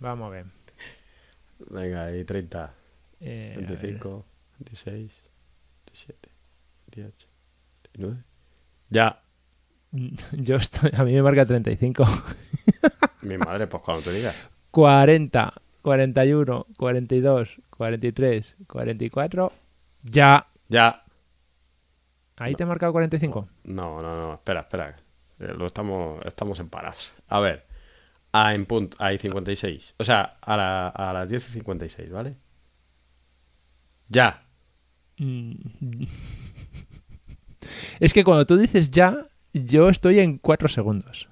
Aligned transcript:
Vamos 0.00 0.26
a 0.26 0.30
ver. 0.30 0.46
Venga, 1.70 2.04
ahí 2.04 2.24
30, 2.24 2.72
Eh, 3.20 3.54
a 3.56 3.60
ver. 3.60 3.68
25, 3.68 4.24
26, 4.60 5.12
27, 5.86 6.28
28, 6.94 7.28
29. 7.94 8.22
Ya. 8.90 9.20
Yo 10.32 10.56
estoy, 10.56 10.90
a 10.96 11.02
mí 11.04 11.12
me 11.14 11.22
marca 11.22 11.44
35. 11.44 12.06
Mi 13.22 13.36
madre, 13.38 13.66
pues 13.66 13.82
cuando 13.82 14.02
te 14.04 14.12
digas. 14.12 14.36
40, 14.70 15.52
41, 15.82 16.66
42, 16.76 17.60
43, 17.70 18.56
44. 18.66 19.52
Ya. 20.04 20.46
Ya. 20.68 21.02
Ahí 22.36 22.54
te 22.54 22.62
ha 22.62 22.66
marcado 22.66 22.92
45. 22.92 23.48
No, 23.64 24.00
no, 24.00 24.14
no, 24.16 24.34
espera, 24.34 24.60
espera. 24.60 24.96
Eh, 25.40 25.54
Lo 25.56 25.66
estamos, 25.66 26.24
estamos 26.24 26.60
en 26.60 26.68
paras. 26.68 27.12
A 27.26 27.40
ver. 27.40 27.66
A 28.32 28.54
en 28.54 28.66
punto, 28.66 28.96
hay 29.00 29.18
56. 29.18 29.94
O 29.98 30.04
sea, 30.04 30.36
a, 30.40 30.56
la- 30.56 30.88
a 30.88 31.12
las 31.12 31.28
10 31.28 31.48
y 31.48 31.52
56, 31.52 32.10
¿vale? 32.10 32.36
Ya. 34.08 34.42
Mm. 35.18 36.04
Es 38.00 38.12
que 38.12 38.24
cuando 38.24 38.46
tú 38.46 38.56
dices 38.56 38.90
ya, 38.90 39.26
yo 39.52 39.88
estoy 39.88 40.20
en 40.20 40.38
4 40.38 40.68
segundos. 40.68 41.28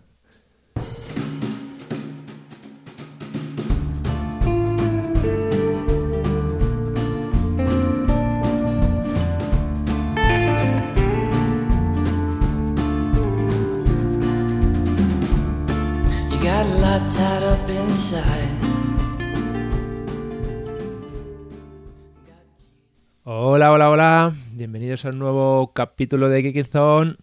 A 25.07 25.11
un 25.11 25.19
nuevo 25.21 25.73
capítulo 25.73 26.29
de 26.29 26.43
Geeky 26.43 26.65
Zone. 26.65 27.17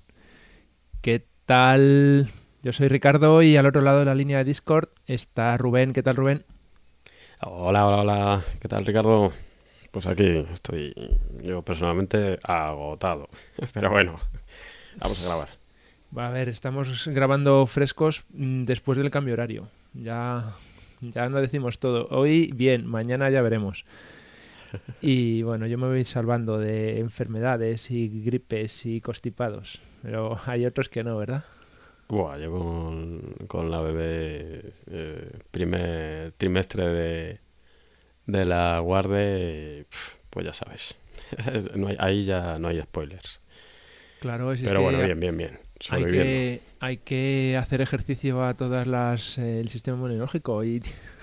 ¿Qué 1.02 1.26
tal? 1.46 2.32
Yo 2.62 2.72
soy 2.72 2.88
Ricardo 2.88 3.42
y 3.42 3.58
al 3.58 3.66
otro 3.66 3.82
lado 3.82 4.00
de 4.00 4.06
la 4.06 4.16
línea 4.16 4.38
de 4.38 4.46
Discord 4.46 4.88
está 5.06 5.58
Rubén. 5.58 5.92
¿Qué 5.92 6.02
tal, 6.02 6.16
Rubén? 6.16 6.46
Hola, 7.42 7.86
hola, 7.86 7.98
hola. 7.98 8.44
¿Qué 8.62 8.70
tal, 8.70 8.86
Ricardo? 8.86 9.34
Pues 9.92 10.08
aquí 10.08 10.46
estoy 10.54 10.94
yo 11.44 11.62
personalmente 11.62 12.40
agotado. 12.44 13.28
Pero 13.74 13.90
bueno, 13.90 14.18
vamos 14.98 15.22
a 15.22 15.28
grabar. 15.28 15.50
Va 16.18 16.28
a 16.28 16.32
ver, 16.32 16.48
estamos 16.48 17.08
grabando 17.08 17.66
frescos 17.66 18.24
mm, 18.30 18.64
después 18.64 18.98
del 18.98 19.12
cambio 19.12 19.34
horario. 19.34 19.68
Ya, 19.94 20.54
ya 21.02 21.28
no 21.28 21.42
decimos 21.42 21.80
todo. 21.80 22.08
Hoy 22.12 22.50
bien, 22.56 22.88
mañana 22.88 23.30
ya 23.30 23.42
veremos. 23.42 23.84
Y 25.02 25.44
bueno, 25.44 25.68
yo 25.68 25.78
me 25.78 25.88
voy 25.88 26.06
salvando 26.06 26.58
de 26.60 27.00
enfermedades 27.00 27.92
y 27.92 28.08
gripes 28.24 28.86
y 28.86 29.02
constipados. 29.02 29.82
Pero 30.02 30.38
hay 30.46 30.66
otros 30.66 30.90
que 30.90 31.04
no, 31.04 31.18
¿verdad? 31.18 31.46
Buah, 32.10 32.38
yo 32.38 32.52
con, 32.52 33.22
con 33.48 33.72
la 33.72 33.82
bebé 33.82 34.74
eh, 34.88 35.32
primer 35.52 36.34
trimestre 36.34 36.84
de, 36.86 37.40
de 38.28 38.46
la 38.46 38.80
guarde, 38.80 39.88
pues 40.30 40.46
ya 40.48 40.54
sabes. 40.54 40.96
No 41.76 41.88
hay- 41.90 41.98
ahí 42.00 42.26
ya 42.26 42.60
no 42.60 42.70
hay 42.70 42.82
spoilers. 42.82 43.42
Claro, 44.20 44.52
es 44.54 44.62
Pero 44.62 44.82
bueno, 44.82 45.00
bien, 45.02 45.20
bien, 45.20 45.38
bien. 45.38 45.60
Hay 45.90 46.02
Sobreviviendo. 46.02 46.34
que, 46.34 46.62
hay 46.80 46.98
que 46.98 47.58
hacer 47.58 47.82
ejercicio 47.82 48.44
a 48.44 48.54
todas 48.54 48.88
las 48.88 49.38
eh, 49.38 49.60
el 49.60 49.70
sistema 49.70 49.98
inmunológico 49.98 50.64
y 50.64 50.82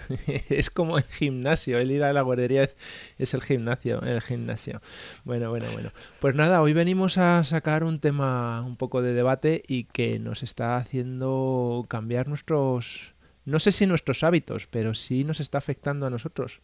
es 0.49 0.71
como 0.71 0.99
el 0.99 1.05
gimnasio 1.05 1.79
el 1.79 1.91
ir 1.91 2.03
a 2.03 2.13
la 2.13 2.23
guardería 2.23 2.65
es, 2.65 2.77
es 3.19 3.35
el 3.35 3.43
gimnasio 3.43 4.03
el 4.03 4.21
gimnasio. 4.21 4.83
Bueno 5.25 5.51
bueno 5.51 5.67
bueno. 5.73 5.93
Pues 6.21 6.35
nada 6.35 6.61
hoy 6.61 6.73
venimos 6.73 7.17
a 7.19 7.43
sacar 7.45 7.85
un 7.85 8.01
tema 8.01 8.63
un 8.63 8.77
poco 8.77 9.03
de 9.03 9.15
debate 9.15 9.63
y 9.67 9.85
que 9.85 10.19
nos 10.19 10.43
está 10.43 10.77
haciendo 10.77 11.87
cambiar 11.89 12.29
nuestros 12.29 13.15
no 13.45 13.59
sé 13.59 13.73
si 13.73 13.87
nuestros 13.87 14.23
hábitos 14.23 14.67
pero 14.67 14.95
sí 14.95 15.25
nos 15.25 15.41
está 15.41 15.59
afectando 15.59 16.07
a 16.07 16.11
nosotros 16.11 16.61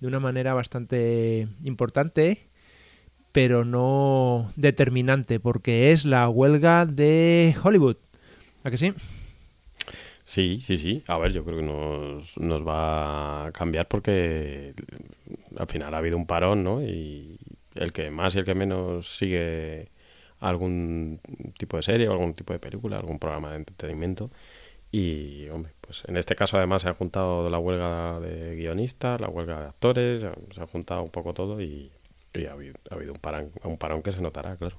de 0.00 0.06
una 0.06 0.20
manera 0.20 0.54
bastante 0.54 1.48
importante 1.64 2.47
pero 3.38 3.64
no 3.64 4.50
determinante, 4.56 5.38
porque 5.38 5.92
es 5.92 6.04
la 6.04 6.28
huelga 6.28 6.86
de 6.86 7.54
Hollywood. 7.62 7.94
¿A 8.64 8.70
que 8.72 8.78
sí? 8.78 8.92
Sí, 10.24 10.58
sí, 10.60 10.76
sí. 10.76 11.04
A 11.06 11.18
ver, 11.18 11.30
yo 11.30 11.44
creo 11.44 11.58
que 11.58 11.62
nos, 11.62 12.36
nos 12.36 12.66
va 12.66 13.46
a 13.46 13.52
cambiar 13.52 13.86
porque 13.86 14.74
al 15.56 15.68
final 15.68 15.94
ha 15.94 15.98
habido 15.98 16.18
un 16.18 16.26
parón, 16.26 16.64
¿no? 16.64 16.82
Y 16.82 17.38
el 17.76 17.92
que 17.92 18.10
más 18.10 18.34
y 18.34 18.40
el 18.40 18.44
que 18.44 18.56
menos 18.56 19.16
sigue 19.16 19.92
algún 20.40 21.20
tipo 21.56 21.76
de 21.76 21.84
serie 21.84 22.08
o 22.08 22.12
algún 22.14 22.34
tipo 22.34 22.52
de 22.52 22.58
película, 22.58 22.96
algún 22.96 23.20
programa 23.20 23.50
de 23.50 23.58
entretenimiento. 23.58 24.32
Y, 24.90 25.48
hombre, 25.50 25.74
pues 25.80 26.02
en 26.08 26.16
este 26.16 26.34
caso 26.34 26.56
además 26.56 26.82
se 26.82 26.88
ha 26.88 26.94
juntado 26.94 27.48
la 27.48 27.60
huelga 27.60 28.18
de 28.18 28.56
guionistas, 28.56 29.20
la 29.20 29.28
huelga 29.28 29.60
de 29.60 29.66
actores, 29.68 30.22
se 30.22 30.60
ha 30.60 30.66
juntado 30.66 31.04
un 31.04 31.10
poco 31.10 31.34
todo 31.34 31.60
y, 31.62 31.92
y 32.34 32.46
ha 32.46 32.52
habido, 32.52 32.74
ha 32.90 32.94
habido 32.94 33.12
un, 33.12 33.18
parón, 33.18 33.50
un 33.64 33.78
parón 33.78 34.02
que 34.02 34.12
se 34.12 34.20
notará, 34.20 34.56
claro. 34.56 34.76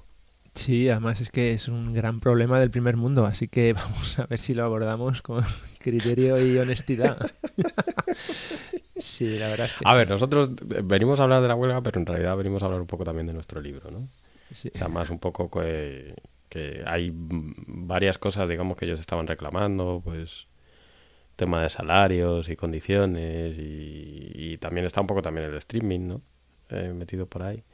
Sí, 0.54 0.88
además 0.88 1.20
es 1.20 1.30
que 1.30 1.52
es 1.52 1.68
un 1.68 1.92
gran 1.92 2.18
problema 2.20 2.58
del 2.58 2.70
primer 2.70 2.96
mundo, 2.96 3.24
así 3.24 3.48
que 3.48 3.72
vamos 3.74 4.18
a 4.18 4.26
ver 4.26 4.38
si 4.40 4.54
lo 4.54 4.64
abordamos 4.64 5.22
con 5.22 5.44
criterio 5.78 6.44
y 6.44 6.58
honestidad. 6.58 7.30
sí, 8.96 9.38
la 9.38 9.48
verdad 9.48 9.66
es 9.66 9.72
que 9.74 9.84
A 9.84 9.92
sí. 9.92 9.98
ver, 9.98 10.10
nosotros 10.10 10.50
venimos 10.84 11.20
a 11.20 11.24
hablar 11.24 11.42
de 11.42 11.48
la 11.48 11.54
huelga, 11.54 11.82
pero 11.82 12.00
en 12.00 12.06
realidad 12.06 12.36
venimos 12.36 12.62
a 12.62 12.66
hablar 12.66 12.80
un 12.80 12.86
poco 12.86 13.04
también 13.04 13.26
de 13.26 13.32
nuestro 13.32 13.60
libro, 13.60 13.90
¿no? 13.90 14.08
Sí. 14.52 14.70
O 14.74 14.78
sea, 14.78 14.88
más 14.88 15.10
un 15.10 15.20
poco 15.20 15.50
que, 15.50 16.14
que 16.48 16.82
hay 16.86 17.06
varias 17.14 18.18
cosas, 18.18 18.48
digamos, 18.48 18.76
que 18.76 18.84
ellos 18.86 18.98
estaban 18.98 19.26
reclamando, 19.26 20.00
pues 20.04 20.48
tema 21.36 21.62
de 21.62 21.70
salarios 21.70 22.50
y 22.50 22.56
condiciones 22.56 23.56
y, 23.56 24.30
y 24.34 24.58
también 24.58 24.84
está 24.84 25.00
un 25.00 25.06
poco 25.06 25.22
también 25.22 25.46
el 25.46 25.54
streaming, 25.56 26.00
¿no? 26.08 26.22
Eh, 26.70 26.92
metido 26.94 27.26
por 27.26 27.42
ahí. 27.42 27.64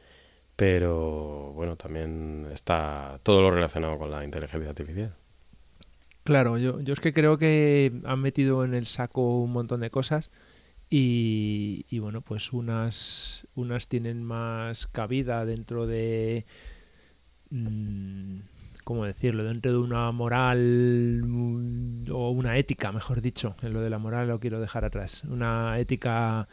Pero 0.57 1.53
bueno, 1.55 1.77
también 1.77 2.49
está 2.53 3.21
todo 3.23 3.43
lo 3.43 3.51
relacionado 3.51 3.99
con 3.99 4.11
la 4.11 4.25
inteligencia 4.25 4.71
artificial. 4.71 5.15
Claro, 6.25 6.59
yo, 6.59 6.81
yo 6.81 6.95
es 6.95 7.01
que 7.01 7.12
creo 7.12 7.39
que 7.39 7.93
han 8.05 8.21
metido 8.21 8.65
en 8.65 8.75
el 8.75 8.87
saco 8.87 9.41
un 9.41 9.53
montón 9.53 9.81
de 9.81 9.91
cosas 9.91 10.31
y, 10.91 11.84
y 11.89 11.99
bueno, 11.99 12.21
pues 12.23 12.53
unas, 12.53 13.47
unas 13.55 13.87
tienen 13.89 14.23
más 14.25 14.87
cabida 14.87 15.45
dentro 15.45 15.87
de, 15.87 16.47
mm, 17.51 18.39
¿cómo 18.84 19.05
decirlo? 19.05 19.45
Dentro 19.45 19.73
de 19.73 19.78
una 19.78 20.11
moral 20.13 21.23
mm, 21.25 22.11
o 22.13 22.31
una 22.31 22.57
ética, 22.57 22.93
mejor 22.93 23.21
dicho. 23.21 23.57
En 23.63 23.73
lo 23.73 23.81
de 23.81 23.91
la 23.91 23.99
moral 23.99 24.28
lo 24.28 24.41
quiero 24.41 24.59
dejar 24.61 24.84
atrás. 24.84 25.23
Una 25.25 25.78
ética 25.78 26.49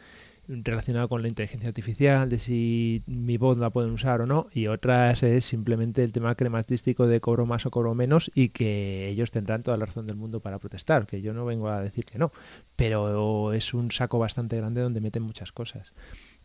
relacionada 0.48 1.08
con 1.08 1.22
la 1.22 1.28
inteligencia 1.28 1.68
artificial, 1.68 2.28
de 2.28 2.38
si 2.38 3.02
mi 3.06 3.36
voz 3.36 3.58
la 3.58 3.70
pueden 3.70 3.90
usar 3.92 4.20
o 4.20 4.26
no, 4.26 4.48
y 4.52 4.66
otras 4.66 5.22
es 5.22 5.44
simplemente 5.44 6.04
el 6.04 6.12
tema 6.12 6.34
crematístico 6.34 7.06
de 7.06 7.20
cobro 7.20 7.46
más 7.46 7.66
o 7.66 7.70
cobro 7.70 7.94
menos 7.94 8.30
y 8.34 8.50
que 8.50 9.08
ellos 9.08 9.30
tendrán 9.30 9.62
toda 9.62 9.76
la 9.76 9.86
razón 9.86 10.06
del 10.06 10.16
mundo 10.16 10.40
para 10.40 10.58
protestar, 10.58 11.06
que 11.06 11.22
yo 11.22 11.32
no 11.32 11.44
vengo 11.44 11.68
a 11.68 11.80
decir 11.80 12.04
que 12.04 12.18
no, 12.18 12.32
pero 12.76 13.52
es 13.52 13.74
un 13.74 13.90
saco 13.90 14.18
bastante 14.18 14.56
grande 14.56 14.80
donde 14.80 15.00
meten 15.00 15.22
muchas 15.22 15.52
cosas. 15.52 15.92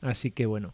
Así 0.01 0.31
que 0.31 0.45
bueno, 0.45 0.73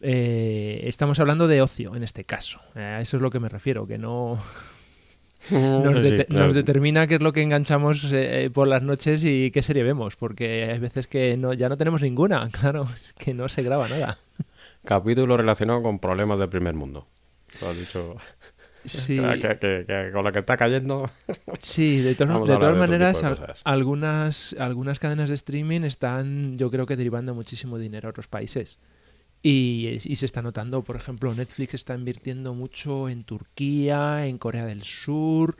eh, 0.00 0.80
estamos 0.84 1.20
hablando 1.20 1.48
de 1.48 1.62
ocio 1.62 1.94
en 1.96 2.02
este 2.02 2.24
caso, 2.24 2.60
Eh, 2.74 2.80
a 2.80 3.00
eso 3.00 3.16
es 3.16 3.22
lo 3.22 3.30
que 3.30 3.40
me 3.40 3.48
refiero, 3.48 3.86
que 3.86 3.98
no 3.98 4.40
nos, 5.50 5.94
Sí, 5.94 6.02
sí, 6.02 6.08
dete- 6.10 6.26
claro. 6.26 6.46
nos 6.46 6.54
determina 6.54 7.06
qué 7.06 7.14
es 7.16 7.22
lo 7.22 7.32
que 7.32 7.42
enganchamos 7.42 8.06
eh, 8.12 8.50
por 8.52 8.66
las 8.68 8.82
noches 8.82 9.22
y 9.24 9.50
qué 9.50 9.62
serie 9.62 9.82
vemos, 9.84 10.16
porque 10.16 10.64
hay 10.70 10.78
veces 10.78 11.06
que 11.06 11.36
no, 11.36 11.52
ya 11.54 11.68
no 11.68 11.76
tenemos 11.76 12.02
ninguna, 12.02 12.48
claro, 12.52 12.88
es 12.94 13.12
que 13.14 13.34
no 13.34 13.48
se 13.48 13.62
graba 13.62 13.88
nada. 13.88 14.18
Capítulo 14.84 15.36
relacionado 15.36 15.82
con 15.82 15.98
problemas 15.98 16.38
del 16.38 16.48
primer 16.48 16.74
mundo. 16.74 17.06
Lo 17.60 17.68
has 17.70 17.76
dicho. 17.78 18.16
Sí, 18.84 19.16
Que, 19.16 19.38
que- 19.38 19.58
que- 19.58 19.84
que 19.86 20.10
con 20.12 20.24
lo 20.24 20.32
que 20.32 20.38
está 20.38 20.56
cayendo. 20.56 21.10
sí 21.58 22.00
de, 22.00 22.14
to- 22.14 22.26
de 22.26 22.32
todas 22.56 22.72
de 22.74 22.78
maneras, 22.78 23.20
de 23.20 23.26
al- 23.26 23.54
algunas, 23.64 24.54
algunas 24.58 24.98
cadenas 24.98 25.28
de 25.28 25.34
streaming 25.34 25.82
están, 25.82 26.56
yo 26.56 26.70
creo 26.70 26.86
que 26.86 26.96
derivando 26.96 27.34
muchísimo 27.34 27.76
dinero 27.78 28.08
a 28.08 28.10
otros 28.10 28.28
países. 28.28 28.78
Y, 29.42 29.98
y 30.04 30.16
se 30.16 30.26
está 30.26 30.42
notando, 30.42 30.82
por 30.82 30.96
ejemplo, 30.96 31.32
Netflix 31.34 31.74
está 31.74 31.94
invirtiendo 31.94 32.54
mucho 32.54 33.08
en 33.08 33.22
Turquía, 33.24 34.26
en 34.26 34.36
Corea 34.38 34.66
del 34.66 34.82
Sur, 34.82 35.56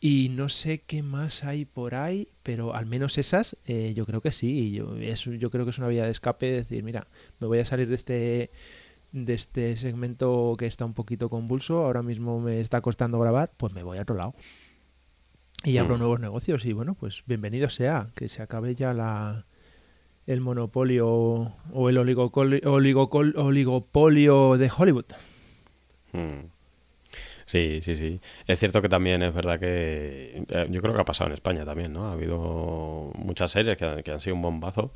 y 0.00 0.28
no 0.28 0.50
sé 0.50 0.82
qué 0.86 1.02
más 1.02 1.42
hay 1.42 1.64
por 1.64 1.94
ahí, 1.94 2.28
pero 2.42 2.74
al 2.74 2.84
menos 2.84 3.16
esas, 3.16 3.56
eh, 3.64 3.94
yo 3.96 4.04
creo 4.04 4.20
que 4.20 4.32
sí. 4.32 4.70
Yo, 4.72 4.96
es- 4.98 5.24
yo 5.24 5.50
creo 5.50 5.64
que 5.64 5.70
es 5.70 5.78
una 5.78 5.88
vía 5.88 6.04
de 6.04 6.10
escape 6.10 6.46
de 6.46 6.52
decir, 6.58 6.82
mira, 6.82 7.06
me 7.40 7.46
voy 7.46 7.58
a 7.60 7.64
salir 7.64 7.88
de 7.88 7.94
este 7.94 8.50
de 9.12 9.32
este 9.32 9.76
segmento 9.76 10.56
que 10.58 10.66
está 10.66 10.84
un 10.84 10.92
poquito 10.92 11.30
convulso, 11.30 11.78
ahora 11.86 12.02
mismo 12.02 12.38
me 12.38 12.60
está 12.60 12.82
costando 12.82 13.18
grabar, 13.18 13.50
pues 13.56 13.72
me 13.72 13.82
voy 13.82 13.96
a 13.96 14.02
otro 14.02 14.14
lado. 14.14 14.34
Y 15.64 15.78
abro 15.78 15.96
Mm. 15.96 15.98
nuevos 16.00 16.20
negocios 16.20 16.66
y 16.66 16.74
bueno, 16.74 16.94
pues 16.94 17.22
bienvenido 17.26 17.70
sea, 17.70 18.08
que 18.14 18.28
se 18.28 18.42
acabe 18.42 18.74
ya 18.74 18.92
la, 18.92 19.46
el 20.26 20.40
monopolio 20.40 21.52
o 21.72 21.88
el 21.88 21.98
oligopolio 21.98 22.58
de 24.58 24.70
Hollywood. 24.76 25.06
Mm. 26.12 26.46
Sí, 27.46 27.80
sí, 27.82 27.94
sí. 27.94 28.20
Es 28.46 28.58
cierto 28.58 28.82
que 28.82 28.88
también 28.88 29.22
es 29.22 29.32
verdad 29.32 29.60
que 29.60 30.44
eh, 30.48 30.66
yo 30.68 30.80
creo 30.80 30.94
que 30.94 31.00
ha 31.00 31.04
pasado 31.04 31.28
en 31.28 31.34
España 31.34 31.64
también, 31.64 31.92
¿no? 31.92 32.08
Ha 32.08 32.12
habido 32.12 33.12
muchas 33.14 33.52
series 33.52 33.76
que 33.76 33.84
han, 33.84 34.02
que 34.02 34.10
han 34.10 34.20
sido 34.20 34.34
un 34.34 34.42
bombazo 34.42 34.92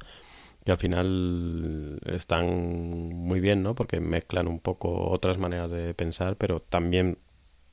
que 0.65 0.73
al 0.73 0.79
final 0.79 2.01
están 2.07 3.15
muy 3.15 3.41
bien, 3.41 3.63
¿no? 3.63 3.75
Porque 3.75 4.01
mezclan 4.01 4.47
un 4.47 4.61
poco 4.61 5.09
otras 5.11 5.39
maneras 5.39 5.71
de 5.71 5.95
pensar, 5.95 6.37
pero 6.37 6.61
también 6.61 7.19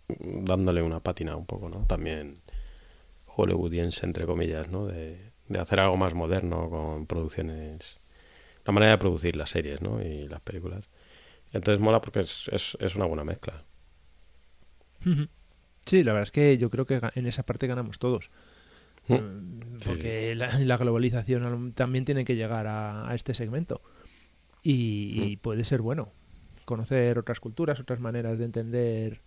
dándole 0.07 0.81
una 0.81 1.01
pátina 1.01 1.36
un 1.36 1.45
poco, 1.45 1.69
¿no? 1.69 1.86
También 1.86 2.39
hollywoodiense, 3.25 4.06
entre 4.06 4.25
comillas, 4.25 4.69
¿no? 4.69 4.86
De, 4.86 5.26
de 5.50 5.60
hacer 5.60 5.80
algo 5.80 5.98
más 5.98 6.14
moderno 6.14 6.70
con 6.70 7.06
producciones... 7.08 8.00
La 8.66 8.74
manera 8.74 8.94
de 8.94 8.98
producir 9.00 9.36
las 9.38 9.50
series, 9.52 9.82
¿no? 9.82 10.02
Y 10.02 10.28
las 10.28 10.42
películas. 10.42 10.90
Entonces 11.54 11.82
mola 11.84 12.02
porque 12.02 12.22
es, 12.22 12.50
es, 12.54 12.78
es 12.82 12.96
una 12.96 13.06
buena 13.06 13.24
mezcla. 13.24 13.64
Sí, 15.86 16.04
la 16.04 16.12
verdad 16.14 16.24
es 16.28 16.32
que 16.32 16.58
yo 16.58 16.70
creo 16.70 16.86
que 16.86 17.00
en 17.16 17.28
esa 17.28 17.44
parte 17.44 17.68
ganamos 17.68 17.98
todos. 17.98 18.30
Mm. 19.08 19.78
Sí, 19.78 19.88
Porque 19.88 20.36
la, 20.36 20.60
la 20.60 20.78
globalización 20.78 21.44
al- 21.44 21.74
también 21.74 22.06
tiene 22.06 22.26
que 22.26 22.36
llegar 22.36 22.68
a, 22.68 23.10
a 23.10 23.16
este 23.16 23.34
segmento. 23.34 23.82
Y, 24.64 25.32
y 25.32 25.36
Mm. 25.38 25.40
puede 25.40 25.64
ser 25.64 25.82
bueno. 25.82 26.12
Conocer 26.66 27.18
otras 27.20 27.40
culturas, 27.40 27.80
otras 27.80 28.00
maneras 28.00 28.38
de 28.38 28.46
entender, 28.46 29.22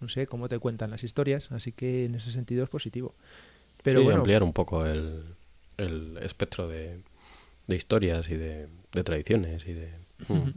no 0.00 0.08
sé, 0.08 0.26
cómo 0.26 0.48
te 0.48 0.58
cuentan 0.58 0.90
las 0.90 1.04
historias. 1.04 1.52
Así 1.52 1.72
que 1.72 2.06
en 2.06 2.14
ese 2.16 2.32
sentido 2.32 2.64
es 2.64 2.70
positivo. 2.70 3.14
Pero 3.82 4.00
sí, 4.00 4.04
bueno, 4.04 4.20
ampliar 4.20 4.42
un 4.42 4.52
poco 4.52 4.86
el, 4.86 5.24
el 5.78 6.18
espectro 6.22 6.68
de, 6.68 6.98
de 7.66 7.76
historias 7.76 8.28
y 8.30 8.36
de, 8.36 8.68
de 8.92 9.04
tradiciones 9.04 9.66
y 9.66 9.72
de... 9.72 9.88
Mm. 10.28 10.52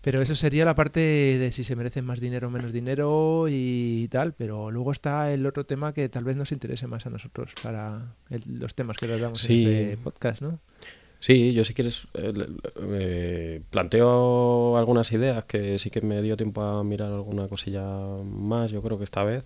Pero 0.00 0.22
eso 0.22 0.34
sería 0.36 0.64
la 0.64 0.74
parte 0.76 1.00
de 1.00 1.50
si 1.52 1.64
se 1.64 1.74
merecen 1.76 2.04
más 2.04 2.20
dinero 2.20 2.46
o 2.48 2.50
menos 2.50 2.72
dinero 2.72 3.46
y 3.48 4.06
tal. 4.08 4.32
Pero 4.32 4.70
luego 4.70 4.92
está 4.92 5.32
el 5.32 5.44
otro 5.44 5.66
tema 5.66 5.92
que 5.92 6.08
tal 6.08 6.24
vez 6.24 6.36
nos 6.36 6.52
interese 6.52 6.86
más 6.86 7.04
a 7.04 7.10
nosotros 7.10 7.50
para 7.62 8.14
el- 8.30 8.58
los 8.60 8.74
temas 8.74 8.96
que 8.96 9.06
tratamos 9.06 9.40
Sí. 9.40 9.64
en 9.64 9.70
este 9.90 9.96
podcast, 9.98 10.40
¿no? 10.40 10.60
Sí, 11.20 11.52
yo 11.52 11.64
si 11.64 11.74
quieres 11.74 12.06
eh, 12.14 12.32
eh, 12.92 13.60
planteo 13.70 14.76
algunas 14.78 15.10
ideas 15.10 15.44
que 15.46 15.76
sí 15.80 15.90
que 15.90 16.00
me 16.00 16.22
dio 16.22 16.36
tiempo 16.36 16.62
a 16.62 16.84
mirar 16.84 17.12
alguna 17.12 17.48
cosilla 17.48 17.82
más, 18.24 18.70
yo 18.70 18.80
creo 18.82 18.98
que 18.98 19.04
esta 19.04 19.24
vez, 19.24 19.42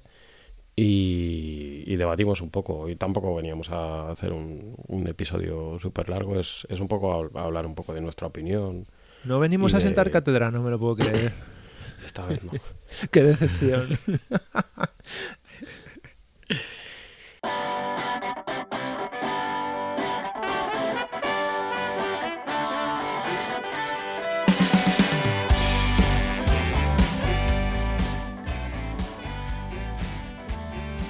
y, 0.76 1.84
y 1.86 1.96
debatimos 1.96 2.40
un 2.40 2.50
poco. 2.50 2.88
Y 2.88 2.96
tampoco 2.96 3.34
veníamos 3.34 3.70
a 3.70 4.10
hacer 4.10 4.32
un, 4.32 4.74
un 4.88 5.06
episodio 5.08 5.78
súper 5.78 6.08
largo, 6.08 6.38
es, 6.38 6.66
es 6.70 6.80
un 6.80 6.88
poco 6.88 7.12
a, 7.34 7.40
a 7.40 7.44
hablar 7.44 7.66
un 7.66 7.74
poco 7.74 7.92
de 7.94 8.00
nuestra 8.00 8.26
opinión. 8.26 8.86
No 9.24 9.38
venimos 9.38 9.74
a 9.74 9.80
sentar 9.80 10.10
cátedra, 10.10 10.50
no 10.50 10.62
me 10.62 10.70
lo 10.70 10.78
puedo 10.78 10.96
creer. 10.96 11.32
Esta 12.04 12.26
vez 12.26 12.42
no. 12.42 12.52
Qué 13.10 13.22
decepción. 13.22 13.98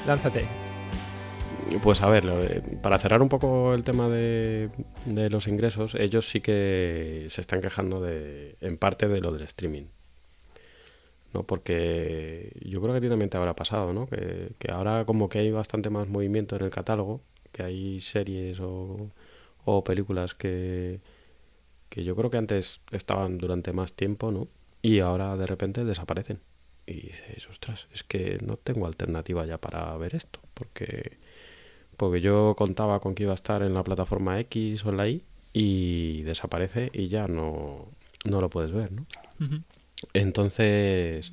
Lánzate. 0.06 0.44
Pues 1.82 2.02
a 2.02 2.10
ver, 2.10 2.62
para 2.82 2.98
cerrar 2.98 3.22
un 3.22 3.28
poco 3.28 3.72
el 3.72 3.82
tema 3.82 4.08
de, 4.08 4.70
los 5.06 5.46
ingresos, 5.46 5.94
ellos 5.94 6.28
sí 6.28 6.40
que 6.40 7.26
se 7.30 7.40
están 7.40 7.60
quejando 7.60 8.00
de, 8.00 8.56
en 8.60 8.76
parte 8.76 9.08
de 9.08 9.20
lo 9.20 9.32
del 9.32 9.42
streaming. 9.42 9.84
¿no? 11.32 11.44
Porque 11.44 12.52
yo 12.62 12.82
creo 12.82 12.92
que 12.92 12.98
a 12.98 13.00
ti 13.00 13.08
también 13.08 13.30
te 13.30 13.38
habrá 13.38 13.56
pasado, 13.56 13.92
¿no? 13.92 14.06
Que, 14.06 14.50
que 14.58 14.70
ahora 14.70 15.06
como 15.06 15.28
que 15.28 15.38
hay 15.38 15.50
bastante 15.50 15.88
más 15.88 16.08
movimiento 16.08 16.56
en 16.56 16.64
el 16.64 16.70
catálogo, 16.70 17.22
que 17.52 17.62
hay 17.62 18.00
series 18.00 18.60
o, 18.60 19.10
o 19.64 19.84
películas 19.84 20.34
que, 20.34 21.00
que 21.88 22.04
yo 22.04 22.16
creo 22.16 22.30
que 22.30 22.38
antes 22.38 22.80
estaban 22.90 23.38
durante 23.38 23.72
más 23.72 23.94
tiempo, 23.94 24.30
¿no? 24.30 24.48
Y 24.82 24.98
ahora 24.98 25.36
de 25.36 25.46
repente 25.46 25.84
desaparecen. 25.84 26.40
Y 26.86 26.94
dices, 26.94 27.48
ostras, 27.48 27.86
es 27.92 28.02
que 28.02 28.38
no 28.44 28.56
tengo 28.56 28.86
alternativa 28.86 29.46
ya 29.46 29.58
para 29.58 29.96
ver 29.96 30.14
esto, 30.14 30.40
porque 30.54 31.18
porque 31.96 32.20
yo 32.20 32.54
contaba 32.56 32.98
con 33.00 33.14
que 33.14 33.22
iba 33.24 33.32
a 33.32 33.34
estar 33.36 33.62
en 33.62 33.74
la 33.74 33.84
plataforma 33.84 34.40
X 34.40 34.84
o 34.84 34.90
en 34.90 34.96
la 34.96 35.08
Y 35.08 35.22
y 35.52 36.22
desaparece 36.22 36.90
y 36.92 37.08
ya 37.08 37.28
no, 37.28 37.86
no 38.24 38.40
lo 38.40 38.50
puedes 38.50 38.72
ver, 38.72 38.90
¿no? 38.92 39.06
Entonces, 40.14 41.32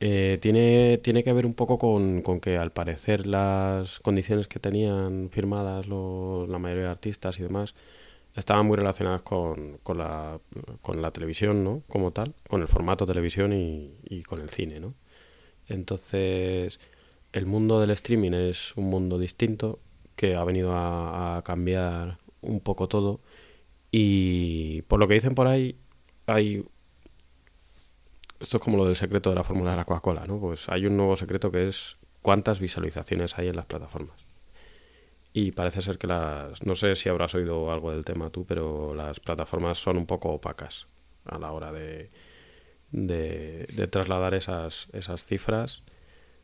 eh, 0.00 0.38
tiene, 0.40 0.98
tiene 1.02 1.22
que 1.22 1.32
ver 1.32 1.44
un 1.46 1.54
poco 1.54 1.78
con, 1.78 2.22
con 2.22 2.40
que 2.40 2.56
al 2.56 2.72
parecer 2.72 3.26
las 3.26 4.00
condiciones 4.00 4.48
que 4.48 4.58
tenían 4.58 5.28
firmadas 5.30 5.86
los- 5.86 6.48
la 6.48 6.58
mayoría 6.58 6.84
de 6.84 6.90
artistas 6.90 7.38
y 7.38 7.42
demás 7.42 7.74
estaban 8.34 8.66
muy 8.66 8.76
relacionadas 8.76 9.22
con, 9.22 9.78
con, 9.82 9.98
la, 9.98 10.40
con 10.82 11.02
la 11.02 11.10
televisión, 11.10 11.64
¿no? 11.64 11.82
Como 11.88 12.12
tal, 12.12 12.34
con 12.48 12.62
el 12.62 12.68
formato 12.68 13.06
televisión 13.06 13.52
y, 13.52 14.22
con 14.22 14.40
el 14.40 14.50
cine, 14.50 14.80
¿no? 14.80 14.94
Entonces, 15.68 16.80
el 17.32 17.46
mundo 17.46 17.80
del 17.80 17.90
streaming 17.90 18.32
es 18.32 18.76
un 18.76 18.90
mundo 18.90 19.18
distinto 19.18 19.78
que 20.16 20.34
ha 20.36 20.44
venido 20.44 20.72
a, 20.72 21.38
a 21.38 21.42
cambiar 21.42 22.18
un 22.42 22.60
poco 22.60 22.88
todo 22.88 23.20
y 23.90 24.82
por 24.82 25.00
lo 25.00 25.08
que 25.08 25.14
dicen 25.14 25.34
por 25.34 25.46
ahí 25.46 25.76
hay 26.26 26.64
esto 28.40 28.56
es 28.56 28.62
como 28.62 28.78
lo 28.78 28.86
del 28.86 28.96
secreto 28.96 29.30
de 29.30 29.36
la 29.36 29.44
fórmula 29.44 29.72
de 29.72 29.76
la 29.76 29.84
Coca-Cola, 29.84 30.24
¿no? 30.26 30.40
Pues 30.40 30.68
hay 30.70 30.86
un 30.86 30.96
nuevo 30.96 31.16
secreto 31.16 31.52
que 31.52 31.68
es 31.68 31.98
cuántas 32.22 32.58
visualizaciones 32.58 33.38
hay 33.38 33.48
en 33.48 33.56
las 33.56 33.66
plataformas. 33.66 34.29
Y 35.32 35.52
parece 35.52 35.80
ser 35.80 35.98
que 35.98 36.06
las... 36.06 36.64
No 36.64 36.74
sé 36.74 36.94
si 36.96 37.08
habrás 37.08 37.34
oído 37.34 37.70
algo 37.72 37.92
del 37.92 38.04
tema 38.04 38.30
tú, 38.30 38.44
pero 38.44 38.94
las 38.94 39.20
plataformas 39.20 39.78
son 39.78 39.96
un 39.96 40.06
poco 40.06 40.30
opacas 40.30 40.88
a 41.24 41.38
la 41.38 41.52
hora 41.52 41.70
de, 41.72 42.10
de, 42.90 43.68
de 43.72 43.86
trasladar 43.86 44.34
esas, 44.34 44.88
esas 44.92 45.24
cifras. 45.24 45.82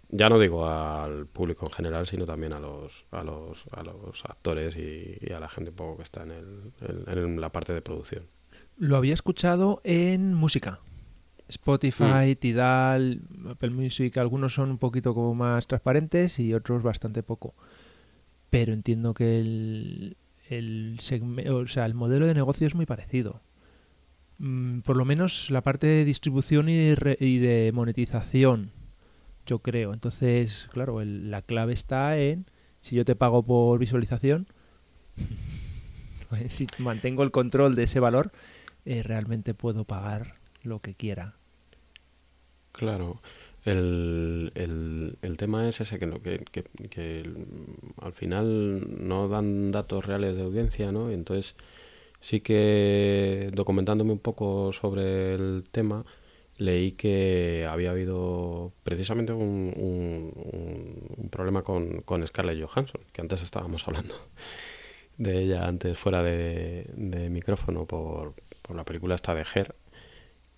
Ya 0.08 0.28
no 0.28 0.38
digo 0.38 0.68
al 0.68 1.26
público 1.26 1.66
en 1.66 1.72
general, 1.72 2.06
sino 2.06 2.26
también 2.26 2.52
a 2.52 2.60
los, 2.60 3.06
a 3.10 3.24
los, 3.24 3.64
a 3.72 3.82
los 3.82 4.24
actores 4.24 4.76
y, 4.76 5.18
y 5.20 5.32
a 5.32 5.40
la 5.40 5.48
gente 5.48 5.70
un 5.70 5.76
poco 5.76 5.96
que 5.96 6.04
está 6.04 6.22
en, 6.22 6.30
el, 6.30 6.72
en, 6.80 7.18
en 7.18 7.40
la 7.40 7.50
parte 7.50 7.72
de 7.72 7.82
producción. 7.82 8.26
Lo 8.76 8.96
había 8.96 9.14
escuchado 9.14 9.80
en 9.82 10.32
música. 10.34 10.78
Spotify, 11.48 12.34
Mm. 12.34 12.36
Tidal, 12.36 13.20
Apple 13.48 13.70
Music, 13.70 14.16
algunos 14.18 14.54
son 14.54 14.70
un 14.70 14.78
poquito 14.78 15.14
como 15.14 15.34
más 15.34 15.66
transparentes 15.66 16.38
y 16.38 16.54
otros 16.54 16.82
bastante 16.82 17.22
poco. 17.22 17.54
Pero 18.50 18.72
entiendo 18.72 19.14
que 19.14 19.40
el, 19.40 20.16
el, 20.48 20.98
o 21.50 21.66
sea, 21.66 21.86
el 21.86 21.94
modelo 21.94 22.26
de 22.26 22.34
negocio 22.34 22.66
es 22.66 22.74
muy 22.74 22.86
parecido. 22.86 23.40
Mm, 24.38 24.80
por 24.80 24.96
lo 24.96 25.04
menos 25.04 25.50
la 25.50 25.62
parte 25.62 25.86
de 25.86 26.04
distribución 26.04 26.68
y 26.68 26.76
de, 26.76 26.94
re- 26.94 27.16
y 27.20 27.38
de 27.38 27.72
monetización, 27.72 28.70
yo 29.46 29.60
creo. 29.60 29.92
Entonces, 29.94 30.68
claro, 30.72 31.00
el- 31.00 31.30
la 31.30 31.42
clave 31.42 31.72
está 31.72 32.18
en 32.18 32.46
si 32.82 32.94
yo 32.96 33.04
te 33.04 33.16
pago 33.16 33.42
por 33.42 33.78
visualización, 33.78 34.46
pues 36.28 36.52
si 36.52 36.66
mantengo 36.78 37.22
el 37.22 37.30
control 37.30 37.74
de 37.74 37.84
ese 37.84 38.00
valor, 38.00 38.32
eh, 38.84 39.02
realmente 39.02 39.54
puedo 39.54 39.84
pagar 39.84 40.34
lo 40.62 40.80
que 40.80 40.94
quiera. 40.94 41.34
Claro, 42.72 43.22
el, 43.66 44.52
el, 44.54 45.18
el 45.22 45.36
tema 45.38 45.68
es 45.68 45.80
ese, 45.80 45.98
que, 45.98 46.06
no, 46.06 46.20
que, 46.22 46.38
que, 46.38 46.64
al 48.00 48.12
final 48.12 49.06
no 49.08 49.28
dan 49.28 49.72
datos 49.72 50.04
reales 50.06 50.36
de 50.36 50.42
audiencia, 50.42 50.92
¿no? 50.92 51.10
Y 51.10 51.14
entonces 51.14 51.56
sí 52.20 52.40
que 52.40 53.50
documentándome 53.54 54.12
un 54.12 54.18
poco 54.20 54.72
sobre 54.72 55.34
el 55.34 55.64
tema, 55.70 56.04
leí 56.58 56.92
que 56.92 57.66
había 57.70 57.90
habido 57.92 58.72
precisamente 58.84 59.32
un, 59.32 59.72
un- 59.76 60.32
un 61.18 61.28
problema 61.30 61.62
con, 61.62 62.02
con 62.02 62.26
Scarlett 62.26 62.62
Johansson, 62.62 63.00
que 63.12 63.20
antes 63.22 63.42
estábamos 63.42 63.86
hablando 63.88 64.14
de 65.18 65.40
ella 65.42 65.66
antes 65.66 65.98
fuera 65.98 66.22
de, 66.22 66.86
de 66.96 67.30
micrófono 67.30 67.86
por, 67.86 68.34
por 68.62 68.76
la 68.76 68.84
película 68.84 69.14
esta 69.14 69.34
de 69.34 69.44
Her, 69.54 69.74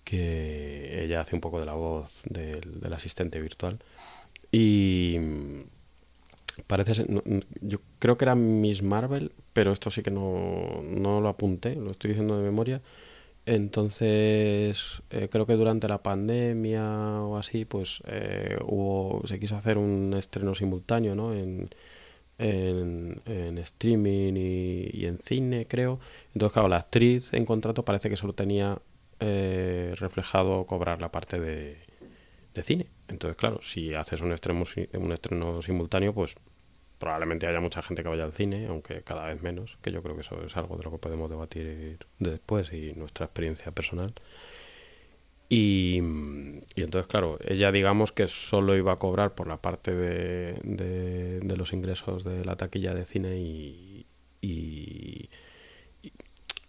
que 0.03 1.03
ella 1.03 1.21
hace 1.21 1.35
un 1.35 1.41
poco 1.41 1.59
de 1.59 1.65
la 1.65 1.73
voz 1.75 2.21
del, 2.25 2.93
asistente 2.93 3.39
virtual. 3.41 3.79
Y 4.51 5.17
mm, 5.19 5.61
parece 6.67 6.95
ser, 6.95 7.09
no- 7.09 7.23
yo 7.61 7.79
creo 7.99 8.17
que 8.17 8.25
era 8.25 8.35
Miss 8.35 8.81
Marvel, 8.83 9.31
pero 9.53 9.71
esto 9.71 9.89
sí 9.89 10.01
que 10.03 10.11
no, 10.11 10.81
no 10.83 11.21
lo 11.21 11.29
apunté, 11.29 11.75
lo 11.75 11.91
estoy 11.91 12.09
diciendo 12.11 12.37
de 12.37 12.43
memoria. 12.43 12.81
Entonces, 13.45 15.01
eh, 15.11 15.29
creo 15.31 15.45
que 15.47 15.53
durante 15.55 15.87
la 15.87 16.03
pandemia 16.03 16.83
o 17.23 17.37
así, 17.37 17.65
pues 17.65 18.01
eh, 18.07 18.57
hubo, 18.65 19.23
se 19.27 19.39
quiso 19.39 19.55
hacer 19.57 19.77
un 19.77 20.13
estreno 20.17 20.55
simultáneo, 20.55 21.15
¿no? 21.15 21.33
En, 21.33 21.69
en, 22.39 23.21
en 23.25 23.57
streaming 23.59 24.33
y, 24.37 24.89
y, 24.93 25.05
en 25.07 25.17
cine, 25.19 25.67
creo. 25.67 25.99
Entonces, 26.33 26.53
claro, 26.53 26.69
la 26.69 26.77
actriz 26.77 27.33
en 27.33 27.45
contrato 27.45 27.85
parece 27.85 28.09
que 28.09 28.17
solo 28.17 28.33
tenía 28.33 28.79
eh, 29.19 29.93
reflejado 29.97 30.65
cobrar 30.65 31.01
la 31.01 31.11
parte 31.11 31.39
de, 31.39 31.77
de, 32.53 32.63
cine. 32.63 32.87
Entonces, 33.07 33.37
claro, 33.37 33.61
si 33.61 33.93
haces 33.93 34.21
un 34.21 34.31
estreno, 34.31 34.63
un 34.93 35.11
estreno 35.11 35.61
simultáneo, 35.61 36.13
pues 36.13 36.35
probablemente 36.99 37.47
haya 37.47 37.61
mucha 37.61 37.81
gente 37.81 38.03
que 38.03 38.09
vaya 38.09 38.25
al 38.25 38.33
cine, 38.33 38.67
aunque 38.67 39.01
cada 39.01 39.25
vez 39.25 39.41
menos, 39.41 39.77
que 39.81 39.91
yo 39.91 40.03
creo 40.03 40.15
que 40.15 40.21
eso 40.21 40.43
es 40.43 40.55
algo 40.57 40.77
de 40.77 40.83
lo 40.83 40.91
que 40.91 40.97
podemos 40.97 41.29
debatir 41.29 41.97
después 42.19 42.71
y 42.73 42.93
nuestra 42.93 43.25
experiencia 43.25 43.71
personal. 43.71 44.13
Y, 45.51 45.97
entonces, 45.97 47.07
claro, 47.07 47.39
ella 47.43 47.71
digamos 47.71 48.11
que 48.11 48.27
solo 48.27 48.77
iba 48.77 48.91
a 48.91 48.99
cobrar 48.99 49.33
por 49.33 49.47
la 49.47 49.57
parte 49.57 49.95
de, 49.95 50.59
de, 50.63 51.57
los 51.57 51.73
ingresos 51.73 52.23
de 52.23 52.45
la 52.45 52.55
taquilla 52.55 52.93
de 52.93 53.05
cine 53.05 53.37
y, 53.39 54.05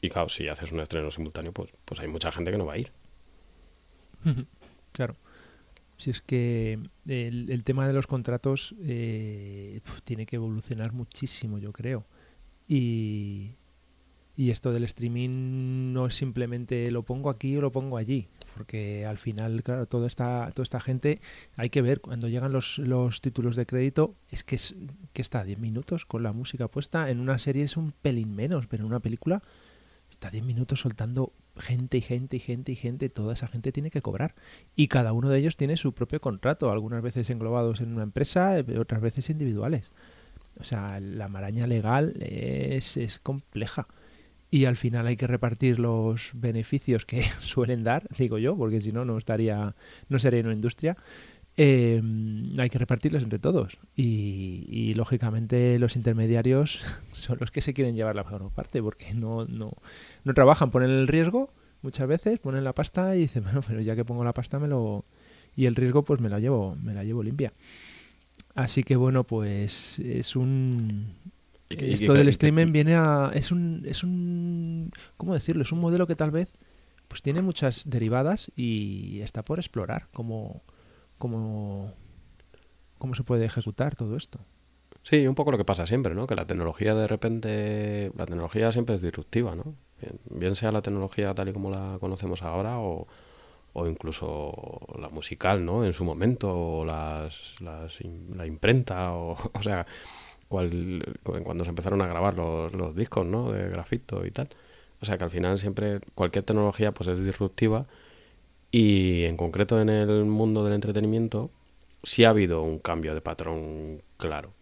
y, 0.00 0.08
claro, 0.08 0.28
si 0.28 0.48
haces 0.48 0.72
un 0.72 0.80
estreno 0.80 1.10
simultáneo, 1.10 1.52
pues, 1.52 1.72
pues 1.84 2.00
hay 2.00 2.08
mucha 2.08 2.32
gente 2.32 2.50
que 2.50 2.58
no 2.58 2.66
va 2.66 2.74
a 2.74 2.78
ir. 2.78 2.92
Claro. 4.92 5.16
Si 5.96 6.10
es 6.10 6.20
que 6.22 6.78
el, 7.06 7.50
el 7.50 7.64
tema 7.64 7.86
de 7.86 7.92
los 7.92 8.06
contratos 8.06 8.74
eh, 8.82 9.80
tiene 10.04 10.26
que 10.26 10.36
evolucionar 10.36 10.92
muchísimo, 10.92 11.58
yo 11.58 11.72
creo. 11.72 12.06
Y, 12.66 13.52
y 14.36 14.50
esto 14.50 14.72
del 14.72 14.84
streaming 14.84 15.92
no 15.92 16.06
es 16.06 16.14
simplemente 16.14 16.90
lo 16.90 17.02
pongo 17.02 17.28
aquí 17.28 17.56
o 17.56 17.60
lo 17.60 17.72
pongo 17.72 17.96
allí 17.96 18.28
porque 18.60 19.06
al 19.06 19.16
final, 19.16 19.62
claro, 19.62 19.86
toda 19.86 20.06
esta, 20.06 20.50
toda 20.54 20.64
esta 20.64 20.80
gente, 20.80 21.20
hay 21.56 21.70
que 21.70 21.82
ver, 21.82 22.00
cuando 22.00 22.28
llegan 22.28 22.52
los, 22.52 22.78
los 22.78 23.20
títulos 23.20 23.56
de 23.56 23.66
crédito, 23.66 24.14
es 24.28 24.44
que, 24.44 24.56
es 24.56 24.74
que 25.12 25.22
está 25.22 25.44
10 25.44 25.58
minutos 25.58 26.04
con 26.04 26.22
la 26.22 26.32
música 26.32 26.68
puesta, 26.68 27.10
en 27.10 27.20
una 27.20 27.38
serie 27.38 27.64
es 27.64 27.76
un 27.76 27.92
pelín 27.92 28.34
menos, 28.34 28.66
pero 28.66 28.82
en 28.82 28.88
una 28.88 29.00
película 29.00 29.42
está 30.10 30.30
10 30.30 30.44
minutos 30.44 30.80
soltando 30.80 31.32
gente 31.56 31.98
y 31.98 32.00
gente 32.00 32.36
y 32.36 32.40
gente 32.40 32.72
y 32.72 32.76
gente, 32.76 33.08
toda 33.08 33.34
esa 33.34 33.46
gente 33.46 33.72
tiene 33.72 33.90
que 33.90 34.02
cobrar. 34.02 34.34
Y 34.76 34.88
cada 34.88 35.12
uno 35.12 35.28
de 35.28 35.38
ellos 35.38 35.56
tiene 35.56 35.76
su 35.76 35.92
propio 35.92 36.20
contrato, 36.20 36.70
algunas 36.70 37.02
veces 37.02 37.30
englobados 37.30 37.80
en 37.80 37.92
una 37.92 38.02
empresa, 38.02 38.58
eh, 38.58 38.78
otras 38.78 39.00
veces 39.00 39.30
individuales. 39.30 39.90
O 40.58 40.64
sea, 40.64 41.00
la 41.00 41.28
maraña 41.28 41.66
legal 41.66 42.14
es, 42.20 42.96
es 42.96 43.18
compleja 43.18 43.86
y 44.50 44.64
al 44.64 44.76
final 44.76 45.06
hay 45.06 45.16
que 45.16 45.26
repartir 45.28 45.78
los 45.78 46.30
beneficios 46.34 47.06
que 47.06 47.22
suelen 47.40 47.84
dar, 47.84 48.08
digo 48.18 48.38
yo, 48.38 48.56
porque 48.56 48.80
si 48.80 48.92
no, 48.92 49.04
no 49.04 49.16
estaría, 49.16 49.74
no 50.08 50.18
sería 50.18 50.42
una 50.42 50.52
industria. 50.52 50.96
Eh, 51.62 52.00
hay 52.56 52.70
que 52.70 52.78
repartirlos 52.78 53.22
entre 53.22 53.38
todos. 53.38 53.76
Y, 53.94 54.64
y, 54.70 54.94
lógicamente 54.94 55.78
los 55.78 55.94
intermediarios 55.94 56.80
son 57.12 57.36
los 57.38 57.50
que 57.50 57.60
se 57.60 57.74
quieren 57.74 57.94
llevar 57.94 58.16
la 58.16 58.24
mejor 58.24 58.50
parte 58.50 58.82
porque 58.82 59.12
no, 59.12 59.44
no, 59.44 59.72
no 60.24 60.34
trabajan, 60.34 60.70
ponen 60.70 60.88
el 60.88 61.06
riesgo 61.06 61.50
muchas 61.82 62.08
veces, 62.08 62.38
ponen 62.38 62.64
la 62.64 62.72
pasta 62.72 63.14
y 63.14 63.20
dicen, 63.20 63.42
bueno, 63.44 63.60
pero 63.66 63.82
ya 63.82 63.94
que 63.94 64.06
pongo 64.06 64.24
la 64.24 64.32
pasta 64.32 64.58
me 64.58 64.68
lo 64.68 65.04
y 65.54 65.66
el 65.66 65.74
riesgo 65.76 66.02
pues 66.02 66.18
me 66.22 66.30
la 66.30 66.38
llevo, 66.38 66.76
me 66.82 66.94
la 66.94 67.04
llevo 67.04 67.22
limpia. 67.22 67.52
Así 68.54 68.82
que 68.82 68.96
bueno, 68.96 69.24
pues 69.24 69.98
es 69.98 70.36
un 70.36 71.14
esto 71.68 72.14
del 72.14 72.28
streaming 72.28 72.72
viene 72.72 72.94
a 72.94 73.32
es 73.34 73.52
un 73.52 73.82
es 73.84 74.02
un 74.02 74.92
cómo 75.18 75.34
decirlo 75.34 75.62
es 75.62 75.72
un 75.72 75.80
modelo 75.80 76.06
que 76.06 76.16
tal 76.16 76.30
vez 76.30 76.48
pues 77.06 77.20
tiene 77.20 77.42
muchas 77.42 77.88
derivadas 77.88 78.50
y 78.56 79.20
está 79.20 79.44
por 79.44 79.58
explorar 79.58 80.08
cómo 80.12 80.62
cómo 81.20 81.92
cómo 82.98 83.14
se 83.14 83.22
puede 83.22 83.44
ejecutar 83.44 83.94
todo 83.94 84.16
esto 84.16 84.40
sí 85.04 85.28
un 85.28 85.36
poco 85.36 85.52
lo 85.52 85.58
que 85.58 85.64
pasa 85.64 85.86
siempre 85.86 86.16
no 86.16 86.26
que 86.26 86.34
la 86.34 86.46
tecnología 86.46 86.96
de 86.96 87.06
repente 87.06 88.10
la 88.16 88.26
tecnología 88.26 88.72
siempre 88.72 88.96
es 88.96 89.02
disruptiva 89.02 89.54
no 89.54 89.76
bien, 90.30 90.56
sea 90.56 90.72
la 90.72 90.82
tecnología 90.82 91.32
tal 91.34 91.50
y 91.50 91.52
como 91.52 91.70
la 91.70 91.98
conocemos 92.00 92.42
ahora 92.42 92.80
o 92.80 93.06
o 93.72 93.86
incluso 93.86 94.80
la 94.98 95.08
musical, 95.10 95.64
¿no? 95.64 95.84
En 95.84 95.92
su 95.92 96.04
momento, 96.04 96.50
o 96.52 96.84
las, 96.84 97.54
las, 97.60 98.00
la 98.34 98.44
imprenta, 98.46 99.12
o, 99.14 99.36
o 99.54 99.62
sea, 99.62 99.86
cual, 100.48 101.04
cuando 101.22 101.64
se 101.64 101.70
empezaron 101.70 102.02
a 102.02 102.06
grabar 102.06 102.34
los, 102.34 102.72
los 102.74 102.94
discos, 102.96 103.26
¿no? 103.26 103.52
De 103.52 103.68
grafito 103.68 104.26
y 104.26 104.32
tal. 104.32 104.48
O 105.00 105.06
sea 105.06 105.16
que 105.16 105.24
al 105.24 105.30
final 105.30 105.58
siempre 105.58 106.00
cualquier 106.14 106.44
tecnología 106.44 106.92
pues 106.92 107.08
es 107.08 107.24
disruptiva 107.24 107.86
y 108.70 109.24
en 109.24 109.36
concreto 109.36 109.80
en 109.80 109.88
el 109.88 110.24
mundo 110.24 110.64
del 110.64 110.74
entretenimiento 110.74 111.50
sí 112.02 112.24
ha 112.24 112.30
habido 112.30 112.62
un 112.62 112.78
cambio 112.78 113.14
de 113.14 113.20
patrón 113.20 114.02
claro. 114.16 114.52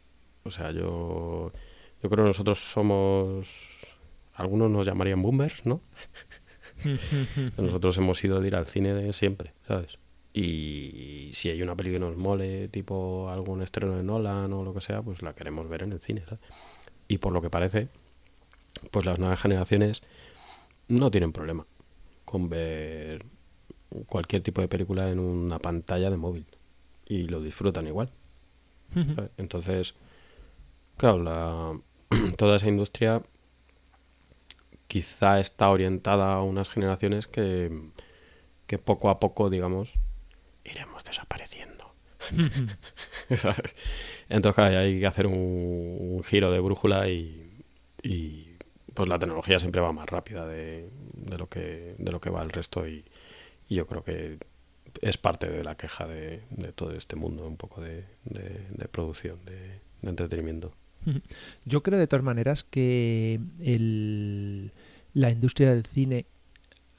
O 0.45 0.51
sea, 0.51 0.71
yo 0.71 1.53
yo 2.03 2.11
creo 2.11 2.25
que 2.25 2.29
nosotros 2.29 2.59
somos 2.59 3.49
algunos 4.35 4.71
nos 4.71 4.87
llamarían 4.87 5.23
boomers, 5.23 5.67
¿no? 5.67 5.81
nosotros 7.59 7.97
hemos 7.99 8.23
ido 8.23 8.41
de 8.41 8.47
ir 8.47 8.57
al 8.57 8.67
cine 8.67 8.95
de 8.95 9.13
siempre, 9.13 9.53
¿sabes? 9.67 9.99
Y 10.33 11.31
si 11.33 11.51
hay 11.51 11.61
una 11.63 11.75
peli 11.75 11.91
que 11.91 11.99
nos 11.99 12.17
mole, 12.17 12.69
tipo 12.69 13.29
algún 13.31 13.63
estreno 13.63 13.97
de 13.97 14.05
Nolan 14.05 14.53
o 14.53 14.63
lo 14.63 14.73
que 14.73 14.81
sea, 14.81 15.03
pues 15.03 15.23
la 15.23 15.35
queremos 15.35 15.69
ver 15.69 15.83
en 15.83 15.93
el 15.93 16.01
cine. 16.01 16.23
¿sabes? 16.25 16.41
Y 17.09 17.19
por 17.19 17.33
lo 17.33 17.43
que 17.43 17.51
parece, 17.51 17.89
pues 18.93 19.05
las 19.05 19.19
nuevas 19.19 19.41
generaciones 19.41 20.03
no 20.87 21.11
tienen 21.11 21.33
problema 21.33 21.67
con 22.25 22.49
ver 22.49 23.25
cualquier 24.07 24.43
tipo 24.43 24.61
de 24.61 24.69
película 24.69 25.11
en 25.11 25.19
una 25.19 25.59
pantalla 25.59 26.11
de 26.11 26.17
móvil. 26.17 26.47
Y 27.07 27.25
lo 27.25 27.41
disfrutan 27.41 27.87
igual. 27.87 28.11
Entonces, 29.37 29.95
claro, 30.97 31.23
la, 31.23 31.79
toda 32.37 32.57
esa 32.57 32.69
industria 32.69 33.23
quizá 34.87 35.41
está 35.41 35.69
orientada 35.69 36.35
a 36.35 36.43
unas 36.43 36.71
generaciones 36.71 37.27
que, 37.27 37.71
que 38.67 38.79
poco 38.79 39.11
a 39.11 39.21
poco, 39.21 39.51
digamos, 39.51 39.99
iremos 40.65 41.05
desapareciendo. 41.05 41.95
Entonces 44.29 44.59
hay 44.59 45.01
que 45.01 45.07
hacer 45.07 45.27
un, 45.27 46.23
giro 46.25 46.51
de 46.51 46.61
brújula 46.61 47.09
y, 47.09 47.63
y, 48.03 48.57
pues 48.95 49.09
la 49.09 49.19
tecnología 49.19 49.59
siempre 49.59 49.81
va 49.81 49.93
más 49.93 50.09
rápida 50.09 50.47
de, 50.47 50.91
de, 51.15 51.39
lo, 51.39 51.47
que, 51.47 51.95
de 51.99 52.13
lo 52.13 52.21
que 52.21 52.31
va 52.31 52.43
el 52.43 52.51
resto 52.51 52.89
y, 52.89 53.05
yo 53.75 53.87
creo 53.87 54.05
que 54.05 54.39
es 55.03 55.19
parte 55.19 55.49
de 55.49 55.65
la 55.65 55.77
queja 55.77 56.07
de, 56.07 56.43
todo 56.75 56.93
este 56.93 57.17
mundo 57.17 57.47
un 57.47 57.57
poco 57.57 57.81
de, 57.81 58.05
producción, 58.91 59.39
de, 59.45 59.81
entretenimiento. 60.09 60.73
Yo 61.65 61.83
creo 61.83 61.99
de 61.99 62.07
todas 62.07 62.25
maneras 62.25 62.65
que 62.65 63.41
el, 63.63 64.73
la 65.15 65.31
industria 65.31 65.71
del 65.71 65.87
cine 65.87 66.27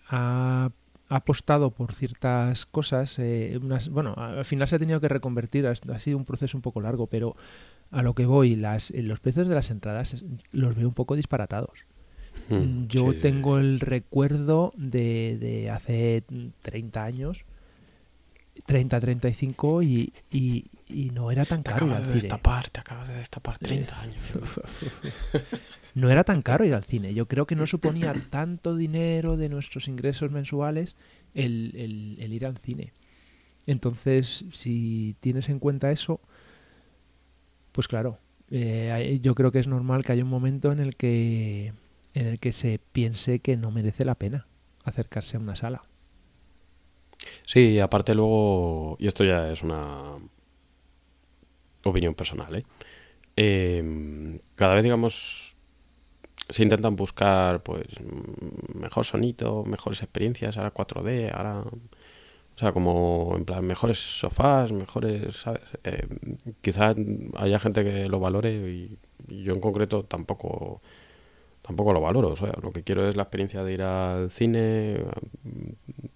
ha 0.07 0.71
ha 1.09 1.17
apostado 1.17 1.71
por 1.71 1.93
ciertas 1.93 2.65
cosas. 2.65 3.17
Eh, 3.17 3.59
bueno, 3.91 4.13
al 4.15 4.45
final 4.45 4.67
se 4.67 4.75
ha 4.75 4.79
tenido 4.79 5.01
que 5.01 5.07
reconvertir, 5.09 5.67
ha, 5.67 5.71
ha, 5.71 5.99
sido 5.99 6.17
un 6.17 6.25
proceso 6.25 6.55
un 6.57 6.61
poco 6.61 6.81
largo, 6.81 7.07
pero 7.07 7.35
a 7.91 8.03
lo 8.03 8.13
que 8.13 8.25
voy, 8.25 8.55
las, 8.55 8.91
los 8.91 9.19
precios 9.19 9.47
de 9.47 9.55
las 9.55 9.71
entradas 9.71 10.23
los 10.51 10.75
veo 10.75 10.87
un 10.87 10.93
poco 10.93 11.15
disparatados. 11.15 11.85
Mm, 12.49 12.87
Yo 12.87 13.13
sí, 13.13 13.19
tengo 13.19 13.59
sí. 13.59 13.65
el 13.65 13.79
recuerdo 13.79 14.73
de, 14.75 15.37
de 15.39 15.69
hace 15.69 16.23
30 16.61 17.03
años 17.03 17.45
30, 18.65 18.99
35 18.99 19.83
y, 19.83 20.13
y, 20.31 20.65
y 20.87 21.11
no 21.11 21.31
era 21.31 21.45
tan 21.45 21.63
te 21.63 21.71
caro. 21.71 21.85
Acabas 21.87 22.07
de 22.07 22.13
destapar, 22.13 22.69
te 22.69 22.79
acabas 22.79 23.07
de 23.07 23.15
destapar 23.15 23.57
30 23.57 23.93
eh, 23.93 23.97
años. 24.01 24.15
no 25.95 26.09
era 26.09 26.23
tan 26.23 26.41
caro 26.41 26.65
ir 26.65 26.73
al 26.73 26.83
cine. 26.83 27.13
Yo 27.13 27.27
creo 27.27 27.45
que 27.45 27.55
no 27.55 27.67
suponía 27.67 28.13
tanto 28.29 28.75
dinero 28.75 29.37
de 29.37 29.49
nuestros 29.49 29.87
ingresos 29.87 30.31
mensuales 30.31 30.95
el, 31.33 31.73
el, 31.75 32.17
el 32.19 32.33
ir 32.33 32.45
al 32.45 32.57
cine. 32.57 32.93
Entonces, 33.65 34.45
si 34.51 35.15
tienes 35.19 35.49
en 35.49 35.59
cuenta 35.59 35.91
eso, 35.91 36.19
pues 37.71 37.87
claro, 37.87 38.17
eh, 38.49 39.19
yo 39.21 39.35
creo 39.35 39.51
que 39.51 39.59
es 39.59 39.67
normal 39.67 40.03
que 40.03 40.11
haya 40.11 40.23
un 40.23 40.29
momento 40.29 40.71
en 40.71 40.79
el 40.79 40.95
que 40.95 41.73
en 42.19 42.27
el 42.27 42.39
que 42.39 42.51
se 42.51 42.81
piense 42.91 43.39
que 43.39 43.55
no 43.55 43.71
merece 43.71 44.03
la 44.03 44.15
pena 44.15 44.45
acercarse 44.83 45.37
a 45.37 45.39
una 45.39 45.55
sala. 45.55 45.83
Sí, 47.45 47.79
aparte 47.79 48.13
luego, 48.13 48.97
y 48.99 49.07
esto 49.07 49.23
ya 49.23 49.49
es 49.49 49.63
una 49.63 50.17
opinión 51.85 52.13
personal, 52.15 52.55
¿eh? 52.55 52.65
Eh, 53.37 54.37
cada 54.55 54.75
vez, 54.75 54.83
digamos, 54.83 55.55
se 56.49 56.63
intentan 56.63 56.97
buscar, 56.97 57.63
pues, 57.63 57.87
mejor 58.75 59.05
sonido, 59.05 59.63
mejores 59.63 60.01
experiencias, 60.01 60.57
ahora 60.57 60.73
4D, 60.73 61.31
ahora... 61.33 61.61
O 61.61 62.59
sea, 62.59 62.73
como 62.73 63.35
en 63.37 63.45
plan, 63.45 63.63
mejores 63.63 64.19
sofás, 64.19 64.73
mejores. 64.73 65.45
Eh, 65.85 66.07
quizás 66.59 66.93
haya 67.37 67.57
gente 67.57 67.85
que 67.85 68.09
lo 68.09 68.19
valore 68.19 68.51
y, 68.51 68.97
yo 69.29 69.53
en 69.53 69.61
concreto 69.61 70.03
tampoco 70.03 70.81
tampoco 71.69 71.93
lo 71.93 72.01
valoro. 72.01 72.33
Lo 72.63 72.71
que 72.71 72.81
quiero 72.81 73.07
es 73.07 73.15
la 73.15 73.23
experiencia 73.23 73.63
de 73.63 73.73
ir 73.73 73.83
al 73.83 74.31
cine, 74.31 75.03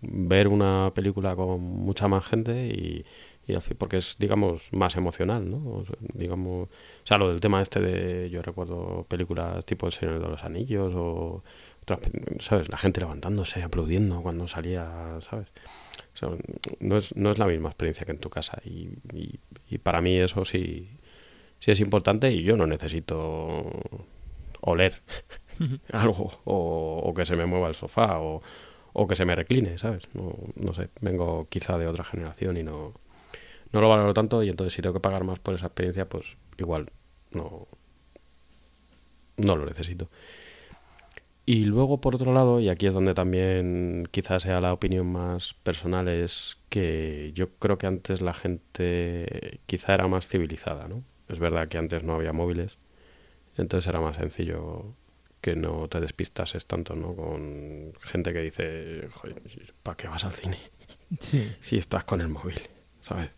ver 0.01 0.48
una 0.48 0.91
película 0.95 1.36
con 1.36 1.62
mucha 1.62 2.07
más 2.07 2.25
gente 2.25 2.65
y, 2.65 3.05
al 3.53 3.62
fin, 3.62 3.77
porque 3.77 3.98
es, 3.98 4.15
digamos, 4.17 4.74
más 4.74 4.95
emocional, 4.95 5.48
¿no? 5.48 5.57
O 5.57 5.86
sea, 5.86 5.95
digamos, 6.15 6.69
o 6.69 7.05
sea, 7.07 7.19
lo 7.19 7.29
del 7.29 7.39
tema 7.39 7.62
este 7.62 7.81
de, 7.81 8.31
yo 8.31 8.41
recuerdo 8.41 9.05
películas 9.07 9.63
tipo 9.63 9.86
El 9.86 9.91
Señor 9.91 10.19
de 10.19 10.27
los 10.27 10.43
Anillos 10.43 10.91
o 10.95 11.43
otras, 11.83 12.00
¿sabes? 12.39 12.67
La 12.69 12.77
gente 12.77 13.01
levantándose, 13.01 13.62
aplaudiendo 13.62 14.24
cuando 14.24 14.48
salía, 14.48 15.19
¿sabes? 15.29 15.50
No, 16.79 16.98
es, 16.98 17.15
no 17.15 17.29
es 17.29 17.38
la 17.38 17.45
misma 17.45 17.69
experiencia 17.69 18.05
que 18.05 18.13
en 18.13 18.19
tu 18.19 18.31
casa 18.31 18.60
y, 18.65 18.89
y, 19.13 19.39
y 19.69 19.77
para 19.77 20.01
mí 20.01 20.15
eso 20.17 20.45
sí, 20.45 20.89
sí 21.60 21.69
es 21.69 21.79
importante 21.79 22.31
y 22.31 22.41
yo 22.41 22.57
no 22.57 22.65
necesito 22.65 23.69
oler 24.63 25.01
algo 25.91 26.31
o, 26.45 27.13
que 27.15 27.25
se 27.25 27.36
me 27.36 27.45
mueva 27.45 27.67
el 27.67 27.75
sofá 27.75 28.19
o, 28.19 28.41
o 28.93 29.07
que 29.07 29.15
se 29.15 29.25
me 29.25 29.36
recline, 29.36 29.77
¿sabes? 29.77 30.10
No, 30.13 30.36
no 30.55 30.74
sé, 30.74 30.89
vengo 31.01 31.48
quizá 31.50 31.77
de 31.77 31.88
otra 31.88 32.03
generación 32.03 32.57
y 32.57 32.63
no, 32.63 32.93
no 33.72 33.81
lo 33.81 33.89
valoro 33.89 34.13
tanto 34.13 34.43
y 34.43 34.50
entonces 34.50 34.74
si 34.74 34.81
tengo 34.81 34.93
que 34.93 35.00
pagar 35.00 35.24
más 35.24 35.39
por 35.39 35.55
esa 35.55 35.67
experiencia, 35.67 36.07
pues 36.07 36.38
igual 36.57 36.91
no, 37.31 37.67
no 39.38 39.55
lo 39.55 39.65
necesito. 39.65 40.10
Y 41.45 41.65
luego, 41.65 42.00
por 42.00 42.15
otro 42.15 42.33
lado, 42.33 42.62
y 42.62 42.69
aquí 42.69 42.88
es 42.88 42.93
donde 42.93 43.13
también 43.13 44.07
quizás 44.12 44.43
sea 44.43 44.62
la 44.62 44.72
opinión 44.72 45.12
más 45.12 45.55
personal, 45.55 46.07
es 46.07 46.57
que 46.69 47.31
yo 47.36 47.50
creo 47.57 47.77
que 47.77 47.88
antes 47.88 48.22
la 48.22 48.33
gente 48.33 49.60
quizá 49.65 49.93
era 49.93 50.07
más 50.07 50.27
civilizada, 50.27 50.88
¿no? 50.88 51.03
Es 51.27 51.39
verdad 51.39 51.67
que 51.67 51.77
antes 51.77 52.03
no 52.05 52.15
había 52.15 52.31
móviles, 52.31 52.77
entonces 53.57 53.88
era 53.89 54.00
más 54.00 54.17
sencillo 54.17 54.95
que 55.43 55.57
no 55.57 55.89
te 55.89 56.00
despistases 56.00 56.65
tanto, 56.65 56.95
¿no? 56.95 57.13
Con 57.17 57.91
gente 58.00 58.31
que 58.31 58.39
dice, 58.39 59.09
"Joder, 59.12 59.41
¿para 59.83 59.97
qué 59.97 60.07
vas 60.07 60.23
al 60.23 60.31
cine? 60.31 60.57
Sí. 61.19 61.53
si 61.59 61.77
estás 61.77 62.05
con 62.05 62.21
el 62.21 62.29
móvil, 62.29 62.59
¿sabes? 63.01 63.29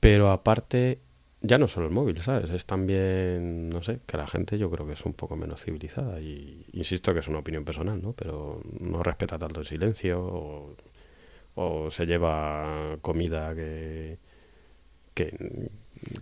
Pero 0.00 0.30
aparte, 0.30 1.00
ya 1.40 1.58
no 1.58 1.66
solo 1.66 1.86
el 1.86 1.92
móvil, 1.92 2.20
¿sabes? 2.20 2.50
Es 2.50 2.66
también, 2.66 3.70
no 3.70 3.82
sé, 3.82 4.00
que 4.06 4.16
la 4.16 4.26
gente 4.26 4.58
yo 4.58 4.70
creo 4.70 4.86
que 4.86 4.92
es 4.92 5.04
un 5.04 5.14
poco 5.14 5.34
menos 5.34 5.64
civilizada 5.64 6.20
y 6.20 6.66
insisto 6.72 7.12
que 7.14 7.20
es 7.20 7.28
una 7.28 7.38
opinión 7.38 7.64
personal, 7.64 8.00
¿no? 8.02 8.12
Pero 8.12 8.60
no 8.80 9.02
respeta 9.02 9.38
tanto 9.38 9.60
el 9.60 9.66
silencio 9.66 10.20
o, 10.22 10.76
o 11.54 11.90
se 11.90 12.06
lleva 12.06 12.98
comida 13.00 13.54
que, 13.54 14.18
que, 15.14 15.70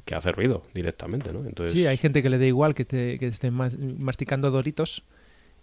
que 0.04 0.14
hace 0.14 0.32
ruido 0.32 0.62
directamente, 0.74 1.32
¿no? 1.32 1.44
Entonces, 1.46 1.72
Sí, 1.72 1.86
hay 1.86 1.96
gente 1.96 2.22
que 2.22 2.30
le 2.30 2.38
da 2.38 2.46
igual 2.46 2.74
que 2.74 2.84
te, 2.84 3.18
que 3.18 3.26
estén 3.28 3.54
mas- 3.54 3.78
masticando 3.78 4.50
doritos. 4.50 5.04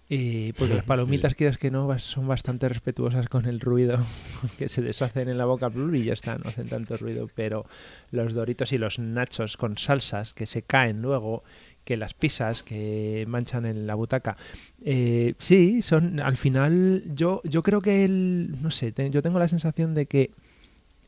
eh, 0.10 0.54
porque 0.58 0.74
las 0.76 0.86
palomitas, 0.86 1.36
quieras 1.36 1.58
que 1.58 1.70
no, 1.70 1.98
son 2.00 2.28
bastante 2.28 2.70
respetuosas 2.70 3.28
con 3.30 3.46
el 3.46 3.60
ruido 3.60 3.98
que 4.58 4.70
se 4.70 4.82
deshacen 4.82 5.28
en 5.30 5.38
la 5.38 5.46
boca 5.46 5.70
y 5.94 6.04
ya 6.04 6.14
está, 6.14 6.38
no 6.38 6.50
hacen 6.50 6.68
tanto 6.70 6.98
ruido. 6.98 7.30
Pero 7.36 7.66
los 8.12 8.34
doritos 8.34 8.72
y 8.72 8.78
los 8.78 9.00
nachos 9.00 9.58
con 9.58 9.78
salsas 9.78 10.34
que 10.34 10.46
se 10.46 10.62
caen 10.62 11.02
luego, 11.02 11.44
que 11.84 11.98
las 11.98 12.14
pizzas 12.14 12.64
que 12.64 13.26
manchan 13.28 13.66
en 13.66 13.86
la 13.88 13.96
butaca. 13.96 14.38
eh, 14.84 15.34
sí, 15.40 15.82
son 15.82 16.20
al 16.20 16.38
final 16.38 17.04
yo 17.14 17.42
yo 17.44 17.62
creo 17.64 17.82
que 17.82 18.04
el 18.06 18.56
no 18.62 18.72
sé, 18.72 18.92
te- 18.92 19.10
yo 19.10 19.22
tengo 19.22 19.40
la 19.40 19.48
sensación 19.48 19.94
de 19.94 20.06
que 20.06 20.32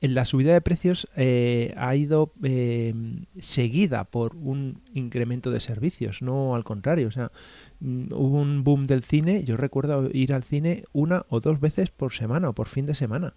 la 0.02 0.26
subida 0.26 0.54
de 0.54 0.62
precios 0.62 1.08
eh, 1.16 1.74
ha 1.78 1.96
ido 1.96 2.32
eh, 2.44 2.94
seguida 3.40 4.06
por 4.06 4.36
un 4.36 4.82
incremento 4.94 5.52
de 5.52 5.60
servicios, 5.60 6.22
no 6.22 6.56
al 6.56 6.64
contrario. 6.64 7.08
O 7.08 7.12
sea, 7.12 7.32
mm, 7.82 8.14
hubo 8.14 8.40
un 8.40 8.64
boom 8.64 8.88
del 8.88 9.04
cine. 9.04 9.44
Yo 9.44 9.58
recuerdo 9.58 10.10
ir 10.14 10.34
al 10.34 10.44
cine 10.44 10.86
una 10.94 11.26
o 11.30 11.42
dos 11.42 11.60
veces 11.60 11.90
por 11.92 12.14
semana 12.14 12.50
o 12.50 12.54
por 12.54 12.68
fin 12.68 12.86
de 12.86 12.96
semana. 12.96 13.34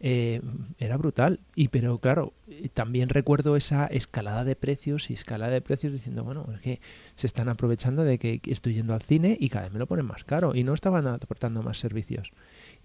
Eh, 0.00 0.42
era 0.78 0.96
brutal. 0.96 1.40
Y 1.54 1.68
pero 1.68 1.98
claro, 1.98 2.34
eh, 2.48 2.68
también 2.68 3.08
recuerdo 3.08 3.56
esa 3.56 3.86
escalada 3.86 4.44
de 4.44 4.56
precios 4.56 5.10
y 5.10 5.14
escalada 5.14 5.52
de 5.52 5.60
precios 5.60 5.92
diciendo, 5.92 6.24
bueno, 6.24 6.46
es 6.54 6.60
que 6.60 6.80
se 7.14 7.26
están 7.26 7.48
aprovechando 7.48 8.04
de 8.04 8.18
que 8.18 8.40
estoy 8.46 8.74
yendo 8.74 8.94
al 8.94 9.02
cine 9.02 9.36
y 9.40 9.48
cada 9.48 9.64
vez 9.64 9.72
me 9.72 9.78
lo 9.78 9.86
ponen 9.86 10.06
más 10.06 10.24
caro 10.24 10.54
y 10.54 10.64
no 10.64 10.74
estaban 10.74 11.06
aportando 11.06 11.62
más 11.62 11.78
servicios. 11.78 12.32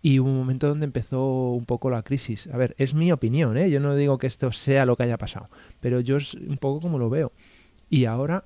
Y 0.02 0.20
hubo 0.20 0.30
un 0.30 0.38
momento 0.38 0.68
donde 0.68 0.86
empezó 0.86 1.52
un 1.52 1.66
poco 1.66 1.90
la 1.90 2.04
crisis. 2.04 2.48
A 2.48 2.58
ver, 2.58 2.74
es 2.78 2.94
mi 2.94 3.12
opinión, 3.12 3.58
¿eh? 3.58 3.70
Yo 3.70 3.80
no 3.80 3.96
digo 3.96 4.18
que 4.18 4.28
esto 4.28 4.52
sea 4.52 4.86
lo 4.86 4.96
que 4.96 5.04
haya 5.04 5.18
pasado, 5.18 5.48
pero 5.82 6.00
yo 6.00 6.18
es 6.18 6.36
un 6.36 6.58
poco 6.58 6.80
como 6.80 7.00
lo 7.00 7.10
veo. 7.10 7.32
Y 7.90 8.06
ahora 8.06 8.46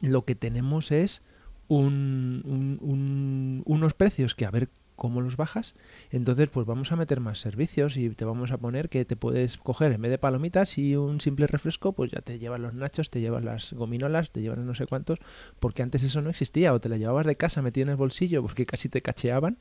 lo 0.00 0.24
que 0.24 0.34
tenemos 0.34 0.92
es 0.92 1.22
un- 1.68 2.42
un- 2.44 2.78
un- 2.80 3.62
unos 3.66 3.94
precios 3.94 4.34
que 4.34 4.44
a 4.46 4.50
ver 4.50 4.68
cómo 4.94 5.20
los 5.20 5.36
bajas. 5.36 5.74
Entonces, 6.10 6.48
pues 6.48 6.64
vamos 6.66 6.92
a 6.92 6.96
meter 6.96 7.18
más 7.18 7.40
servicios 7.40 7.96
y 7.96 8.10
te 8.10 8.24
vamos 8.24 8.52
a 8.52 8.58
poner 8.58 8.88
que 8.88 9.04
te 9.04 9.16
puedes 9.16 9.56
coger 9.56 9.90
en 9.90 10.02
vez 10.02 10.10
de 10.12 10.18
palomitas 10.18 10.78
y 10.78 10.94
un 10.94 11.20
simple 11.20 11.46
refresco, 11.48 11.92
pues 11.92 12.12
ya 12.12 12.20
te 12.20 12.38
llevas 12.38 12.60
los 12.60 12.74
nachos, 12.74 13.10
te 13.10 13.20
llevas 13.20 13.42
las 13.42 13.72
gominolas, 13.72 14.30
te 14.30 14.42
llevas 14.42 14.58
no 14.58 14.74
sé 14.76 14.86
cuántos, 14.86 15.18
porque 15.58 15.82
antes 15.82 16.04
eso 16.04 16.22
no 16.22 16.30
existía, 16.30 16.72
o 16.72 16.80
te 16.80 16.88
la 16.88 16.98
llevabas 16.98 17.26
de 17.26 17.34
casa 17.36 17.62
metido 17.62 17.84
en 17.84 17.90
el 17.90 17.96
bolsillo 17.96 18.42
porque 18.42 18.64
casi 18.66 18.88
te 18.88 19.02
cacheaban. 19.02 19.56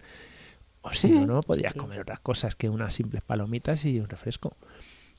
O 0.83 0.91
si 0.93 1.09
no, 1.11 1.25
no 1.25 1.41
podías 1.41 1.73
comer 1.75 1.99
otras 2.01 2.19
cosas 2.19 2.55
que 2.55 2.69
unas 2.69 2.95
simples 2.95 3.21
palomitas 3.21 3.85
y 3.85 3.99
un 3.99 4.09
refresco. 4.09 4.55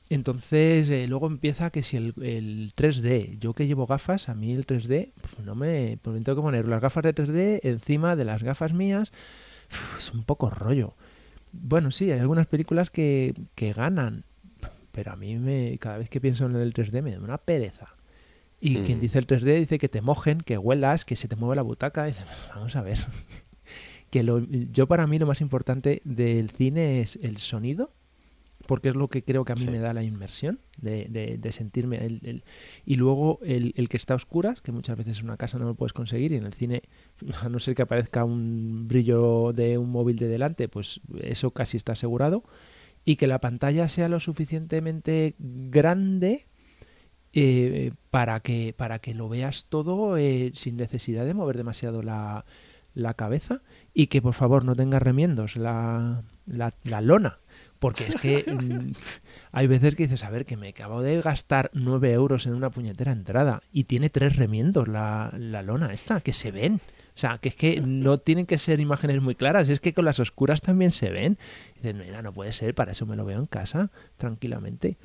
Entonces, 0.09 0.89
eh, 0.89 1.07
luego 1.07 1.27
empieza 1.27 1.69
que 1.69 1.81
si 1.81 1.95
el, 1.97 2.13
el 2.21 2.73
3D, 2.75 3.39
yo 3.39 3.53
que 3.53 3.65
llevo 3.65 3.87
gafas, 3.87 4.27
a 4.29 4.35
mí 4.35 4.51
el 4.51 4.65
3D, 4.67 5.11
pues 5.21 5.39
no 5.45 5.55
me, 5.55 5.97
pues 6.01 6.13
me 6.15 6.21
tengo 6.21 6.35
que 6.35 6.41
poner 6.41 6.67
las 6.67 6.81
gafas 6.81 7.03
de 7.03 7.15
3D 7.15 7.59
encima 7.63 8.15
de 8.15 8.25
las 8.25 8.43
gafas 8.43 8.73
mías, 8.73 9.11
es 9.97 10.11
un 10.13 10.23
poco 10.23 10.49
rollo. 10.49 10.93
Bueno, 11.53 11.91
sí, 11.91 12.11
hay 12.11 12.19
algunas 12.19 12.47
películas 12.47 12.89
que, 12.89 13.33
que 13.55 13.73
ganan, 13.73 14.25
pero 14.91 15.13
a 15.13 15.15
mí 15.15 15.37
me, 15.37 15.77
cada 15.79 15.97
vez 15.99 16.09
que 16.09 16.19
pienso 16.19 16.45
en 16.45 16.57
el 16.57 16.73
3D 16.73 17.01
me 17.01 17.11
da 17.13 17.19
una 17.19 17.37
pereza. 17.37 17.95
Y 18.59 18.79
Hmm. 18.79 18.83
quien 18.85 18.99
dice 18.99 19.19
el 19.19 19.27
3D 19.27 19.59
dice 19.59 19.79
que 19.79 19.89
te 19.89 20.01
mojen, 20.01 20.39
que 20.41 20.57
huelas, 20.57 21.05
que 21.05 21.15
se 21.15 21.27
te 21.27 21.35
mueve 21.35 21.55
la 21.55 21.63
butaca. 21.63 22.07
Y 22.07 22.11
dice, 22.11 22.23
vamos 22.53 22.75
a 22.75 22.81
ver. 22.81 22.99
Que 24.13 24.21
lo, 24.21 24.39
yo 24.45 24.85
para 24.85 25.07
mí 25.07 25.17
lo 25.17 25.25
más 25.25 25.41
importante 25.41 26.03
del 26.05 26.51
cine 26.51 27.01
es 27.01 27.17
el 27.23 27.37
sonido, 27.37 27.89
porque 28.67 28.89
es 28.89 28.95
lo 28.95 29.07
que 29.07 29.23
creo 29.23 29.43
que 29.43 29.53
a 29.53 29.55
mí 29.55 29.61
Sí. 29.63 29.69
me 29.71 29.79
da 29.79 29.91
la 29.91 30.03
inmersión 30.03 30.59
de, 30.77 31.07
de- 31.09 31.39
de 31.39 31.51
sentirme. 31.51 31.97
el- 32.05 32.19
el- 32.23 32.43
y 32.85 32.93
luego 32.95 33.39
el, 33.43 33.73
el 33.75 33.89
que 33.89 33.97
está 33.97 34.13
a 34.13 34.17
oscuras, 34.17 34.61
que 34.61 34.71
muchas 34.71 34.95
veces 34.97 35.17
en 35.17 35.25
una 35.25 35.37
casa 35.37 35.57
no 35.57 35.65
lo 35.65 35.73
puedes 35.73 35.93
conseguir 35.93 36.31
y 36.31 36.35
en 36.35 36.45
el 36.45 36.53
cine, 36.53 36.83
a 37.41 37.49
no 37.49 37.57
ser 37.57 37.73
que 37.73 37.81
aparezca 37.81 38.23
un 38.23 38.87
brillo 38.87 39.51
de 39.51 39.79
un 39.79 39.89
móvil 39.89 40.17
de 40.17 40.27
delante, 40.27 40.67
pues 40.69 41.01
eso 41.23 41.49
casi 41.49 41.77
está 41.77 41.93
asegurado. 41.93 42.43
Y 43.05 43.15
que 43.15 43.25
la 43.25 43.39
pantalla 43.39 43.87
sea 43.87 44.07
lo 44.09 44.19
suficientemente 44.19 45.33
grande 45.39 46.45
eh, 47.33 47.91
para, 48.11 48.39
que, 48.41 48.73
para 48.77 48.99
que 48.99 49.13
lo 49.15 49.27
veas 49.27 49.65
todo 49.65 50.17
eh, 50.17 50.51
sin 50.53 50.77
necesidad 50.77 51.25
de 51.25 51.33
mover 51.33 51.57
demasiado 51.57 52.03
la, 52.03 52.45
la 52.93 53.13
cabeza 53.13 53.61
y 53.93 54.07
que 54.07 54.21
por 54.21 54.33
favor 54.33 54.65
no 54.65 54.75
tenga 54.75 54.99
remiendos 54.99 55.55
la, 55.55 56.23
la, 56.45 56.73
la 56.83 57.01
lona. 57.01 57.39
Porque 57.79 58.07
es 58.07 58.15
que 58.15 58.45
mm, 58.51 58.93
hay 59.51 59.67
veces 59.67 59.95
que 59.95 60.03
dices, 60.03 60.23
a 60.23 60.29
ver, 60.29 60.45
que 60.45 60.57
me 60.57 60.69
acabo 60.69 61.01
de 61.01 61.21
gastar 61.21 61.69
9 61.73 62.13
euros 62.13 62.45
en 62.45 62.53
una 62.53 62.69
puñetera 62.69 63.11
entrada 63.11 63.61
y 63.71 63.85
tiene 63.85 64.09
tres 64.09 64.37
remiendos 64.37 64.87
la, 64.87 65.33
la 65.37 65.61
lona 65.61 65.91
esta, 65.93 66.21
que 66.21 66.33
se 66.33 66.51
ven. 66.51 66.79
O 67.15 67.19
sea, 67.19 67.37
que 67.37 67.49
es 67.49 67.55
que 67.55 67.79
no 67.79 68.17
tienen 68.19 68.47
que 68.47 68.57
ser 68.57 68.79
imágenes 68.79 69.21
muy 69.21 69.35
claras, 69.35 69.69
es 69.69 69.79
que 69.79 69.93
con 69.93 70.05
las 70.05 70.19
oscuras 70.19 70.61
también 70.61 70.91
se 70.91 71.09
ven. 71.09 71.37
Y 71.75 71.79
dices, 71.79 71.95
mira, 71.95 72.21
no 72.21 72.33
puede 72.33 72.53
ser, 72.53 72.73
para 72.73 72.93
eso 72.93 73.05
me 73.05 73.15
lo 73.15 73.25
veo 73.25 73.39
en 73.39 73.45
casa, 73.45 73.91
tranquilamente. 74.17 74.97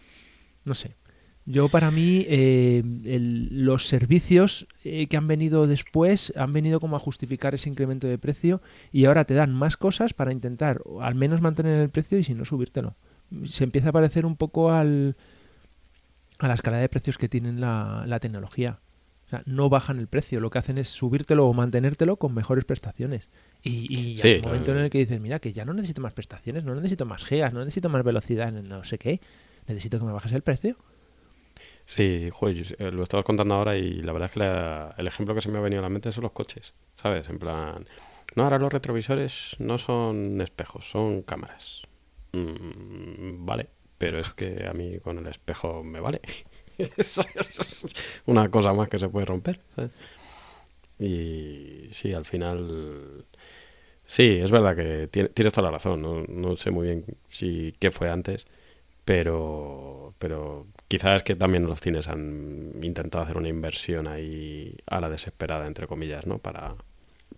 No 0.64 0.74
sé. 0.74 0.96
Yo 1.50 1.70
para 1.70 1.90
mí 1.90 2.26
eh, 2.28 2.82
el- 3.04 3.64
los 3.64 3.86
servicios 3.86 4.66
eh, 4.84 5.06
que 5.06 5.16
han 5.16 5.26
venido 5.26 5.66
después 5.66 6.30
han 6.36 6.52
venido 6.52 6.78
como 6.78 6.96
a 6.96 6.98
justificar 6.98 7.54
ese 7.54 7.70
incremento 7.70 8.06
de 8.06 8.18
precio 8.18 8.60
y 8.92 9.06
ahora 9.06 9.24
te 9.24 9.32
dan 9.32 9.54
más 9.54 9.78
cosas 9.78 10.12
para 10.12 10.30
intentar 10.32 10.82
al 11.00 11.14
menos 11.14 11.40
mantener 11.40 11.80
el 11.80 11.88
precio 11.88 12.18
y 12.18 12.24
si 12.24 12.34
no 12.34 12.44
subírtelo. 12.44 12.96
Se 13.46 13.64
empieza 13.64 13.88
a 13.88 13.92
parecer 13.92 14.26
un 14.26 14.36
poco 14.36 14.72
al, 14.72 15.16
a 16.38 16.48
la 16.48 16.54
escala 16.54 16.78
de 16.78 16.88
precios 16.90 17.16
que 17.18 17.28
tienen 17.28 17.60
la, 17.60 18.04
la 18.06 18.20
tecnología. 18.20 18.80
O 19.26 19.28
sea, 19.30 19.42
no 19.46 19.68
bajan 19.68 19.98
el 19.98 20.06
precio, 20.06 20.40
lo 20.40 20.48
que 20.50 20.58
hacen 20.58 20.78
es 20.78 20.88
subírtelo 20.88 21.46
o 21.46 21.52
mantenértelo 21.52 22.16
con 22.16 22.32
mejores 22.34 22.64
prestaciones. 22.64 23.28
Y, 23.62 23.86
y 23.94 24.16
Sí, 24.16 24.28
hay 24.28 24.36
un 24.36 24.44
momento 24.48 24.72
en 24.72 24.78
el 24.78 24.90
que 24.90 24.98
dices, 24.98 25.20
mira, 25.20 25.38
que 25.38 25.52
ya 25.52 25.64
no 25.66 25.74
necesito 25.74 26.00
más 26.00 26.14
prestaciones, 26.14 26.64
no 26.64 26.74
necesito 26.74 27.04
más 27.04 27.24
gigas, 27.24 27.52
no 27.52 27.60
necesito 27.60 27.88
más 27.90 28.02
velocidad, 28.04 28.52
no 28.52 28.84
sé 28.84 28.98
qué, 28.98 29.20
necesito 29.66 29.98
que 29.98 30.04
me 30.06 30.12
bajes 30.12 30.32
el 30.32 30.42
precio. 30.42 30.76
Sí, 31.88 32.28
eh, 32.78 32.90
lo 32.92 33.02
estabas 33.02 33.24
contando 33.24 33.54
ahora 33.54 33.76
y 33.76 34.02
la 34.02 34.12
verdad 34.12 34.26
es 34.26 34.32
que 34.32 34.40
la- 34.40 34.94
el 34.98 35.06
ejemplo 35.06 35.34
que 35.34 35.40
se 35.40 35.48
me 35.48 35.56
ha 35.58 35.60
venido 35.62 35.80
a 35.80 35.82
la 35.82 35.88
mente 35.88 36.12
son 36.12 36.22
los 36.24 36.32
coches, 36.32 36.74
¿sabes? 37.00 37.28
En 37.30 37.38
plan, 37.38 37.86
no, 38.36 38.44
ahora 38.44 38.58
los 38.58 38.70
retrovisores 38.72 39.56
no 39.58 39.78
son 39.78 40.40
espejos, 40.42 40.88
son 40.90 41.22
cámaras. 41.22 41.82
Mm, 42.32 43.46
vale, 43.46 43.68
pero 43.96 44.18
es 44.20 44.30
que 44.34 44.66
a 44.68 44.74
mí 44.74 44.98
con 45.00 45.18
el 45.18 45.26
espejo 45.28 45.82
me 45.82 46.00
vale. 46.00 46.20
Una 48.26 48.50
cosa 48.50 48.72
más 48.74 48.88
que 48.90 48.98
se 48.98 49.08
puede 49.08 49.26
romper. 49.26 49.60
¿sabes? 49.74 49.90
Y 50.98 51.88
sí, 51.92 52.12
al 52.12 52.24
final... 52.24 53.24
Sí, 54.04 54.24
es 54.42 54.50
verdad 54.50 54.76
que 54.76 55.08
tiene- 55.08 55.28
tienes 55.30 55.52
toda 55.52 55.66
la 55.70 55.72
razón. 55.76 56.02
No, 56.02 56.24
no 56.28 56.56
sé 56.56 56.70
muy 56.70 56.86
bien 56.88 57.04
si 57.28 57.74
qué 57.80 57.90
fue 57.92 58.10
antes, 58.10 58.46
pero, 59.08 60.12
pero 60.18 60.66
quizás 60.86 61.16
es 61.16 61.22
que 61.22 61.34
también 61.34 61.64
los 61.66 61.80
cines 61.80 62.08
han 62.08 62.72
intentado 62.82 63.24
hacer 63.24 63.38
una 63.38 63.48
inversión 63.48 64.06
ahí 64.06 64.76
a 64.86 65.00
la 65.00 65.08
desesperada, 65.08 65.66
entre 65.66 65.86
comillas, 65.86 66.26
¿no? 66.26 66.36
Para, 66.36 66.74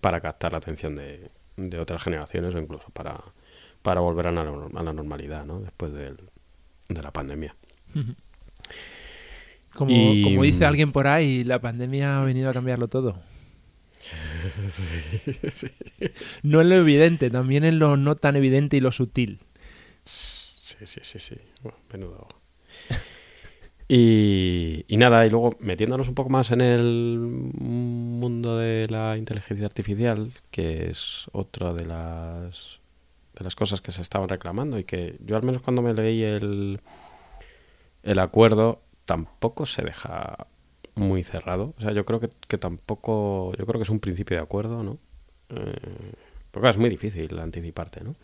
para 0.00 0.20
captar 0.20 0.50
la 0.50 0.58
atención 0.58 0.96
de, 0.96 1.30
de 1.56 1.78
otras 1.78 2.02
generaciones 2.02 2.56
o 2.56 2.58
incluso 2.58 2.88
para, 2.92 3.20
para 3.82 4.00
volver 4.00 4.26
a 4.26 4.32
la, 4.32 4.40
a 4.42 4.82
la 4.82 4.92
normalidad, 4.92 5.44
¿no? 5.44 5.60
Después 5.60 5.92
del, 5.92 6.16
de 6.88 7.02
la 7.02 7.12
pandemia. 7.12 7.54
Como, 9.72 9.92
Y- 9.94 10.24
como 10.24 10.42
dice 10.42 10.64
alguien 10.64 10.90
por 10.90 11.06
ahí, 11.06 11.44
la 11.44 11.60
pandemia 11.60 12.20
ha 12.20 12.24
venido 12.24 12.50
a 12.50 12.52
cambiarlo 12.52 12.88
todo. 12.88 13.22
No 16.42 16.60
en 16.60 16.68
lo 16.68 16.74
evidente, 16.76 17.30
también 17.30 17.64
en 17.64 17.78
lo 17.78 17.96
no 17.96 18.16
tan 18.16 18.36
evidente 18.36 18.76
y 18.76 18.80
lo 18.80 18.92
sutil. 18.92 19.40
Sí, 20.84 21.00
sí, 21.02 21.18
sí. 21.18 21.36
Bueno, 21.62 21.78
menudo. 21.92 22.26
Y, 23.92 24.84
y 24.86 24.96
nada, 24.98 25.26
y 25.26 25.30
luego 25.30 25.50
metiéndonos 25.58 26.06
un 26.08 26.14
poco 26.14 26.30
más 26.30 26.52
en 26.52 26.60
el 26.60 27.18
mundo 27.18 28.56
de 28.56 28.86
la 28.88 29.16
inteligencia 29.16 29.66
artificial, 29.66 30.32
que 30.52 30.88
es 30.88 31.26
otra 31.32 31.72
de 31.74 31.86
las 31.86 32.80
de 33.34 33.44
las 33.44 33.56
cosas 33.56 33.80
que 33.80 33.92
se 33.92 34.02
estaban 34.02 34.28
reclamando 34.28 34.78
y 34.78 34.84
que 34.84 35.16
yo 35.24 35.36
al 35.36 35.42
menos 35.42 35.62
cuando 35.62 35.82
me 35.82 35.94
leí 35.94 36.22
el 36.22 36.80
el 38.02 38.18
acuerdo 38.18 38.82
tampoco 39.04 39.66
se 39.66 39.82
deja 39.82 40.46
muy 40.94 41.24
cerrado. 41.24 41.74
O 41.78 41.80
sea, 41.80 41.92
yo 41.92 42.04
creo 42.04 42.20
que, 42.20 42.30
que 42.48 42.58
tampoco, 42.58 43.52
yo 43.58 43.66
creo 43.66 43.78
que 43.78 43.84
es 43.84 43.90
un 43.90 44.00
principio 44.00 44.36
de 44.36 44.42
acuerdo, 44.42 44.82
¿no? 44.82 44.98
Eh, 45.50 46.12
porque 46.50 46.68
es 46.68 46.76
muy 46.76 46.90
difícil 46.90 47.38
anticiparte, 47.38 48.02
¿no? 48.02 48.16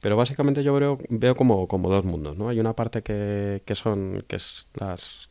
Pero 0.00 0.16
básicamente 0.16 0.62
yo 0.62 0.74
veo, 0.74 0.98
veo 1.08 1.34
como, 1.34 1.68
como 1.68 1.90
dos 1.90 2.04
mundos, 2.04 2.36
¿no? 2.36 2.48
Hay 2.48 2.60
una 2.60 2.74
parte 2.74 3.02
que, 3.02 3.62
que 3.66 3.74
son, 3.74 4.24
que 4.28 4.36
es 4.36 4.68
las, 4.74 5.30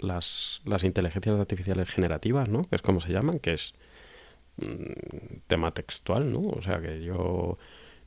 las, 0.00 0.62
las 0.64 0.84
inteligencias 0.84 1.38
artificiales 1.40 1.90
generativas, 1.90 2.48
¿no? 2.48 2.64
Que 2.64 2.76
es 2.76 2.82
como 2.82 3.00
se 3.00 3.12
llaman, 3.12 3.38
que 3.40 3.54
es 3.54 3.74
mm, 4.58 5.40
tema 5.46 5.72
textual, 5.72 6.32
¿no? 6.32 6.40
O 6.40 6.62
sea 6.62 6.80
que 6.80 7.02
yo, 7.02 7.58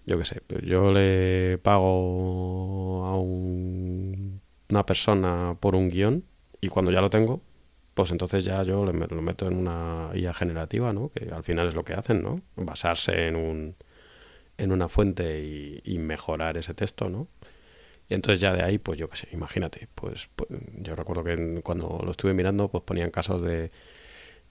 yo 0.05 0.19
qué 0.19 0.25
sé, 0.25 0.41
yo 0.63 0.91
le 0.93 1.57
pago 1.59 3.05
a 3.05 3.17
un- 3.19 4.41
una 4.69 4.85
persona 4.85 5.57
por 5.59 5.75
un 5.75 5.89
guion 5.89 6.25
y 6.61 6.69
cuando 6.69 6.91
ya 6.91 7.01
lo 7.01 7.09
tengo, 7.09 7.41
pues 7.95 8.11
entonces 8.11 8.45
ya 8.45 8.63
yo 8.63 8.85
le 8.85 8.93
lo 8.93 9.21
meto 9.21 9.47
en 9.47 9.55
una 9.57 10.11
IA 10.15 10.33
generativa, 10.33 10.93
¿no? 10.93 11.09
Que 11.09 11.29
al 11.31 11.43
final 11.43 11.67
es 11.67 11.75
lo 11.75 11.83
que 11.83 11.93
hacen, 11.93 12.23
¿no? 12.23 12.41
Basarse 12.55 13.27
en 13.27 13.35
un 13.35 13.75
en 14.57 14.71
una 14.71 14.89
fuente 14.89 15.81
y, 15.83 15.97
mejorar 15.97 16.57
ese 16.57 16.73
texto, 16.73 17.09
¿no? 17.09 17.27
Y 18.09 18.13
entonces 18.15 18.39
ya 18.41 18.53
de 18.53 18.63
ahí, 18.63 18.77
pues 18.77 18.99
yo 18.99 19.09
qué 19.09 19.15
sé, 19.15 19.29
imagínate, 19.33 19.87
pues, 19.95 20.29
pues, 20.35 20.49
yo 20.77 20.95
recuerdo 20.95 21.23
que 21.23 21.61
cuando 21.63 22.01
lo 22.03 22.11
estuve 22.11 22.33
mirando, 22.33 22.69
pues 22.69 22.83
ponían 22.83 23.11
casos 23.11 23.41
de, 23.41 23.71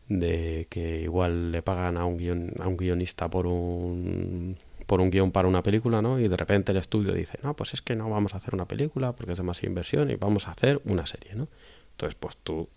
de 0.08 0.66
que 0.70 1.02
igual 1.02 1.52
le 1.52 1.62
pagan 1.62 1.96
a 1.96 2.04
un 2.06 2.16
guion, 2.16 2.52
a 2.60 2.68
un 2.68 2.76
guionista 2.76 3.28
por 3.30 3.46
un 3.46 4.56
por 4.86 5.00
un 5.00 5.10
guion 5.10 5.32
para 5.32 5.48
una 5.48 5.62
película, 5.62 6.02
¿no? 6.02 6.18
Y 6.20 6.28
de 6.28 6.36
repente 6.36 6.72
el 6.72 6.78
estudio 6.78 7.14
dice, 7.14 7.38
no, 7.42 7.54
pues 7.54 7.72
es 7.72 7.82
que 7.82 7.96
no 7.96 8.10
vamos 8.10 8.34
a 8.34 8.38
hacer 8.38 8.54
una 8.54 8.66
película 8.66 9.12
porque 9.12 9.32
es 9.32 9.38
demasiada 9.38 9.68
inversión 9.68 10.10
y 10.10 10.16
vamos 10.16 10.48
a 10.48 10.50
hacer 10.50 10.82
una 10.84 11.06
serie, 11.06 11.34
¿no? 11.34 11.48
Entonces, 11.92 12.14
pues 12.20 12.36
tú 12.36 12.68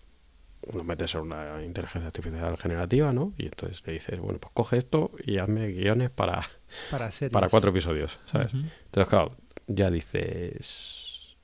lo 0.72 0.84
metes 0.84 1.14
en 1.14 1.20
una 1.22 1.62
inteligencia 1.64 2.06
artificial 2.08 2.56
generativa, 2.56 3.12
¿no? 3.12 3.32
Y 3.38 3.46
entonces 3.46 3.82
le 3.86 3.92
dices, 3.94 4.18
bueno, 4.20 4.38
pues 4.40 4.52
coge 4.52 4.76
esto 4.78 5.10
y 5.24 5.38
hazme 5.38 5.68
guiones 5.68 6.10
para, 6.10 6.40
Para 6.90 7.10
series. 7.10 7.32
para 7.32 7.48
cuatro 7.48 7.70
episodios, 7.70 8.18
¿sabes? 8.26 8.52
Entonces, 8.54 9.08
claro, 9.08 9.36
ya 9.66 9.90
dices. 9.90 11.36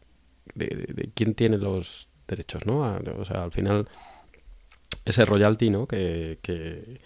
De, 0.55 0.67
de- 0.67 0.93
de 0.95 1.11
quién 1.15 1.35
tiene 1.35 1.57
los 1.59 2.09
derechos, 2.29 2.67
¿no? 2.67 2.85
A- 2.85 3.01
O 3.19 3.25
sea, 3.25 3.45
al 3.45 3.53
final, 3.53 3.89
ese 5.05 5.25
royalty, 5.25 5.71
¿no? 5.71 5.87
Que, 5.87 6.39
que, 6.43 7.01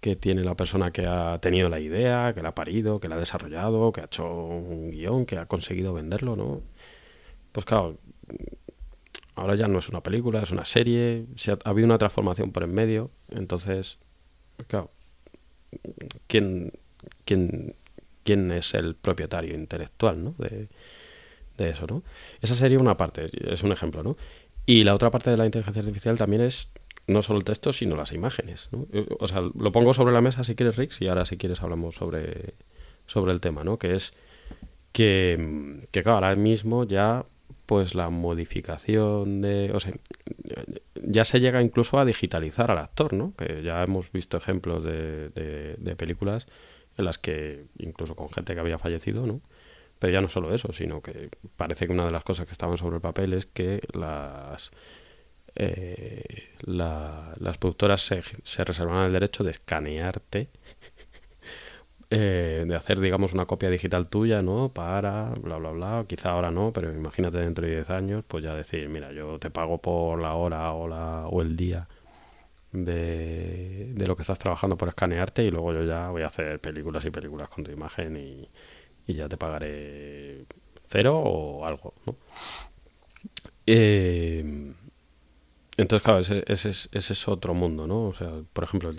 que 0.00 0.16
tiene 0.16 0.42
la 0.44 0.54
persona 0.56 0.90
que 0.92 1.06
ha 1.06 1.38
tenido 1.40 1.68
la 1.68 1.80
idea, 1.80 2.32
que 2.34 2.42
la 2.42 2.50
ha 2.50 2.54
parido, 2.54 3.00
que 3.00 3.08
la 3.08 3.16
ha 3.16 3.18
desarrollado, 3.18 3.92
que 3.92 4.00
ha 4.00 4.04
hecho 4.04 4.24
un 4.32 4.90
guion, 4.90 5.26
que 5.26 5.36
ha 5.38 5.46
conseguido 5.46 5.92
venderlo, 5.94 6.36
¿no? 6.36 6.62
Pues 7.52 7.66
claro, 7.66 7.98
ahora 9.36 9.54
ya 9.54 9.68
no 9.68 9.78
es 9.78 9.88
una 9.88 10.02
película, 10.02 10.42
es 10.42 10.50
una 10.50 10.64
serie, 10.64 11.26
se 11.36 11.52
ha, 11.52 11.58
ha 11.64 11.70
habido 11.70 11.86
una 11.86 11.98
transformación 11.98 12.50
por 12.52 12.64
en 12.64 12.74
medio, 12.74 13.10
entonces, 13.30 13.98
claro, 14.66 14.90
¿quién, 16.26 16.72
quién, 17.24 17.74
quién 18.24 18.50
es 18.50 18.74
el 18.74 18.94
propietario 18.94 19.54
intelectual 19.54 20.22
¿no? 20.24 20.34
de, 20.38 20.68
eso, 21.58 21.86
¿no? 21.88 22.02
Esa 22.42 22.54
sería 22.54 22.78
una 22.78 22.96
parte, 22.96 23.30
es 23.52 23.62
un 23.62 23.72
ejemplo, 23.72 24.02
¿no? 24.02 24.16
Y 24.66 24.84
la 24.84 24.94
otra 24.94 25.10
parte 25.10 25.30
de 25.30 25.36
la 25.36 25.46
inteligencia 25.46 25.80
artificial 25.80 26.18
también 26.18 26.42
es 26.42 26.68
no 27.06 27.22
solo 27.22 27.38
el 27.38 27.44
texto, 27.44 27.72
sino 27.72 27.96
las 27.96 28.12
imágenes. 28.12 28.68
Yo- 28.72 29.04
O 29.20 29.28
sea, 29.28 29.40
lo 29.40 29.72
pongo 29.72 29.94
sobre 29.94 30.12
la 30.12 30.20
mesa 30.20 30.42
si 30.44 30.54
quieres, 30.54 30.76
Rix, 30.76 31.00
y 31.00 31.06
ahora 31.08 31.24
si 31.24 31.36
quieres 31.38 31.62
hablamos 31.62 31.94
sobre, 31.94 32.54
sobre 33.06 33.32
el 33.32 33.40
tema, 33.40 33.62
¿no? 33.64 33.78
Que 33.78 33.94
es 33.94 34.12
que, 34.92 35.82
que 35.92 36.02
claro, 36.02 36.16
ahora 36.26 36.34
mismo 36.34 36.84
ya 36.84 37.24
pues 37.66 37.94
la 37.94 38.08
modificación 38.10 39.40
de... 39.42 39.72
O 39.74 39.80
sea, 39.80 39.92
ya 41.02 41.24
se 41.24 41.40
llega 41.40 41.62
incluso 41.62 41.98
a 41.98 42.04
digitalizar 42.04 42.70
al 42.70 42.78
actor, 42.78 43.12
¿no? 43.12 43.34
Que 43.36 43.62
ya 43.62 43.82
hemos 43.82 44.10
visto 44.12 44.36
ejemplos 44.36 44.84
de, 44.84 45.28
de, 45.30 45.74
de 45.78 45.96
películas 45.96 46.46
en 46.96 47.04
las 47.04 47.18
que, 47.18 47.66
incluso 47.78 48.14
con 48.16 48.30
gente 48.30 48.54
que 48.54 48.60
había 48.60 48.78
fallecido, 48.78 49.26
¿no? 49.26 49.40
Pero 49.98 50.12
ya 50.12 50.20
no 50.20 50.28
solo 50.28 50.54
eso, 50.54 50.72
sino 50.72 51.00
que 51.02 51.30
parece 51.56 51.86
que 51.86 51.92
una 51.92 52.04
de 52.06 52.10
las 52.12 52.24
cosas 52.24 52.46
que 52.46 52.52
estaban 52.52 52.76
sobre 52.78 52.96
el 52.96 53.02
papel 53.02 53.32
es 53.32 53.46
que 53.46 53.80
las 53.92 54.70
eh, 55.54 56.50
la- 56.60 57.34
las 57.40 57.56
productoras 57.58 58.02
se, 58.02 58.20
se 58.42 58.64
reservaban 58.64 59.06
el 59.06 59.12
derecho 59.12 59.42
de 59.44 59.52
escanearte, 59.52 60.48
eh, 62.10 62.64
de 62.66 62.74
hacer, 62.76 63.00
digamos, 63.00 63.32
una 63.32 63.46
copia 63.46 63.70
digital 63.70 64.08
tuya, 64.08 64.42
¿no? 64.42 64.70
Para, 64.70 65.30
bla, 65.40 65.56
bla, 65.58 65.70
bla. 65.70 66.04
Quizá 66.08 66.30
ahora 66.30 66.50
no, 66.50 66.72
pero 66.72 66.92
imagínate 66.92 67.38
dentro 67.38 67.66
de 67.66 67.74
10 67.76 67.90
años, 67.90 68.24
pues 68.26 68.44
ya 68.44 68.54
decir, 68.54 68.88
mira, 68.88 69.12
yo 69.12 69.38
te 69.38 69.50
pago 69.50 69.78
por 69.78 70.20
la 70.20 70.34
hora 70.34 70.72
o, 70.72 70.88
la, 70.88 71.26
o 71.28 71.42
el 71.42 71.56
día 71.56 71.88
de, 72.72 73.92
de 73.94 74.06
lo 74.06 74.16
que 74.16 74.22
estás 74.22 74.38
trabajando 74.38 74.76
por 74.76 74.88
escanearte 74.88 75.44
y 75.44 75.50
luego 75.50 75.72
yo 75.72 75.84
ya 75.84 76.10
voy 76.10 76.22
a 76.22 76.26
hacer 76.28 76.60
películas 76.60 77.04
y 77.06 77.10
películas 77.10 77.48
con 77.50 77.64
tu 77.64 77.70
imagen 77.72 78.16
y, 78.16 78.48
y 79.06 79.14
ya 79.14 79.28
te 79.28 79.36
pagaré 79.38 80.46
cero 80.88 81.18
o 81.18 81.66
algo, 81.66 81.94
¿no? 82.06 82.16
Eh, 83.66 84.72
entonces, 85.76 86.02
claro, 86.04 86.20
ese, 86.20 86.44
ese 86.46 86.70
es, 86.70 86.88
ese 86.92 87.12
es 87.12 87.28
otro 87.28 87.54
mundo, 87.54 87.86
¿no? 87.86 88.06
O 88.08 88.14
sea, 88.14 88.30
por 88.52 88.64
ejemplo, 88.64 88.92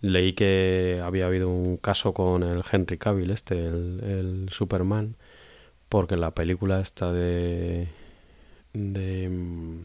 leí 0.00 0.32
que 0.32 1.00
había 1.04 1.26
habido 1.26 1.48
un 1.48 1.76
caso 1.76 2.14
con 2.14 2.42
el 2.42 2.62
Henry 2.70 2.98
Cavill, 2.98 3.30
este, 3.30 3.66
el, 3.66 4.48
Superman, 4.50 5.16
porque 5.88 6.16
la 6.16 6.32
película 6.32 6.80
esta 6.80 7.12
de... 7.12 7.88
de 8.72 9.28
mm, 9.28 9.84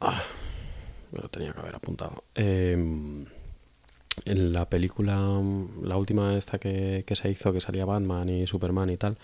ah, 0.00 0.22
me 1.12 1.20
lo 1.20 1.28
tenía 1.28 1.52
que 1.52 1.60
haber 1.60 1.76
apuntado. 1.76 2.24
Eh, 2.34 2.72
en 4.24 4.52
la 4.52 4.68
película, 4.68 5.16
mm, 5.18 5.84
la 5.84 5.96
última 5.96 6.36
esta 6.36 6.58
que, 6.58 7.04
que 7.06 7.16
se 7.16 7.30
hizo, 7.30 7.52
que 7.52 7.60
salía 7.60 7.84
Batman 7.84 8.28
y 8.28 8.46
Superman 8.46 8.90
y 8.90 8.96
tal, 8.96 9.18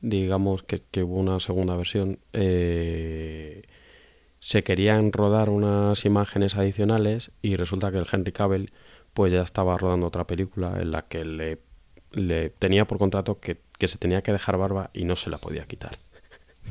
digamos 0.00 0.62
que, 0.64 0.82
que 0.90 1.02
hubo 1.02 1.16
una 1.16 1.40
segunda 1.40 1.76
versión, 1.76 2.18
eh, 2.32 3.62
se 4.44 4.64
querían 4.64 5.12
rodar 5.12 5.48
unas 5.50 6.04
imágenes 6.04 6.56
adicionales 6.56 7.30
y 7.42 7.54
resulta 7.54 7.92
que 7.92 7.98
el 7.98 8.06
Henry 8.10 8.32
Cavill 8.32 8.72
pues 9.14 9.32
ya 9.32 9.42
estaba 9.42 9.78
rodando 9.78 10.08
otra 10.08 10.26
película 10.26 10.80
en 10.80 10.90
la 10.90 11.02
que 11.02 11.24
le, 11.24 11.60
le 12.10 12.50
tenía 12.50 12.84
por 12.88 12.98
contrato 12.98 13.38
que, 13.38 13.60
que 13.78 13.86
se 13.86 13.98
tenía 13.98 14.22
que 14.22 14.32
dejar 14.32 14.56
barba 14.58 14.90
y 14.94 15.04
no 15.04 15.14
se 15.14 15.30
la 15.30 15.38
podía 15.38 15.64
quitar. 15.66 15.96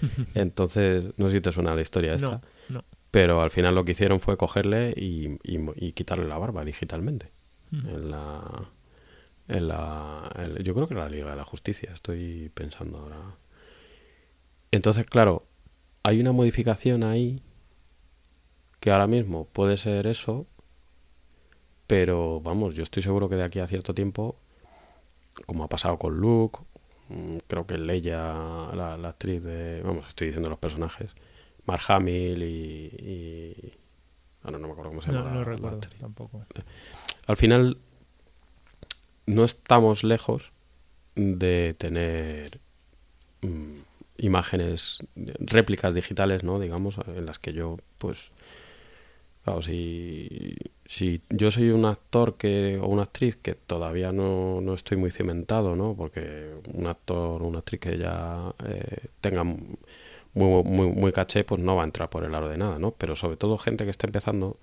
Entonces, 0.36 1.14
no 1.16 1.30
sé 1.30 1.38
si 1.38 1.42
te 1.42 1.54
suena 1.54 1.74
la 1.74 1.82
historia 1.82 2.14
esta, 2.16 2.42
No, 2.68 2.80
no. 2.80 2.84
pero 3.10 3.42
al 3.42 3.52
final 3.52 3.74
lo 3.74 3.86
que 3.86 3.94
hicieron 3.94 4.20
fue 4.20 4.36
cogerle 4.36 4.94
y, 4.98 5.38
y, 5.44 5.58
y 5.78 5.94
quitarle 5.94 6.28
la 6.28 6.38
barba 6.38 6.66
digitalmente. 6.66 7.32
En 7.72 8.12
la, 8.12 8.70
en 9.48 9.68
la, 9.70 10.30
en- 10.38 10.58
yo 10.62 10.74
creo 10.76 10.88
que 10.90 10.94
en 10.94 11.00
la 11.00 11.08
Liga 11.10 11.30
de 11.30 11.38
la 11.38 11.46
Justicia, 11.46 11.92
estoy 11.94 12.52
pensando 12.54 12.98
ahora. 12.98 13.38
Entonces, 14.72 15.06
claro, 15.06 15.46
hay 16.04 16.20
una 16.20 16.34
modificación 16.34 17.04
ahí 17.04 17.42
que 18.82 18.92
ahora 18.92 19.08
mismo 19.08 19.46
puede 19.46 19.78
ser 19.78 20.08
eso, 20.08 20.48
pero 21.86 22.42
vamos, 22.42 22.76
yo 22.76 22.84
estoy 22.84 23.04
seguro 23.04 23.30
que 23.30 23.36
de 23.36 23.44
aquí 23.44 23.60
a 23.60 23.68
cierto 23.68 23.94
tiempo, 23.94 24.36
como 25.46 25.64
ha 25.64 25.70
pasado 25.70 25.98
con 26.00 26.18
Luke, 26.18 26.60
mm, 27.10 27.38
creo 27.48 27.68
que 27.68 27.78
Leia, 27.78 28.18
la, 28.74 28.98
la 28.98 29.10
actriz 29.10 29.44
de, 29.44 29.82
vamos, 29.84 30.08
estoy 30.08 30.28
diciendo 30.28 30.50
los 30.50 30.58
personajes, 30.58 31.14
Mark 31.66 31.84
Hamill 31.88 32.42
y, 32.42 32.48
y 32.48 33.74
ahora 34.42 34.58
no 34.58 34.68
me 34.68 34.74
acuerdo 34.74 34.90
cómo 34.90 35.02
se 35.04 35.12
llama. 35.12 35.26
No, 35.26 35.36
no 35.36 35.40
la 35.42 35.46
recuerdo 35.46 35.78
actriz 35.78 36.00
tampoco. 36.00 36.44
al 37.28 37.38
final 37.38 37.78
no 39.28 39.44
estamos 39.44 40.04
lejos 40.04 40.52
de 41.16 41.76
tener 41.78 42.60
mm, 43.44 43.78
imágenes, 44.18 44.98
réplicas 45.16 45.94
digitales, 45.94 46.44
¿no? 46.44 46.60
Digamos, 46.60 46.98
en 47.06 47.28
las 47.28 47.38
que 47.38 47.54
yo, 47.54 47.78
pues, 48.00 48.32
claro, 49.44 49.62
si, 49.62 50.56
si 50.86 51.22
yo 51.30 51.52
soy 51.52 51.70
un 51.70 51.86
actor 51.86 52.38
que, 52.38 52.80
o 52.82 52.88
una 52.88 53.04
actriz 53.04 53.38
que 53.38 53.56
todavía 53.56 54.12
no, 54.12 54.62
no 54.62 54.74
estoy 54.74 54.98
muy 54.98 55.12
cimentado, 55.12 55.76
¿no? 55.76 55.96
Porque 55.96 56.54
un 56.74 56.88
actor 56.88 57.42
o 57.42 57.48
una 57.48 57.60
actriz 57.60 57.82
que 57.82 57.98
ya 57.98 58.54
eh, 58.66 59.08
tenga 59.22 59.44
muy, 59.44 60.64
muy, 60.64 60.88
muy 60.88 61.12
caché, 61.12 61.44
pues 61.44 61.62
no 61.62 61.76
va 61.76 61.84
a 61.84 61.86
entrar 61.86 62.10
por 62.10 62.24
el 62.24 62.36
aro 62.36 62.50
de 62.50 62.58
nada, 62.58 62.80
¿no? 62.80 62.92
Pero 62.92 63.16
sobre 63.16 63.38
todo 63.38 63.58
gente 63.58 63.86
que 63.86 63.92
está 63.92 64.08
empezando, 64.08 64.58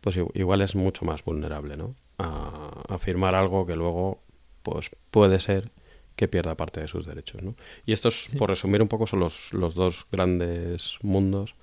pues 0.00 0.18
igual 0.34 0.62
es 0.62 0.74
mucho 0.74 1.04
más 1.04 1.24
vulnerable, 1.24 1.76
¿no? 1.76 1.94
A, 2.18 2.84
a 2.88 2.98
firmar 2.98 3.34
algo 3.34 3.66
que 3.66 3.76
luego, 3.76 4.20
pues 4.62 4.90
puede 5.10 5.40
ser 5.40 5.70
que 6.16 6.28
pierda 6.28 6.56
parte 6.56 6.80
de 6.80 6.88
sus 6.88 7.06
derechos. 7.06 7.42
¿no? 7.42 7.54
Y 7.86 7.92
estos, 7.92 8.28
por 8.38 8.50
resumir 8.50 8.82
un 8.82 8.88
poco, 8.88 9.06
son 9.06 9.20
los, 9.20 9.52
los 9.52 9.74
dos 9.74 10.06
grandes 10.10 10.98
mundos 11.02 11.54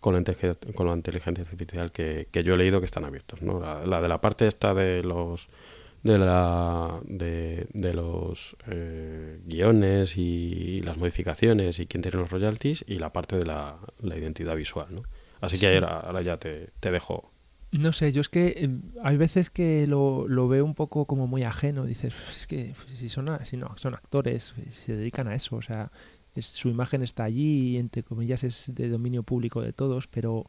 con 0.00 0.14
la, 0.14 0.22
con 0.74 0.86
la 0.86 0.94
inteligencia 0.94 1.42
artificial 1.42 1.92
que, 1.92 2.28
que, 2.30 2.44
yo 2.44 2.54
he 2.54 2.56
leído 2.56 2.80
que 2.80 2.86
están 2.86 3.04
abiertos. 3.04 3.42
¿no? 3.42 3.60
La, 3.60 4.00
de 4.00 4.08
la 4.08 4.20
parte 4.20 4.46
esta 4.46 4.74
de 4.74 5.02
los 5.02 5.48
de 6.02 6.16
la 6.16 7.00
de, 7.04 7.66
de 7.72 7.92
los 7.92 8.56
eh, 8.68 9.40
guiones 9.46 10.16
y, 10.16 10.80
las 10.82 10.96
modificaciones 10.96 11.80
y 11.80 11.86
quién 11.86 12.02
tiene 12.02 12.18
los 12.18 12.30
royalties 12.30 12.84
y 12.86 12.98
la 12.98 13.12
parte 13.12 13.36
de 13.36 13.46
la, 13.46 13.78
la 14.00 14.16
identidad 14.16 14.54
visual. 14.54 14.86
¿no? 14.90 15.02
Así 15.40 15.58
que 15.58 15.74
ahora, 15.74 16.00
ahora 16.00 16.22
ya 16.22 16.36
te, 16.36 16.70
te 16.80 16.90
dejo 16.90 17.32
no 17.70 17.92
sé, 17.92 18.12
yo 18.12 18.22
es 18.22 18.30
que 18.30 18.54
eh, 18.56 18.70
hay 19.04 19.18
veces 19.18 19.50
que 19.50 19.86
lo, 19.86 20.26
lo, 20.26 20.48
veo 20.48 20.64
un 20.64 20.74
poco 20.74 21.04
como 21.04 21.26
muy 21.26 21.42
ajeno. 21.42 21.84
Dices, 21.84 22.14
pues 22.14 22.38
es 22.38 22.46
que 22.46 22.74
si 22.94 23.10
son, 23.10 23.28
si 23.44 23.58
no, 23.58 23.76
son 23.76 23.94
actores, 23.94 24.54
se 24.70 24.96
dedican 24.96 25.28
a 25.28 25.34
eso. 25.34 25.56
O 25.56 25.62
sea, 25.62 25.92
su 26.42 26.68
imagen 26.68 27.02
está 27.02 27.24
allí, 27.24 27.76
entre 27.76 28.02
comillas, 28.02 28.44
es 28.44 28.64
de 28.68 28.88
dominio 28.88 29.22
público 29.22 29.62
de 29.62 29.72
todos, 29.72 30.06
pero 30.08 30.46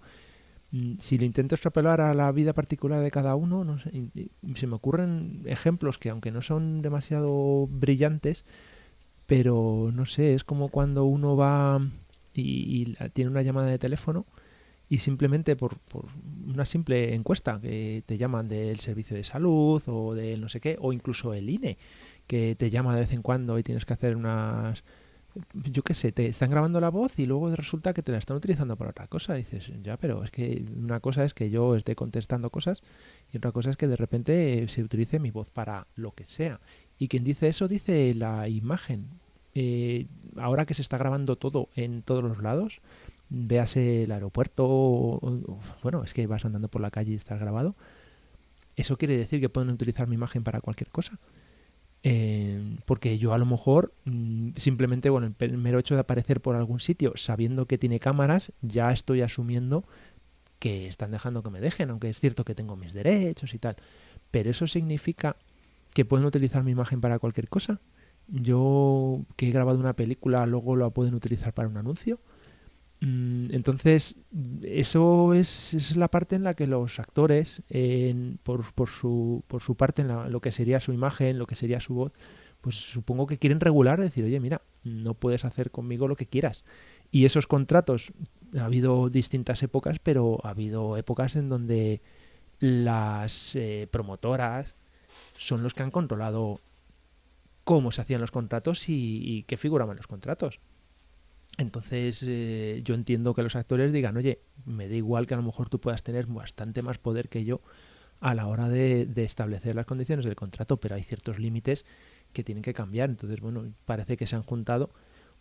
mm, 0.71 0.95
si 0.99 1.17
lo 1.17 1.25
intento 1.25 1.55
extrapolar 1.55 2.01
a 2.01 2.13
la 2.13 2.31
vida 2.31 2.53
particular 2.53 3.01
de 3.01 3.11
cada 3.11 3.35
uno, 3.35 3.63
no 3.63 3.79
se 3.79 4.67
me 4.67 4.75
ocurren 4.75 5.43
ejemplos 5.45 5.97
que, 5.97 6.09
aunque 6.09 6.31
no 6.31 6.41
son 6.41 6.81
demasiado 6.81 7.67
brillantes, 7.67 8.45
pero 9.25 9.91
no 9.93 10.05
sé, 10.05 10.33
es 10.33 10.43
como 10.43 10.69
cuando 10.69 11.05
uno 11.05 11.35
va 11.35 11.79
y, 12.33 12.95
y 12.99 13.09
tiene 13.13 13.31
una 13.31 13.41
llamada 13.43 13.67
de 13.67 13.79
teléfono 13.79 14.25
y 14.89 14.97
simplemente 14.97 15.55
por, 15.55 15.77
por, 15.77 16.05
una 16.47 16.65
simple 16.65 17.13
encuesta 17.13 17.59
que 17.61 18.03
te 18.05 18.17
llaman 18.17 18.47
del 18.47 18.79
servicio 18.79 19.15
de 19.15 19.23
salud 19.23 19.81
o 19.85 20.15
de 20.15 20.35
no 20.37 20.49
sé 20.49 20.59
qué, 20.59 20.77
o 20.81 20.91
incluso 20.91 21.35
el 21.35 21.47
INE, 21.49 21.77
que 22.25 22.55
te 22.55 22.71
llama 22.71 22.95
de 22.95 23.01
vez 23.01 23.13
en 23.13 23.21
cuando 23.21 23.59
y 23.59 23.63
tienes 23.63 23.85
que 23.85 23.93
hacer 23.93 24.15
unas... 24.15 24.83
Yo 25.53 25.83
qué 25.83 25.93
sé, 25.93 26.11
te 26.11 26.27
están 26.27 26.49
grabando 26.49 26.79
la 26.79 26.89
voz 26.89 27.17
y 27.17 27.25
luego 27.25 27.53
resulta 27.55 27.93
que 27.93 28.01
te 28.03 28.11
la 28.11 28.17
están 28.17 28.37
utilizando 28.37 28.75
para 28.75 28.91
otra 28.91 29.07
cosa. 29.07 29.33
Dices, 29.33 29.71
ya, 29.83 29.97
pero 29.97 30.23
es 30.23 30.31
que 30.31 30.65
una 30.77 30.99
cosa 30.99 31.23
es 31.25 31.33
que 31.33 31.49
yo 31.49 31.75
esté 31.75 31.95
contestando 31.95 32.49
cosas 32.49 32.81
y 33.31 33.37
otra 33.37 33.51
cosa 33.51 33.69
es 33.69 33.77
que 33.77 33.87
de 33.87 33.95
repente 33.95 34.67
se 34.67 34.83
utilice 34.83 35.19
mi 35.19 35.31
voz 35.31 35.49
para 35.49 35.87
lo 35.95 36.11
que 36.11 36.25
sea. 36.25 36.59
Y 36.97 37.07
quien 37.07 37.23
dice 37.23 37.47
eso 37.47 37.67
dice 37.67 38.13
la 38.13 38.47
imagen. 38.49 39.07
Eh, 39.55 40.07
ahora 40.37 40.65
que 40.65 40.73
se 40.73 40.81
está 40.81 40.97
grabando 40.97 41.35
todo 41.35 41.69
en 41.75 42.01
todos 42.03 42.23
los 42.23 42.41
lados, 42.41 42.81
véase 43.29 44.03
el 44.03 44.11
aeropuerto, 44.11 45.19
bueno, 45.83 46.03
es 46.03 46.13
que 46.13 46.27
vas 46.27 46.45
andando 46.45 46.67
por 46.67 46.81
la 46.81 46.91
calle 46.91 47.13
y 47.13 47.15
estás 47.15 47.39
grabado, 47.39 47.75
eso 48.75 48.97
quiere 48.97 49.17
decir 49.17 49.39
que 49.39 49.49
pueden 49.49 49.69
utilizar 49.69 50.07
mi 50.07 50.15
imagen 50.15 50.43
para 50.43 50.61
cualquier 50.61 50.89
cosa. 50.89 51.19
Eh, 52.03 52.77
porque 52.85 53.17
yo 53.17 53.33
a 53.33 53.37
lo 53.37 53.45
mejor 53.45 53.93
mm, 54.05 54.51
simplemente, 54.55 55.09
bueno, 55.09 55.33
el 55.39 55.57
mero 55.57 55.79
hecho 55.79 55.95
de 55.95 56.01
aparecer 56.01 56.39
por 56.41 56.55
algún 56.55 56.79
sitio 56.79 57.13
sabiendo 57.15 57.65
que 57.65 57.77
tiene 57.77 57.99
cámaras, 57.99 58.53
ya 58.61 58.91
estoy 58.91 59.21
asumiendo 59.21 59.83
que 60.59 60.87
están 60.87 61.11
dejando 61.11 61.43
que 61.43 61.49
me 61.49 61.61
dejen, 61.61 61.89
aunque 61.89 62.09
es 62.09 62.19
cierto 62.19 62.45
que 62.45 62.55
tengo 62.55 62.75
mis 62.75 62.93
derechos 62.93 63.53
y 63.53 63.59
tal. 63.59 63.77
Pero 64.31 64.51
eso 64.51 64.67
significa 64.67 65.37
que 65.93 66.05
pueden 66.05 66.25
utilizar 66.25 66.63
mi 66.63 66.71
imagen 66.71 67.01
para 67.01 67.19
cualquier 67.19 67.49
cosa. 67.49 67.79
Yo 68.27 69.21
que 69.35 69.47
he 69.47 69.51
grabado 69.51 69.79
una 69.79 69.95
película, 69.95 70.45
luego 70.45 70.75
la 70.75 70.89
pueden 70.91 71.15
utilizar 71.15 71.53
para 71.53 71.67
un 71.67 71.77
anuncio. 71.77 72.19
Mm, 73.01 73.53
entonces, 73.53 74.17
eso 74.61 75.33
es, 75.33 75.73
es, 75.73 75.95
la 75.95 76.09
parte 76.09 76.35
en 76.35 76.43
la 76.43 76.53
que 76.53 76.67
los 76.67 76.99
actores, 76.99 77.61
por, 78.43 78.89
su, 78.89 79.43
por 79.47 79.61
su 79.61 79.75
parte, 79.75 80.01
en 80.01 80.31
lo 80.31 80.41
que 80.41 80.51
sería 80.51 80.79
su 80.79 80.91
imagen, 80.91 81.39
lo 81.39 81.47
que 81.47 81.55
sería 81.55 81.79
su 81.79 81.93
voz, 81.93 82.11
pues 82.61 82.75
supongo 82.75 83.27
que 83.27 83.37
quieren 83.37 83.61
regular, 83.61 84.01
decir, 84.01 84.25
oye, 84.25 84.39
mira, 84.39 84.61
no 84.83 85.13
puedes 85.13 85.45
hacer 85.45 85.71
conmigo 85.71 86.07
lo 86.07 86.17
que 86.17 86.25
quieras. 86.25 86.65
Y 87.11 87.25
esos 87.25 87.47
contratos, 87.47 88.11
ha 88.57 88.65
habido 88.65 89.09
distintas 89.09 89.63
épocas, 89.63 89.99
pero 89.99 90.39
ha 90.43 90.49
habido 90.49 90.97
épocas 90.97 91.35
en 91.35 91.49
donde 91.49 92.01
las 92.59 93.55
eh, 93.55 93.87
promotoras 93.89 94.75
son 95.37 95.63
los 95.63 95.73
que 95.73 95.83
han 95.83 95.91
controlado 95.91 96.59
cómo 97.63 97.91
se 97.91 98.01
hacían 98.01 98.21
los 98.21 98.31
contratos 98.31 98.89
y 98.89 99.43
qué 99.47 99.55
figuraban 99.55 99.97
los 99.97 100.07
contratos. 100.07 100.59
Entonces 101.59 102.23
eh, 102.25 102.79
yo 102.85 102.95
entiendo 102.95 103.33
que 103.33 103.43
los 103.43 103.57
actores 103.57 103.91
digan, 103.91 104.15
oye, 104.15 104.39
me 104.65 104.87
da 104.87 104.95
igual 104.95 105.27
que 105.27 105.33
a 105.33 105.37
lo 105.37 105.43
mejor 105.43 105.67
tú 105.67 105.81
puedas 105.81 106.03
tener 106.03 106.25
bastante 106.25 106.81
más 106.81 106.99
poder 106.99 107.27
que 107.27 107.43
yo 107.43 107.59
a 108.21 108.33
la 108.33 108.47
hora 108.47 108.69
de, 108.69 109.11
establecer 109.17 109.75
las 109.75 109.85
condiciones 109.85 110.23
del 110.23 110.37
contrato, 110.37 110.77
pero 110.77 110.95
hay 110.95 111.03
ciertos 111.03 111.37
límites 111.37 111.85
que 112.31 112.45
tienen 112.45 112.61
que 112.61 112.73
cambiar. 112.73 113.09
Entonces, 113.09 113.41
bueno, 113.41 113.65
parece 113.85 114.15
que 114.15 114.25
se 114.25 114.37
han 114.37 114.43
juntado 114.43 114.91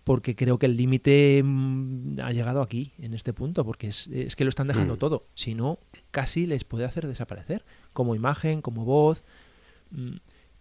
porque 0.02 0.34
creo 0.34 0.58
que 0.58 0.66
el 0.66 0.76
límite 0.76 1.40
mm, 1.44 2.16
ha 2.20 2.32
llegado 2.32 2.62
aquí, 2.62 2.94
en 2.98 3.14
este 3.14 3.32
punto, 3.32 3.64
porque 3.64 3.86
es, 3.86 4.08
que 4.36 4.44
lo 4.44 4.50
están 4.50 4.66
dejando 4.66 4.94
mm. 4.94 4.98
todo. 4.98 5.28
Si 5.34 5.54
no, 5.54 5.78
casi 6.10 6.46
les 6.46 6.64
puede 6.64 6.84
hacer 6.84 7.06
desaparecer, 7.06 7.64
como 7.92 8.16
imagen, 8.16 8.60
como 8.60 8.84
voz. 8.84 9.22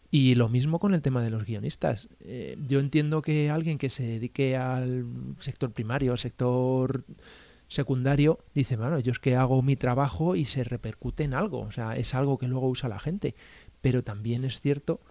Y 0.09 0.35
lo 0.35 0.47
mismo 0.47 0.79
con 0.79 0.93
el 0.93 1.01
tema 1.01 1.21
de 1.21 1.29
los 1.29 1.45
guionistas. 1.45 2.07
Eh, 2.21 2.57
yo 2.65 2.79
entiendo 2.79 3.21
que 3.21 3.49
alguien 3.49 3.77
que 3.77 3.89
se 3.89 4.03
dedique 4.03 4.55
al 4.55 5.05
sector 5.39 5.71
primario, 5.71 6.13
al 6.13 6.19
sector 6.19 7.03
secundario, 7.67 8.39
dice, 8.55 8.77
bueno, 8.77 8.99
yo 8.99 9.11
es 9.11 9.19
que 9.19 9.35
hago 9.35 9.61
mi 9.61 9.75
trabajo 9.75 10.35
y 10.35 10.45
se 10.45 10.63
repercute 10.63 11.23
en 11.25 11.33
algo, 11.33 11.59
o 11.59 11.71
sea, 11.71 11.97
es 11.97 12.15
algo 12.15 12.37
que 12.37 12.47
luego 12.47 12.69
usa 12.69 12.87
la 12.87 12.99
gente. 12.99 13.35
Pero 13.81 14.03
también 14.03 14.45
es 14.45 14.61
cierto 14.61 15.01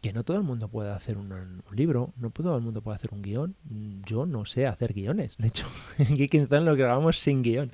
que 0.00 0.12
no 0.12 0.24
todo 0.24 0.38
el 0.38 0.42
mundo 0.42 0.68
puede 0.68 0.90
hacer 0.90 1.18
un, 1.18 1.62
libro, 1.72 2.14
no 2.16 2.30
todo 2.30 2.56
el 2.56 2.62
mundo 2.62 2.80
puede 2.80 2.96
hacer 2.96 3.10
un 3.12 3.22
guion. 3.22 3.54
Yo 4.06 4.24
no 4.24 4.46
sé 4.46 4.66
hacer 4.66 4.94
guiones. 4.94 5.36
De 5.36 5.48
hecho, 5.48 5.66
en 5.98 6.14
Geek 6.14 6.50
lo 6.50 6.74
grabamos 6.74 7.18
sin 7.18 7.42
guion. 7.42 7.72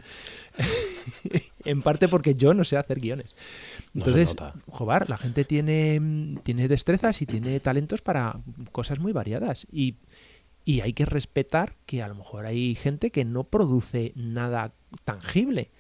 en 1.65 1.83
parte 1.83 2.09
porque 2.09 2.35
yo 2.35 2.53
no 2.53 2.65
sé 2.65 2.77
hacer 2.77 3.01
guiones. 3.01 3.37
Entonces, 3.97 4.37
joder, 4.69 5.09
la 5.09 5.17
gente 5.17 5.45
tiene, 5.45 6.39
tiene 6.43 6.69
destrezas 6.69 7.23
y 7.23 7.27
tiene 7.27 7.59
talentos 7.61 8.03
para 8.03 8.41
cosas 8.73 8.99
muy 8.99 9.13
variadas. 9.13 9.67
Y, 9.73 9.97
y 10.65 10.81
hay 10.81 10.93
que 10.93 11.07
respetar 11.07 11.73
que 11.87 12.03
a 12.03 12.09
lo 12.09 12.15
mejor 12.15 12.45
hay 12.45 12.75
gente 12.75 13.11
que 13.11 13.25
no 13.25 13.45
produce 13.45 14.13
nada 14.17 14.73
tangible, 15.05 15.71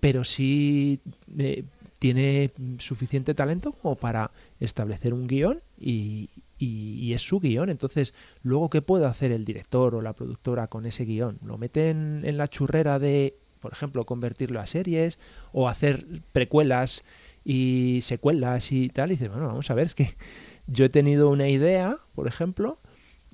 pero 0.00 0.24
sí 0.24 1.00
eh, 1.38 1.64
tiene 2.00 2.50
suficiente 2.78 3.34
talento 3.34 3.72
como 3.72 3.94
para 3.94 4.30
establecer 4.58 5.14
un 5.14 5.28
guion 5.28 5.60
y, 5.78 6.30
y, 6.58 7.12
es 7.12 7.22
su 7.22 7.38
guion. 7.38 7.70
Entonces, 7.70 8.14
luego, 8.42 8.70
¿qué 8.70 8.82
puede 8.82 9.06
hacer 9.06 9.30
el 9.30 9.44
director 9.44 9.94
o 9.94 10.02
la 10.02 10.14
productora 10.14 10.66
con 10.66 10.86
ese 10.86 11.04
guion? 11.04 11.38
¿Lo 11.44 11.58
meten 11.58 12.22
en 12.24 12.36
la 12.36 12.48
churrera 12.48 12.98
de, 12.98 13.36
por 13.60 13.72
ejemplo, 13.72 14.06
convertirlo 14.06 14.60
a 14.60 14.66
series 14.66 15.18
o 15.52 15.68
hacer 15.68 16.06
precuelas 16.32 17.04
y 17.44 18.00
secuelas 18.02 18.72
y 18.72 18.88
tal, 18.88 19.10
y 19.10 19.14
dices, 19.14 19.30
bueno, 19.30 19.46
vamos 19.48 19.70
a 19.70 19.74
ver, 19.74 19.86
es 19.86 19.94
que 19.94 20.16
yo 20.66 20.84
he 20.84 20.88
tenido 20.88 21.30
una 21.30 21.48
idea, 21.48 21.98
por 22.14 22.26
ejemplo, 22.26 22.78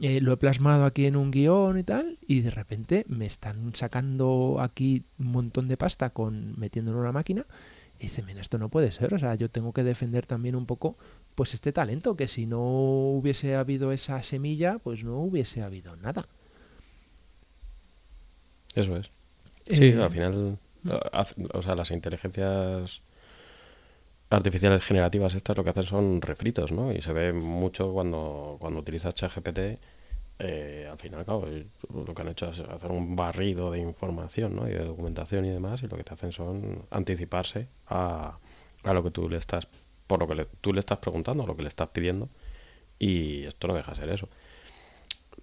eh, 0.00 0.20
lo 0.20 0.32
he 0.32 0.36
plasmado 0.36 0.84
aquí 0.84 1.06
en 1.06 1.16
un 1.16 1.30
guion 1.30 1.78
y 1.78 1.82
tal, 1.82 2.18
y 2.26 2.40
de 2.40 2.50
repente 2.50 3.04
me 3.08 3.26
están 3.26 3.74
sacando 3.74 4.58
aquí 4.60 5.04
un 5.18 5.32
montón 5.32 5.68
de 5.68 5.76
pasta 5.76 6.10
con 6.10 6.58
metiéndolo 6.58 6.98
en 6.98 7.02
una 7.02 7.12
máquina, 7.12 7.46
y 7.98 8.04
dice, 8.04 8.22
mira, 8.22 8.42
esto 8.42 8.58
no 8.58 8.68
puede 8.68 8.92
ser, 8.92 9.14
o 9.14 9.18
sea, 9.18 9.34
yo 9.34 9.50
tengo 9.50 9.72
que 9.72 9.82
defender 9.82 10.26
también 10.26 10.54
un 10.54 10.66
poco 10.66 10.96
pues 11.34 11.54
este 11.54 11.72
talento, 11.72 12.16
que 12.16 12.28
si 12.28 12.46
no 12.46 12.60
hubiese 12.60 13.56
habido 13.56 13.92
esa 13.92 14.22
semilla, 14.22 14.78
pues 14.78 15.02
no 15.02 15.18
hubiese 15.18 15.62
habido 15.62 15.96
nada. 15.96 16.28
Eso 18.74 18.96
es. 18.96 19.10
Sí, 19.70 19.86
eh, 19.86 20.02
al 20.02 20.10
final, 20.10 20.58
o 21.52 21.62
sea, 21.62 21.74
las 21.74 21.90
inteligencias 21.90 23.02
artificiales 24.30 24.84
generativas 24.84 25.34
estas 25.34 25.56
lo 25.56 25.64
que 25.64 25.70
hacen 25.70 25.84
son 25.84 26.20
refritos, 26.20 26.72
¿no? 26.72 26.92
Y 26.92 27.00
se 27.00 27.12
ve 27.12 27.32
mucho 27.32 27.92
cuando, 27.92 28.56
cuando 28.60 28.80
utilizas 28.80 29.14
ChatGPT, 29.14 29.58
eh, 30.38 30.88
al 30.90 30.98
final, 30.98 31.24
claro, 31.24 31.48
lo 31.94 32.14
que 32.14 32.22
han 32.22 32.28
hecho 32.28 32.50
es 32.50 32.60
hacer 32.60 32.90
un 32.90 33.16
barrido 33.16 33.70
de 33.70 33.78
información, 33.78 34.56
¿no? 34.56 34.68
Y 34.68 34.72
de 34.72 34.84
documentación 34.84 35.44
y 35.44 35.50
demás, 35.50 35.82
y 35.82 35.88
lo 35.88 35.96
que 35.96 36.04
te 36.04 36.12
hacen 36.12 36.32
son 36.32 36.84
anticiparse 36.90 37.68
a, 37.86 38.38
a 38.82 38.92
lo 38.92 39.02
que 39.02 39.10
tú 39.10 39.28
le 39.28 39.38
estás, 39.38 39.68
por 40.06 40.20
lo 40.20 40.28
que 40.28 40.46
tú 40.60 40.72
le 40.72 40.80
estás 40.80 40.98
preguntando, 40.98 41.46
lo 41.46 41.56
que 41.56 41.62
le 41.62 41.68
estás 41.68 41.88
pidiendo, 41.88 42.28
y 42.98 43.44
esto 43.44 43.68
no 43.68 43.74
deja 43.74 43.92
de 43.92 43.96
ser 43.96 44.08
eso. 44.10 44.28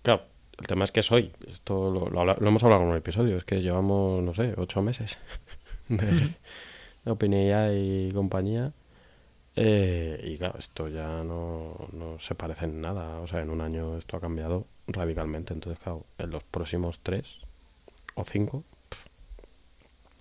Claro, 0.01 0.23
el 0.59 0.67
tema 0.67 0.83
es 0.83 0.91
que 0.91 1.01
soy. 1.01 1.31
Esto 1.47 1.89
lo, 1.89 2.09
lo, 2.09 2.25
lo 2.25 2.47
hemos 2.47 2.63
hablado 2.63 2.83
en 2.83 2.89
un 2.89 2.97
episodio. 2.97 3.37
Es 3.37 3.43
que 3.43 3.61
llevamos, 3.61 4.21
no 4.23 4.33
sé, 4.33 4.53
ocho 4.57 4.81
meses 4.81 5.17
de 5.87 6.35
OpenAI 7.05 8.07
y 8.07 8.11
compañía. 8.11 8.73
Eh, 9.55 10.31
y 10.33 10.37
claro, 10.37 10.57
esto 10.57 10.87
ya 10.87 11.23
no, 11.23 11.89
no 11.91 12.17
se 12.19 12.35
parece 12.35 12.65
en 12.65 12.81
nada. 12.81 13.19
O 13.19 13.27
sea, 13.27 13.41
en 13.41 13.49
un 13.49 13.61
año 13.61 13.97
esto 13.97 14.17
ha 14.17 14.21
cambiado 14.21 14.65
radicalmente. 14.87 15.53
Entonces, 15.53 15.81
claro, 15.81 16.05
en 16.17 16.31
los 16.31 16.43
próximos 16.43 16.99
tres 17.01 17.37
o 18.15 18.23
cinco. 18.23 18.63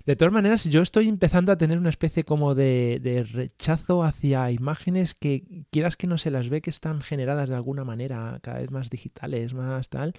De 0.04 0.16
todas 0.16 0.34
maneras, 0.34 0.64
yo 0.64 0.82
estoy 0.82 1.08
empezando 1.08 1.52
a 1.52 1.56
tener 1.56 1.78
una 1.78 1.90
especie 1.90 2.24
como 2.24 2.56
de, 2.56 3.24
rechazo 3.32 4.02
hacia 4.02 4.50
imágenes 4.50 5.14
que 5.14 5.64
quieras 5.70 5.96
que 5.96 6.08
no 6.08 6.18
se 6.18 6.32
las 6.32 6.48
ve 6.48 6.60
que 6.60 6.70
están 6.70 7.02
generadas 7.02 7.48
de 7.48 7.54
alguna 7.54 7.84
manera, 7.84 8.40
cada 8.42 8.58
vez 8.58 8.70
más 8.72 8.90
digitales, 8.90 9.54
más 9.54 9.88
tal, 9.88 10.14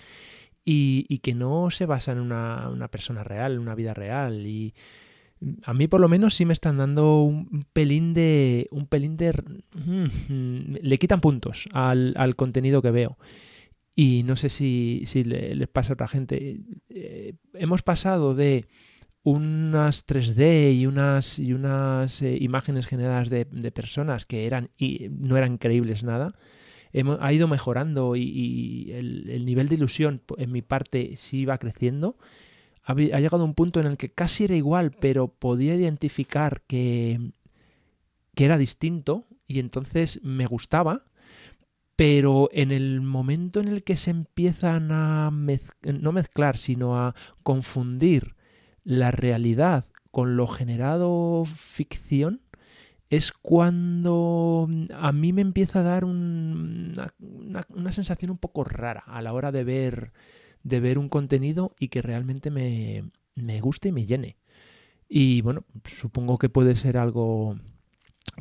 y, 0.63 1.05
y 1.09 1.19
que 1.19 1.33
no 1.33 1.69
se 1.69 1.85
basan 1.85 2.17
en 2.17 2.23
una, 2.23 2.69
una 2.69 2.87
persona 2.87 3.25
real, 3.25 3.59
una 3.59 3.75
vida 3.75 3.93
real. 3.93 4.47
Y 4.47 4.73
a 5.63 5.73
mí 5.73 5.87
por 5.87 6.01
lo 6.01 6.09
menos 6.09 6.35
sí 6.35 6.45
me 6.45 6.53
están 6.53 6.77
dando 6.77 7.21
un 7.23 7.65
pelín 7.73 8.13
de... 8.13 8.67
un 8.71 8.87
pelín 8.87 9.17
de... 9.17 9.33
mm, 9.85 10.75
le 10.81 10.97
quitan 10.99 11.21
puntos 11.21 11.67
al, 11.71 12.13
al 12.17 12.35
contenido 12.35 12.81
que 12.81 12.91
veo. 12.91 13.17
Y 13.95 14.23
no 14.23 14.35
sé 14.35 14.49
si, 14.49 15.03
si 15.05 15.23
le, 15.23 15.55
les 15.55 15.67
pasa 15.67 15.91
a 15.91 15.93
otra 15.93 16.07
gente. 16.07 16.61
Eh, 16.89 17.35
hemos 17.53 17.83
pasado 17.83 18.33
de 18.33 18.67
unas 19.23 20.05
3D 20.05 20.75
y 20.75 20.85
unas, 20.85 21.39
y 21.39 21.53
unas 21.53 22.21
eh, 22.21 22.37
imágenes 22.39 22.87
generadas 22.87 23.29
de, 23.29 23.45
de 23.45 23.71
personas 23.71 24.25
que 24.25 24.45
eran 24.45 24.69
y 24.77 25.07
no 25.09 25.37
eran 25.37 25.57
creíbles 25.57 26.03
nada, 26.03 26.35
hemos, 26.91 27.17
ha 27.21 27.31
ido 27.31 27.47
mejorando 27.47 28.15
y, 28.15 28.23
y 28.23 28.91
el, 28.91 29.29
el, 29.29 29.45
nivel 29.45 29.69
de 29.69 29.75
ilusión 29.75 30.21
en 30.37 30.51
mi 30.51 30.61
parte 30.61 31.15
sí 31.15 31.45
va 31.45 31.57
creciendo. 31.57 32.17
Ha, 32.83 32.93
llegado 32.93 33.43
a 33.43 33.45
un 33.45 33.53
punto 33.53 33.79
en 33.79 33.87
el 33.87 33.97
que 33.97 34.11
casi 34.11 34.43
era 34.45 34.55
igual, 34.55 34.91
pero 34.91 35.27
podía 35.27 35.75
identificar 35.75 36.61
que, 36.67 37.31
que 38.35 38.45
era 38.45 38.57
distinto 38.57 39.25
y 39.47 39.59
entonces 39.59 40.19
me 40.23 40.45
gustaba. 40.45 41.05
Pero 41.95 42.49
en 42.51 42.71
el 42.71 43.01
momento 43.01 43.59
en 43.59 43.67
el 43.67 43.83
que 43.83 43.97
se 43.97 44.09
empiezan 44.09 44.91
a 44.91 45.31
no 45.83 46.11
mezclar, 46.11 46.57
sino 46.57 46.97
a 46.97 47.15
confundir 47.43 48.35
la 48.83 49.11
realidad 49.11 49.85
con 50.11 50.35
lo 50.35 50.47
generado 50.47 51.45
ficción 51.45 52.41
es 53.09 53.31
cuando 53.31 54.67
a 54.95 55.11
mí 55.11 55.33
me 55.33 55.41
empieza 55.41 55.79
a 55.79 55.83
dar 55.83 56.03
un, 56.03 56.93
una, 56.93 57.13
una, 57.19 57.65
una, 57.69 57.91
sensación 57.91 58.31
un 58.31 58.37
poco 58.37 58.63
rara 58.63 59.03
a 59.05 59.21
la 59.21 59.33
hora 59.33 59.51
de 59.51 59.63
ver, 59.63 60.13
de 60.63 60.79
ver 60.79 60.97
un 60.97 61.09
contenido 61.09 61.75
y 61.79 61.89
que 61.89 62.01
realmente 62.01 62.49
me, 62.49 63.05
me 63.35 63.61
guste 63.61 63.89
y 63.89 63.91
me 63.91 64.05
llene. 64.05 64.37
Y 65.07 65.41
bueno, 65.41 65.65
supongo 65.85 66.37
que 66.37 66.49
puede 66.49 66.75
ser 66.75 66.97
algo 66.97 67.57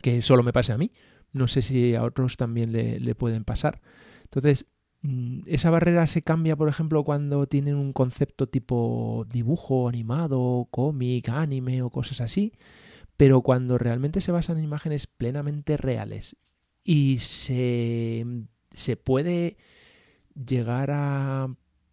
que 0.00 0.22
solo 0.22 0.42
me 0.42 0.52
pase 0.52 0.72
a 0.72 0.78
mí. 0.78 0.92
No 1.32 1.48
sé 1.48 1.62
si 1.62 1.94
a 1.94 2.02
otros 2.02 2.36
también 2.36 2.72
le, 2.72 3.00
le 3.00 3.14
pueden 3.14 3.44
pasar. 3.44 3.80
Entonces, 4.24 4.66
esa 5.46 5.70
barrera 5.70 6.06
se 6.06 6.22
cambia, 6.22 6.56
por 6.56 6.68
ejemplo, 6.68 7.02
cuando 7.04 7.46
tienen 7.46 7.74
un 7.74 7.92
concepto 7.92 8.48
tipo 8.48 9.26
dibujo 9.28 9.88
animado, 9.88 10.68
cómic, 10.70 11.28
anime 11.28 11.82
o 11.82 11.90
cosas 11.90 12.20
así, 12.20 12.52
pero 13.16 13.42
cuando 13.42 13.78
realmente 13.78 14.20
se 14.20 14.32
basan 14.32 14.58
en 14.58 14.64
imágenes 14.64 15.06
plenamente 15.06 15.76
reales 15.76 16.36
y 16.84 17.18
se, 17.18 18.24
se 18.72 18.96
puede 18.96 19.56
llegar 20.34 20.90
a 20.92 21.48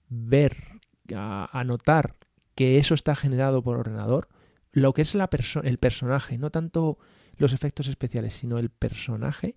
ver, 0.09 0.79
a, 1.15 1.63
notar 1.65 2.15
que 2.55 2.77
eso 2.77 2.93
está 2.93 3.15
generado 3.15 3.63
por 3.63 3.77
ordenador, 3.77 4.27
lo 4.71 4.93
que 4.93 5.01
es 5.03 5.15
el 5.15 5.77
personaje, 5.77 6.37
no 6.37 6.49
tanto 6.51 6.97
los 7.37 7.53
efectos 7.53 7.87
especiales, 7.87 8.33
sino 8.33 8.57
el 8.59 8.69
personaje, 8.69 9.55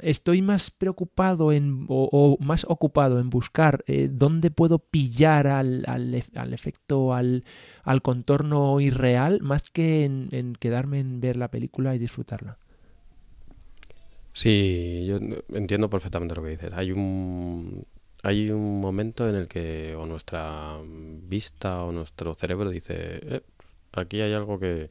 estoy 0.00 0.40
más 0.40 0.70
preocupado 0.70 1.52
en, 1.52 1.84
o, 1.88 2.38
más 2.40 2.64
ocupado 2.68 3.20
en 3.20 3.28
buscar 3.28 3.84
eh, 3.86 4.08
dónde 4.10 4.50
puedo 4.50 4.78
pillar 4.78 5.46
al, 5.46 5.84
al, 5.86 6.22
al 6.34 6.54
efecto, 6.54 7.12
al, 7.12 7.44
al, 7.82 8.00
contorno 8.00 8.80
irreal, 8.80 9.40
más 9.42 9.70
que 9.70 10.04
en, 10.04 10.28
en, 10.32 10.54
quedarme 10.54 11.00
en 11.00 11.20
ver 11.20 11.36
la 11.36 11.50
película 11.50 11.94
y 11.94 11.98
disfrutarla. 11.98 12.58
Sí, 14.32 15.04
yo 15.06 15.18
entiendo 15.54 15.88
perfectamente 15.90 16.34
lo 16.34 16.42
que 16.42 16.50
dices. 16.50 16.72
Hay 16.74 16.92
un, 16.92 17.84
hay 18.26 18.50
un 18.50 18.80
momento 18.80 19.28
en 19.28 19.36
el 19.36 19.46
que 19.46 19.94
o 19.94 20.04
nuestra 20.04 20.78
vista 20.82 21.84
o 21.84 21.92
nuestro 21.92 22.34
cerebro 22.34 22.70
dice, 22.70 23.20
eh, 23.22 23.40
aquí 23.92 24.20
hay 24.20 24.32
algo 24.32 24.58
que, 24.58 24.90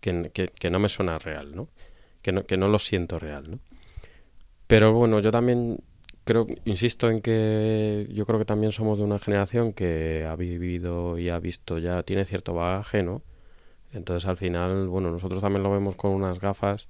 que, 0.00 0.70
no 0.70 0.80
me 0.80 0.88
suena 0.88 1.16
real, 1.20 1.54
¿no? 1.54 1.68
que 2.20 2.32
no, 2.32 2.44
que 2.44 2.56
no 2.56 2.66
lo 2.66 2.80
siento 2.80 3.20
real, 3.20 3.52
¿no? 3.52 3.58
Pero 4.66 4.92
bueno, 4.92 5.20
yo 5.20 5.30
también 5.30 5.78
creo, 6.24 6.48
insisto 6.64 7.08
en 7.08 7.22
que 7.22 8.08
yo 8.10 8.26
creo 8.26 8.40
que 8.40 8.44
también 8.44 8.72
somos 8.72 8.98
de 8.98 9.04
una 9.04 9.20
generación 9.20 9.72
que 9.72 10.26
ha 10.28 10.34
vivido 10.34 11.18
y 11.18 11.28
ha 11.28 11.38
visto 11.38 11.78
ya, 11.78 12.02
tiene 12.02 12.24
cierto 12.24 12.52
bagaje, 12.52 13.04
¿no? 13.04 13.22
Entonces 13.92 14.28
al 14.28 14.36
final, 14.36 14.88
bueno, 14.88 15.12
nosotros 15.12 15.40
también 15.40 15.62
lo 15.62 15.70
vemos 15.70 15.94
con 15.94 16.10
unas 16.10 16.40
gafas 16.40 16.88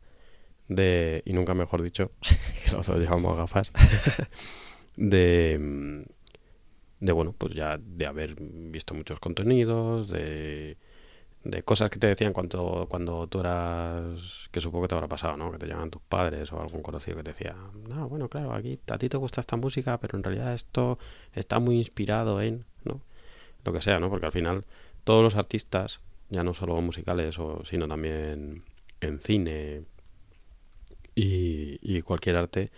de, 0.68 1.22
y 1.26 1.34
nunca 1.34 1.52
mejor 1.52 1.82
dicho, 1.82 2.12
que 2.64 2.70
nosotros 2.72 3.04
llevamos 3.04 3.36
gafas, 3.36 3.72
de, 4.98 6.04
de, 7.00 7.12
bueno, 7.12 7.34
pues 7.36 7.54
ya 7.54 7.78
de 7.78 8.06
haber 8.06 8.36
visto 8.38 8.94
muchos 8.94 9.20
contenidos, 9.20 10.08
de 10.08 10.76
de 11.44 11.62
cosas 11.62 11.88
que 11.88 11.98
te 11.98 12.06
decían 12.08 12.32
cuando, 12.32 12.86
cuando 12.90 13.26
tú 13.26 13.40
eras, 13.40 14.48
que 14.50 14.60
supongo 14.60 14.84
que 14.84 14.88
te 14.88 14.94
habrá 14.96 15.08
pasado, 15.08 15.36
¿no? 15.36 15.50
Que 15.52 15.58
te 15.58 15.66
llaman 15.66 15.90
tus 15.90 16.02
padres 16.02 16.52
o 16.52 16.60
algún 16.60 16.82
conocido 16.82 17.16
que 17.16 17.22
te 17.22 17.30
decía, 17.30 17.56
no, 17.88 18.08
bueno, 18.08 18.28
claro, 18.28 18.52
aquí 18.52 18.78
a 18.88 18.98
ti 18.98 19.08
te 19.08 19.16
gusta 19.16 19.40
esta 19.40 19.56
música, 19.56 19.98
pero 19.98 20.18
en 20.18 20.24
realidad 20.24 20.52
esto 20.52 20.98
está 21.32 21.58
muy 21.58 21.76
inspirado 21.76 22.42
en, 22.42 22.64
¿no? 22.84 23.00
Lo 23.64 23.72
que 23.72 23.80
sea, 23.80 24.00
¿no? 24.00 24.10
Porque 24.10 24.26
al 24.26 24.32
final 24.32 24.64
todos 25.04 25.22
los 25.22 25.36
artistas, 25.36 26.00
ya 26.28 26.42
no 26.42 26.54
solo 26.54 26.80
musicales, 26.80 27.38
o, 27.38 27.64
sino 27.64 27.88
también 27.88 28.64
en 29.00 29.20
cine 29.20 29.84
y, 31.14 31.78
y 31.80 32.02
cualquier 32.02 32.36
arte, 32.36 32.70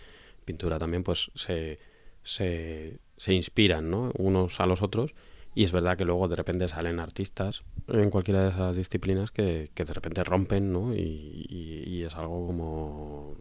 pintura 0.45 0.79
también, 0.79 1.03
pues 1.03 1.31
se, 1.35 1.79
se, 2.23 2.99
se 3.17 3.33
inspiran, 3.33 3.89
¿no? 3.89 4.11
Unos 4.17 4.59
a 4.59 4.65
los 4.65 4.81
otros 4.81 5.13
y 5.53 5.63
es 5.63 5.71
verdad 5.71 5.97
que 5.97 6.05
luego 6.05 6.27
de 6.27 6.35
repente 6.35 6.67
salen 6.67 6.99
artistas 6.99 7.63
en 7.87 8.09
cualquiera 8.09 8.43
de 8.43 8.49
esas 8.49 8.77
disciplinas 8.77 9.31
que, 9.31 9.69
que 9.73 9.83
de 9.83 9.93
repente 9.93 10.23
rompen, 10.23 10.71
¿no? 10.71 10.95
Y, 10.95 12.03
es 12.05 12.15
algo 12.15 12.47
como... 12.47 13.35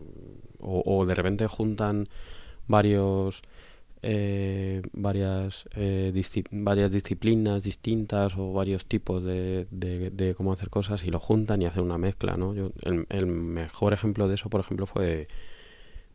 O, 0.59 1.07
de 1.07 1.15
repente 1.15 1.47
juntan 1.47 2.09
varios... 2.67 3.43
Eh, 4.03 4.81
varias, 4.93 5.69
eh, 5.75 6.11
varias 6.51 6.91
disciplinas 6.91 7.63
distintas 7.63 8.35
o 8.37 8.53
varios 8.55 8.87
tipos 8.87 9.25
de, 9.25 9.67
de, 9.71 10.09
de, 10.09 10.35
cómo 10.35 10.55
hacer 10.55 10.71
cosas 10.71 11.05
y 11.05 11.11
lo 11.11 11.21
juntan 11.21 11.61
y 11.61 11.67
hacen 11.67 11.83
una 11.83 11.99
mezcla, 11.99 12.39
¿no? 12.39 12.55
Yo, 12.55 12.73
el, 12.81 13.07
el 13.11 13.27
mejor 13.27 13.93
ejemplo 13.93 14.27
de 14.27 14.37
eso, 14.37 14.49
por 14.49 14.63
ejemplo, 14.63 14.87
fue 14.87 15.29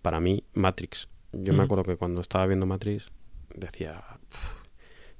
para 0.01 0.19
mí 0.19 0.43
Matrix. 0.53 1.07
Yo 1.43 1.53
mm. 1.53 1.57
me 1.57 1.63
acuerdo 1.63 1.83
que 1.83 1.97
cuando 1.97 2.21
estaba 2.21 2.45
viendo 2.47 2.65
Matrix 2.65 3.11
decía 3.55 4.03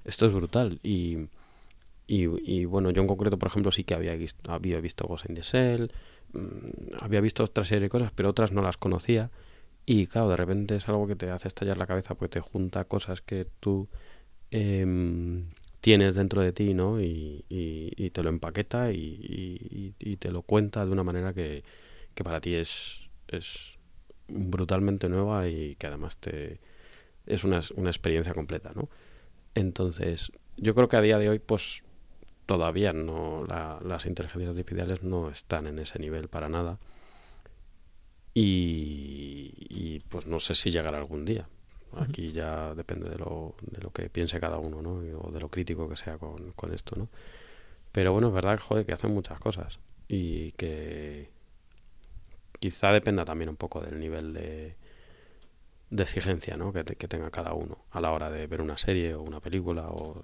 esto 0.05 0.25
es 0.25 0.33
brutal. 0.33 0.79
Y, 0.83 1.17
y, 2.07 2.27
y, 2.43 2.65
bueno, 2.65 2.91
yo 2.91 3.01
en 3.01 3.07
concreto, 3.07 3.37
por 3.37 3.47
ejemplo, 3.47 3.71
sí 3.71 3.83
que 3.83 3.95
había 3.95 4.15
visto, 4.15 4.51
había 4.51 4.79
visto 4.79 5.05
Ghost 5.07 5.29
in 5.29 5.35
the 5.35 5.41
Shell, 5.41 5.91
mmm, 6.33 6.95
había 6.99 7.21
visto 7.21 7.43
otra 7.43 7.65
serie 7.65 7.83
de 7.83 7.89
cosas, 7.89 8.11
pero 8.15 8.29
otras 8.29 8.51
no 8.51 8.61
las 8.61 8.77
conocía. 8.77 9.31
Y 9.85 10.07
claro, 10.07 10.29
de 10.29 10.37
repente 10.37 10.75
es 10.77 10.87
algo 10.89 11.07
que 11.07 11.15
te 11.15 11.29
hace 11.29 11.47
estallar 11.47 11.77
la 11.77 11.87
cabeza 11.87 12.15
porque 12.15 12.33
te 12.33 12.39
junta 12.39 12.85
cosas 12.85 13.21
que 13.21 13.47
tú 13.59 13.87
eh, 14.51 15.43
tienes 15.81 16.15
dentro 16.15 16.41
de 16.41 16.51
ti, 16.53 16.73
¿no? 16.73 16.99
Y, 17.01 17.45
y, 17.49 17.91
y 17.95 18.09
te 18.09 18.23
lo 18.23 18.29
empaqueta 18.29 18.91
y, 18.91 19.93
y, 19.99 20.15
te 20.17 20.31
lo 20.31 20.41
cuenta 20.41 20.83
de 20.85 20.91
una 20.91 21.03
manera 21.03 21.33
que, 21.33 21.63
que 22.15 22.23
para 22.23 22.41
ti 22.41 22.55
es, 22.55 23.09
es 23.27 23.74
brutalmente 24.27 25.09
nueva 25.09 25.47
y 25.47 25.75
que 25.75 25.87
además 25.87 26.17
te 26.17 26.59
es 27.25 27.43
una, 27.43 27.59
una 27.75 27.89
experiencia 27.89 28.33
completa, 28.33 28.71
¿no? 28.75 28.89
Entonces, 29.55 30.31
yo 30.57 30.75
creo 30.75 30.87
que 30.87 30.97
a 30.97 31.01
día 31.01 31.17
de 31.17 31.29
hoy, 31.29 31.39
pues 31.39 31.83
todavía 32.45 32.93
no 32.93 33.43
la, 33.47 33.79
las 33.83 34.05
inteligencias 34.05 34.51
artificiales 34.51 35.03
no 35.03 35.29
están 35.29 35.67
en 35.67 35.79
ese 35.79 35.99
nivel 35.99 36.27
para 36.27 36.49
nada. 36.49 36.77
Y, 38.33 39.53
y, 39.69 39.99
pues 40.09 40.27
no 40.27 40.39
sé 40.39 40.55
si 40.55 40.69
llegará 40.69 40.97
algún 40.97 41.23
día. 41.25 41.47
Aquí 41.95 42.33
ya 42.33 42.75
depende 42.75 43.09
de 43.09 43.17
lo, 43.17 43.55
de 43.61 43.81
lo 43.81 43.91
que 43.91 44.09
piense 44.09 44.39
cada 44.41 44.57
uno, 44.57 44.81
¿no? 44.81 44.95
O 45.19 45.31
de 45.31 45.39
lo 45.39 45.49
crítico 45.49 45.87
que 45.87 45.95
sea 45.95 46.17
con, 46.17 46.51
con 46.51 46.73
esto, 46.73 46.95
¿no? 46.97 47.07
Pero 47.93 48.11
bueno, 48.11 48.27
es 48.27 48.33
verdad, 48.33 48.59
joder, 48.59 48.85
que 48.85 48.91
hacen 48.91 49.13
muchas 49.13 49.39
cosas. 49.39 49.79
Y 50.09 50.51
que 50.53 51.29
quizá 52.69 52.91
dependa 52.91 53.25
también 53.25 53.49
un 53.49 53.55
poco 53.55 53.81
del 53.81 53.99
nivel 53.99 54.33
de, 54.33 54.75
de 55.89 56.03
exigencia 56.03 56.57
¿no? 56.57 56.73
que, 56.73 56.83
te- 56.83 56.95
que 56.95 57.07
tenga 57.07 57.29
cada 57.31 57.53
uno 57.53 57.77
a 57.91 58.01
la 58.01 58.11
hora 58.11 58.29
de 58.29 58.47
ver 58.47 58.61
una 58.61 58.77
serie 58.77 59.13
o 59.15 59.21
una 59.21 59.39
película 59.39 59.89
o, 59.89 60.19
o 60.19 60.23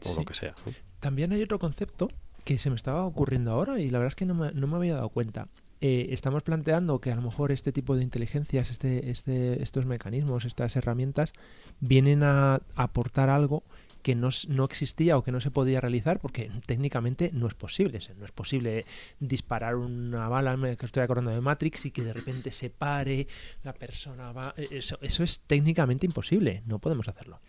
Sí. 0.00 0.12
lo 0.16 0.24
que 0.24 0.34
sea. 0.34 0.54
También 1.00 1.32
hay 1.32 1.42
otro 1.42 1.58
concepto 1.58 2.08
que 2.44 2.58
se 2.58 2.68
me 2.70 2.76
estaba 2.76 3.04
ocurriendo 3.06 3.50
ahora 3.52 3.80
y 3.80 3.88
la 3.90 3.98
verdad 3.98 4.12
es 4.12 4.16
que 4.16 4.26
no 4.26 4.34
me, 4.34 4.52
no 4.52 4.66
me 4.66 4.76
había 4.76 4.94
dado 4.96 5.08
cuenta. 5.08 5.48
Eh, 5.80 6.08
estamos 6.10 6.42
planteando 6.42 6.98
que 7.00 7.10
a 7.12 7.16
lo 7.16 7.22
mejor 7.22 7.52
este 7.52 7.72
tipo 7.72 7.96
de 7.96 8.02
inteligencias, 8.02 8.70
este, 8.70 9.10
este, 9.10 9.62
estos 9.62 9.86
mecanismos, 9.86 10.44
estas 10.44 10.76
herramientas, 10.76 11.32
vienen 11.80 12.22
a 12.22 12.60
aportar 12.74 13.28
algo 13.30 13.62
que 14.04 14.14
no, 14.14 14.28
no 14.48 14.64
existía 14.66 15.16
o 15.16 15.24
que 15.24 15.32
no 15.32 15.40
se 15.40 15.50
podía 15.50 15.80
realizar 15.80 16.20
porque 16.20 16.50
técnicamente 16.66 17.30
no 17.32 17.46
es 17.48 17.54
posible. 17.54 17.98
No 18.18 18.26
es 18.26 18.32
posible 18.32 18.84
disparar 19.18 19.76
una 19.76 20.28
bala, 20.28 20.76
que 20.76 20.84
estoy 20.86 21.02
acordando 21.02 21.30
de 21.30 21.40
Matrix, 21.40 21.86
y 21.86 21.90
que 21.90 22.04
de 22.04 22.12
repente 22.12 22.52
se 22.52 22.68
pare, 22.68 23.26
la 23.62 23.72
persona 23.72 24.30
va... 24.30 24.52
eh, 24.58 24.68
Eso, 24.70 24.98
eso 25.00 25.24
es 25.24 25.40
técnicamente 25.40 26.04
imposible, 26.04 26.62
no 26.66 26.78
podemos 26.80 27.08
hacerlo. 27.08 27.40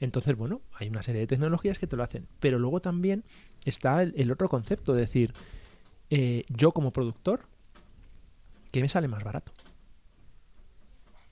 Entonces, 0.00 0.34
bueno, 0.34 0.62
hay 0.72 0.88
una 0.88 1.02
serie 1.02 1.20
de 1.20 1.26
tecnologías 1.26 1.78
que 1.78 1.86
te 1.86 1.94
lo 1.96 2.02
hacen. 2.02 2.26
Pero 2.40 2.58
luego 2.58 2.80
también 2.80 3.22
está 3.66 4.02
el, 4.02 4.14
el 4.16 4.32
otro 4.32 4.48
concepto, 4.48 4.92
es 4.94 4.98
decir, 4.98 5.34
eh, 6.08 6.44
yo 6.48 6.72
como 6.72 6.90
productor, 6.94 7.42
¿qué 8.70 8.80
me 8.80 8.88
sale 8.88 9.08
más 9.08 9.22
barato? 9.22 9.52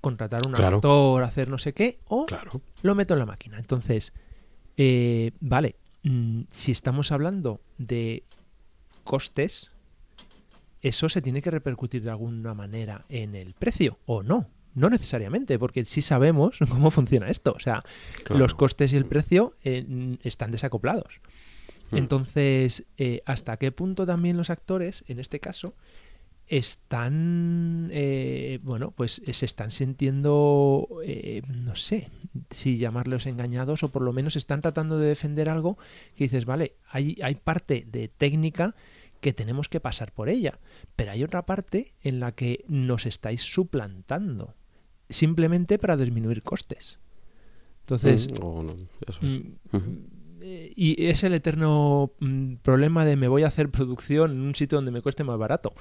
Contratar 0.03 0.47
un 0.47 0.53
Claro. 0.53 0.77
actor, 0.77 1.23
hacer 1.25 1.49
no 1.49 1.57
sé 1.57 1.73
qué, 1.73 1.99
o 2.09 2.27
Claro. 2.27 2.61
lo 2.83 2.95
meto 2.95 3.15
en 3.15 3.21
la 3.21 3.27
máquina. 3.27 3.59
Entonces, 3.59 4.13
eh, 4.77 5.33
vale, 5.41 5.77
mm, 6.03 6.43
si 6.51 6.73
estamos 6.73 7.13
hablando 7.13 7.61
de 7.79 8.23
costes, 9.05 9.71
eso 10.83 11.09
se 11.09 11.21
tiene 11.23 11.43
que 11.43 11.51
repercutir 11.51 12.03
de 12.03 12.11
alguna 12.11 12.55
manera 12.55 13.05
en 13.09 13.35
el 13.35 13.55
precio, 13.55 13.99
o 14.07 14.23
no. 14.23 14.49
No 14.75 14.89
necesariamente, 14.89 15.59
porque 15.59 15.85
sí 15.85 16.01
sabemos 16.01 16.59
cómo 16.69 16.91
funciona 16.91 17.29
esto. 17.29 17.53
O 17.57 17.61
sea, 17.61 17.81
claro. 18.25 18.39
los 18.39 18.55
costes 18.55 18.93
y 18.93 18.97
el 18.97 19.05
precio 19.05 19.57
eh, 19.65 19.85
n- 19.87 20.19
están 20.23 20.51
desacoplados. 20.53 21.21
Mm. 21.91 21.97
Entonces, 21.97 22.85
eh, 22.97 23.21
¿hasta 23.27 23.57
qué 23.57 23.73
punto 23.73 24.07
también 24.07 24.37
los 24.37 24.49
actores, 24.49 25.05
en 25.09 25.19
este 25.19 25.41
caso, 25.41 25.75
están, 26.51 27.91
eh, 27.93 28.59
bueno, 28.65 28.91
pues 28.91 29.23
eh, 29.25 29.33
se 29.33 29.47
están 29.47 29.71
sintiendo, 29.71 30.89
eh, 31.05 31.43
no 31.47 31.77
sé, 31.77 32.09
si 32.51 32.77
llamarlos 32.77 33.27
engañados 33.27 33.85
o 33.85 33.91
por 33.91 34.03
lo 34.03 34.13
menos 34.13 34.35
están 34.35 34.61
tratando 34.61 34.99
de 34.99 35.07
defender 35.07 35.49
algo 35.49 35.79
que 36.17 36.25
dices, 36.25 36.47
vale, 36.47 36.75
hay, 36.89 37.17
hay 37.23 37.37
parte 37.37 37.87
de 37.87 38.09
técnica 38.09 38.75
que 39.21 39.33
tenemos 39.33 39.69
que 39.69 39.79
pasar 39.79 40.11
por 40.11 40.29
ella, 40.29 40.59
pero 40.97 41.13
hay 41.13 41.23
otra 41.23 41.47
parte 41.47 41.95
en 42.03 42.19
la 42.19 42.33
que 42.33 42.65
nos 42.67 43.07
estáis 43.07 43.43
suplantando, 43.43 44.55
simplemente 45.09 45.79
para 45.79 45.97
disminuir 45.97 46.43
costes. 46.43 46.99
Entonces, 47.83 48.29
Mm, 48.29 48.45
o 48.45 48.63
no, 48.65 48.73
eso 49.07 49.21
es. 49.21 49.23
Mm, 49.23 50.21
eh, 50.43 50.73
y 50.75 51.07
es 51.07 51.23
el 51.23 51.35
eterno 51.35 52.13
mm, 52.19 52.55
problema 52.63 53.05
de 53.05 53.17
me 53.17 53.29
voy 53.29 53.43
a 53.43 53.49
hacer 53.49 53.69
producción 53.71 54.33
en 54.33 54.41
un 54.41 54.55
sitio 54.55 54.79
donde 54.79 54.91
me 54.91 55.03
cueste 55.03 55.23
más 55.23 55.39
barato. 55.39 55.75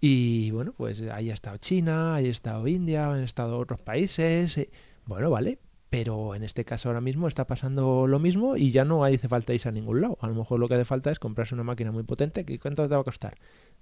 Y 0.00 0.50
bueno, 0.50 0.72
pues 0.76 1.00
ahí 1.02 1.30
ha 1.30 1.34
estado 1.34 1.56
China, 1.58 2.14
ahí 2.14 2.26
ha 2.26 2.30
estado 2.30 2.66
India, 2.66 3.12
han 3.12 3.22
estado 3.22 3.58
otros 3.58 3.80
países. 3.80 4.56
eh, 4.58 4.70
Bueno, 5.06 5.30
vale, 5.30 5.58
pero 5.90 6.34
en 6.34 6.42
este 6.44 6.64
caso 6.64 6.88
ahora 6.88 7.00
mismo 7.00 7.28
está 7.28 7.46
pasando 7.46 8.06
lo 8.06 8.18
mismo 8.18 8.56
y 8.56 8.70
ya 8.70 8.84
no 8.84 9.04
hace 9.04 9.28
falta 9.28 9.52
irse 9.52 9.68
a 9.68 9.72
ningún 9.72 10.00
lado. 10.00 10.16
A 10.20 10.28
lo 10.28 10.34
mejor 10.34 10.58
lo 10.60 10.68
que 10.68 10.74
hace 10.74 10.84
falta 10.84 11.10
es 11.10 11.18
comprarse 11.18 11.54
una 11.54 11.64
máquina 11.64 11.92
muy 11.92 12.02
potente. 12.04 12.44
que 12.44 12.58
¿Cuánto 12.58 12.88
te 12.88 12.94
va 12.94 13.00
a 13.02 13.04
costar? 13.04 13.36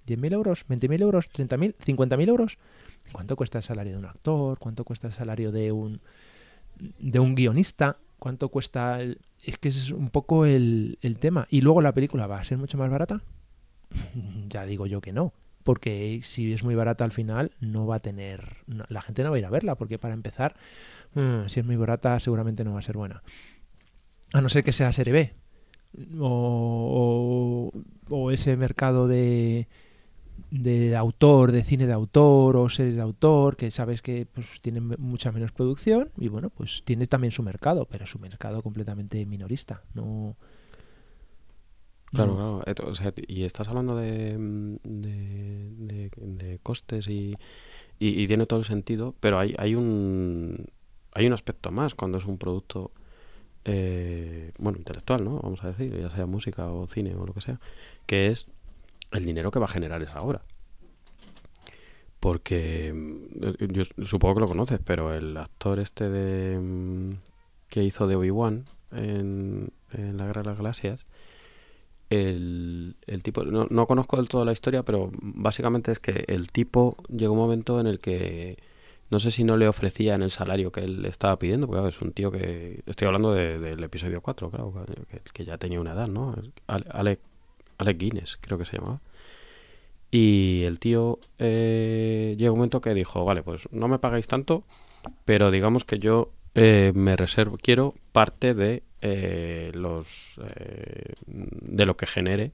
¿10.000 0.07 0.33
euros? 0.33 0.65
¿20.000 0.67 1.01
euros? 1.01 1.29
¿30.000? 1.31 1.75
¿50.000 1.77 2.27
euros? 2.29 2.57
¿Cuánto 3.13 3.35
cuesta 3.35 3.59
el 3.59 3.63
salario 3.63 3.93
de 3.93 3.99
un 3.99 4.05
actor? 4.05 4.57
¿Cuánto 4.59 4.83
cuesta 4.83 5.07
el 5.07 5.13
salario 5.13 5.51
de 5.51 5.71
un, 5.71 6.01
de 6.99 7.19
un 7.19 7.35
guionista? 7.35 7.97
¿Cuánto 8.19 8.49
cuesta 8.49 9.01
es 9.01 9.57
que 9.59 9.69
ese 9.69 9.79
es 9.79 9.91
un 9.91 10.09
poco 10.09 10.45
el, 10.45 10.97
el 11.01 11.17
tema. 11.19 11.47
Y 11.49 11.61
luego 11.61 11.81
la 11.81 11.93
película 11.93 12.27
va 12.27 12.39
a 12.39 12.43
ser 12.43 12.57
mucho 12.57 12.77
más 12.77 12.89
barata. 12.89 13.21
ya 14.49 14.65
digo 14.65 14.85
yo 14.87 15.01
que 15.01 15.13
no. 15.13 15.33
Porque 15.69 16.21
si 16.23 16.51
es 16.51 16.63
muy 16.63 16.73
barata 16.73 17.03
al 17.03 17.11
final, 17.11 17.51
no 17.59 17.85
va 17.85 17.97
a 17.97 17.99
tener. 17.99 18.57
la 18.65 19.03
gente 19.03 19.21
no 19.21 19.29
va 19.29 19.35
a 19.35 19.39
ir 19.39 19.45
a 19.45 19.51
verla. 19.51 19.75
Porque 19.75 19.99
para 19.99 20.15
empezar, 20.15 20.55
mm, 21.13 21.45
si 21.45 21.59
es 21.59 21.65
muy 21.67 21.75
barata, 21.75 22.19
seguramente 22.19 22.63
no 22.63 22.73
va 22.73 22.79
a 22.79 22.81
ser 22.81 22.97
buena. 22.97 23.21
A 24.33 24.41
no 24.41 24.49
ser 24.49 24.63
que 24.63 24.73
sea 24.73 24.91
serie 24.93 25.13
B. 25.13 25.33
O, 26.19 27.71
o, 28.09 28.15
o 28.15 28.31
ese 28.31 28.57
mercado 28.57 29.07
de, 29.07 29.67
de 30.49 30.95
autor, 30.95 31.51
de 31.51 31.63
cine 31.63 31.85
de 31.85 31.93
autor 31.93 32.57
o 32.57 32.67
series 32.67 32.95
de 32.95 33.03
autor, 33.03 33.55
que 33.55 33.69
sabes 33.69 34.01
que 34.01 34.25
pues, 34.25 34.47
tienen 34.63 34.95
mucha 34.97 35.31
menos 35.31 35.51
producción 35.51 36.09
y 36.17 36.29
bueno, 36.29 36.49
pues 36.49 36.81
tiene 36.83 37.05
también 37.05 37.31
su 37.31 37.43
mercado, 37.43 37.85
pero 37.85 38.07
su 38.07 38.17
mercado 38.17 38.63
completamente 38.63 39.23
minorista. 39.27 39.83
No. 39.93 40.35
Claro, 42.11 42.31
no- 42.35 42.61
claro. 42.61 42.63
Eto- 42.65 42.87
o 42.87 42.95
sea, 42.95 43.13
y 43.27 43.43
estás 43.43 43.67
hablando 43.67 43.95
de, 43.95 44.37
mm, 44.37 44.75
de, 44.83 45.69
de- 45.77 46.11
de 46.15 46.59
costes 46.63 47.07
y, 47.07 47.35
y, 47.99 48.21
y 48.21 48.27
tiene 48.27 48.45
todo 48.45 48.59
el 48.59 48.65
sentido, 48.65 49.15
pero 49.19 49.39
hay, 49.39 49.55
hay 49.57 49.75
un 49.75 50.67
hay 51.13 51.25
un 51.27 51.33
aspecto 51.33 51.71
más 51.71 51.95
cuando 51.95 52.17
es 52.19 52.25
un 52.25 52.37
producto 52.37 52.91
eh, 53.65 54.51
bueno 54.59 54.77
intelectual, 54.77 55.23
¿no? 55.23 55.39
Vamos 55.39 55.63
a 55.63 55.67
decir, 55.69 55.95
ya 55.99 56.09
sea 56.09 56.25
música 56.25 56.67
o 56.71 56.87
cine 56.87 57.15
o 57.15 57.25
lo 57.25 57.33
que 57.33 57.41
sea, 57.41 57.59
que 58.05 58.27
es 58.27 58.45
el 59.11 59.25
dinero 59.25 59.51
que 59.51 59.59
va 59.59 59.65
a 59.65 59.69
generar 59.69 60.01
esa 60.01 60.21
obra. 60.21 60.43
Porque 62.19 62.91
mm, 62.93 63.65
yo 63.71 63.83
supongo 64.05 64.35
que 64.35 64.41
lo 64.41 64.47
conoces, 64.47 64.79
pero 64.83 65.13
el 65.13 65.35
actor 65.37 65.79
este 65.79 66.09
de 66.09 66.59
mm, 66.59 67.11
que 67.69 67.83
hizo 67.83 68.07
de 68.07 68.15
Obi-Wan 68.15 68.65
en, 68.91 69.69
en 69.91 70.17
La 70.17 70.25
Guerra 70.27 70.41
de 70.43 70.49
las 70.49 70.57
Galaxias, 70.57 71.05
el, 72.09 72.95
el 73.07 73.23
tipo, 73.23 73.43
no, 73.43 73.67
no 73.69 73.87
conozco 73.87 74.17
del 74.17 74.27
todo 74.29 74.45
la 74.45 74.51
historia, 74.51 74.83
pero 74.83 75.11
básicamente 75.21 75.91
es 75.91 75.99
que 75.99 76.25
el 76.27 76.51
tipo 76.51 76.97
llegó 77.09 77.33
un 77.33 77.39
momento 77.39 77.79
en 77.79 77.87
el 77.87 77.99
que 77.99 78.57
no 79.09 79.19
sé 79.19 79.31
si 79.31 79.43
no 79.43 79.57
le 79.57 79.67
ofrecían 79.67 80.21
el 80.21 80.31
salario 80.31 80.71
que 80.71 80.81
él 80.81 81.05
estaba 81.05 81.37
pidiendo, 81.39 81.67
porque 81.67 81.87
es 81.89 82.01
un 82.01 82.11
tío 82.13 82.31
que, 82.31 82.83
estoy 82.85 83.07
hablando 83.07 83.33
de- 83.33 83.59
del 83.59 83.83
episodio 83.83 84.21
4, 84.21 84.49
claro, 84.51 84.73
que, 85.33 85.45
ya 85.45 85.57
tenía 85.57 85.81
una 85.81 85.93
edad, 85.93 86.07
¿no? 86.07 86.35
Ale- 86.67 86.85
Alec, 86.91 87.19
Alec 87.79 87.97
Guinness, 87.97 88.37
creo 88.41 88.57
que 88.59 88.65
se 88.65 88.77
llamaba. 88.77 89.01
Y 90.11 90.63
el 90.65 90.79
tío 90.79 91.19
eh, 91.37 92.35
llegó 92.37 92.53
un 92.53 92.59
momento 92.59 92.81
que 92.81 92.93
dijo, 92.93 93.25
vale, 93.25 93.43
pues 93.43 93.67
no 93.71 93.87
me 93.87 93.99
pagáis 93.99 94.27
tanto, 94.27 94.63
pero 95.25 95.51
digamos 95.51 95.85
que 95.85 95.99
yo 95.99 96.31
eh, 96.55 96.91
me 96.95 97.15
reservo, 97.15 97.57
quiero 97.61 97.95
parte 98.11 98.53
de 98.55 98.83
eh, 99.01 99.71
los 99.73 100.39
eh, 100.43 101.13
de 101.27 101.85
lo 101.85 101.95
que 101.97 102.05
genere 102.05 102.51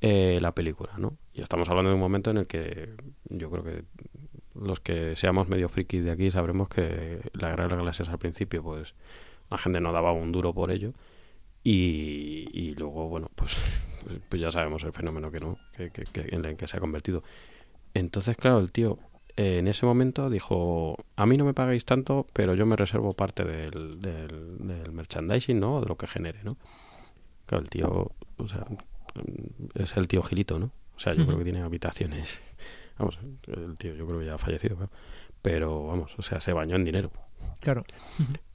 eh, 0.00 0.38
la 0.40 0.54
película, 0.54 0.92
¿no? 0.98 1.16
Y 1.34 1.42
estamos 1.42 1.68
hablando 1.68 1.90
de 1.90 1.94
un 1.94 2.00
momento 2.00 2.30
en 2.30 2.38
el 2.38 2.46
que 2.46 2.90
yo 3.28 3.50
creo 3.50 3.62
que 3.64 3.84
los 4.54 4.80
que 4.80 5.14
seamos 5.16 5.48
medio 5.48 5.68
frikis 5.68 6.04
de 6.04 6.10
aquí 6.10 6.30
sabremos 6.30 6.68
que 6.68 7.20
la 7.34 7.50
guerra 7.50 7.64
de 7.64 7.70
las 7.70 7.78
galaxias 7.78 8.08
al 8.08 8.18
principio, 8.18 8.62
pues 8.62 8.94
la 9.50 9.58
gente 9.58 9.80
no 9.80 9.92
daba 9.92 10.12
un 10.12 10.32
duro 10.32 10.52
por 10.54 10.70
ello. 10.70 10.92
Y, 11.62 12.48
y 12.52 12.74
luego, 12.74 13.08
bueno, 13.08 13.30
pues, 13.34 13.56
pues, 14.04 14.18
pues 14.28 14.40
ya 14.40 14.50
sabemos 14.50 14.82
el 14.84 14.92
fenómeno 14.92 15.30
que 15.30 15.40
no, 15.40 15.58
que, 15.76 15.90
que- 15.90 16.04
que- 16.04 16.34
en 16.34 16.44
el 16.44 16.56
que 16.56 16.66
se 16.66 16.76
ha 16.78 16.80
convertido. 16.80 17.22
Entonces, 17.94 18.36
claro, 18.36 18.60
el 18.60 18.72
tío 18.72 18.98
eh, 19.36 19.58
en 19.58 19.68
ese 19.68 19.86
momento 19.86 20.30
dijo, 20.30 20.96
a 21.16 21.26
mí 21.26 21.36
no 21.36 21.44
me 21.44 21.54
pagáis 21.54 21.84
tanto, 21.84 22.26
pero 22.32 22.54
yo 22.54 22.66
me 22.66 22.76
reservo 22.76 23.14
parte 23.14 23.44
del, 23.44 24.00
del, 24.00 24.58
del 24.58 24.92
merchandising, 24.92 25.58
¿no? 25.58 25.80
De 25.80 25.86
lo 25.86 25.96
que 25.96 26.06
genere, 26.06 26.40
¿no? 26.44 26.56
Claro, 27.46 27.64
el 27.64 27.70
tío, 27.70 28.10
o 28.36 28.46
sea, 28.46 28.66
es 29.74 29.96
el 29.96 30.08
tío 30.08 30.22
Gilito, 30.22 30.58
¿no? 30.58 30.72
O 30.96 30.98
sea, 30.98 31.14
yo 31.14 31.24
creo 31.24 31.38
que 31.38 31.44
tiene 31.44 31.62
habitaciones. 31.62 32.40
Vamos, 32.98 33.18
el 33.46 33.78
tío 33.78 33.94
yo 33.94 34.06
creo 34.06 34.20
que 34.20 34.26
ya 34.26 34.34
ha 34.34 34.38
fallecido, 34.38 34.76
claro. 34.76 34.92
Pero 35.40 35.86
vamos, 35.86 36.14
o 36.18 36.22
sea, 36.22 36.38
se 36.42 36.52
bañó 36.52 36.76
en 36.76 36.84
dinero. 36.84 37.10
Claro. 37.60 37.84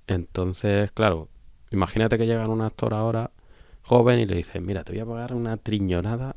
Entonces, 0.05 0.91
claro, 0.91 1.29
imagínate 1.71 2.19
que 2.19 2.27
llega 2.27 2.47
un 2.47 2.61
actor 2.61 2.93
ahora 2.93 3.31
joven 3.81 4.19
y 4.19 4.27
le 4.27 4.35
dice, 4.35 4.61
mira, 4.61 4.83
te 4.83 4.91
voy 4.91 5.01
a 5.01 5.05
pagar 5.07 5.33
una 5.33 5.57
triñonada 5.57 6.35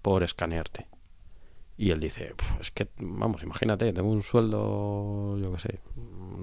por 0.00 0.22
escanearte. 0.22 0.86
Y 1.80 1.92
él 1.92 1.98
dice, 1.98 2.34
"Puf, 2.36 2.60
es 2.60 2.70
que, 2.70 2.88
vamos, 2.98 3.42
imagínate, 3.42 3.90
tengo 3.94 4.10
un 4.10 4.22
sueldo, 4.22 5.38
yo 5.38 5.50
qué 5.52 5.58
sé, 5.58 5.78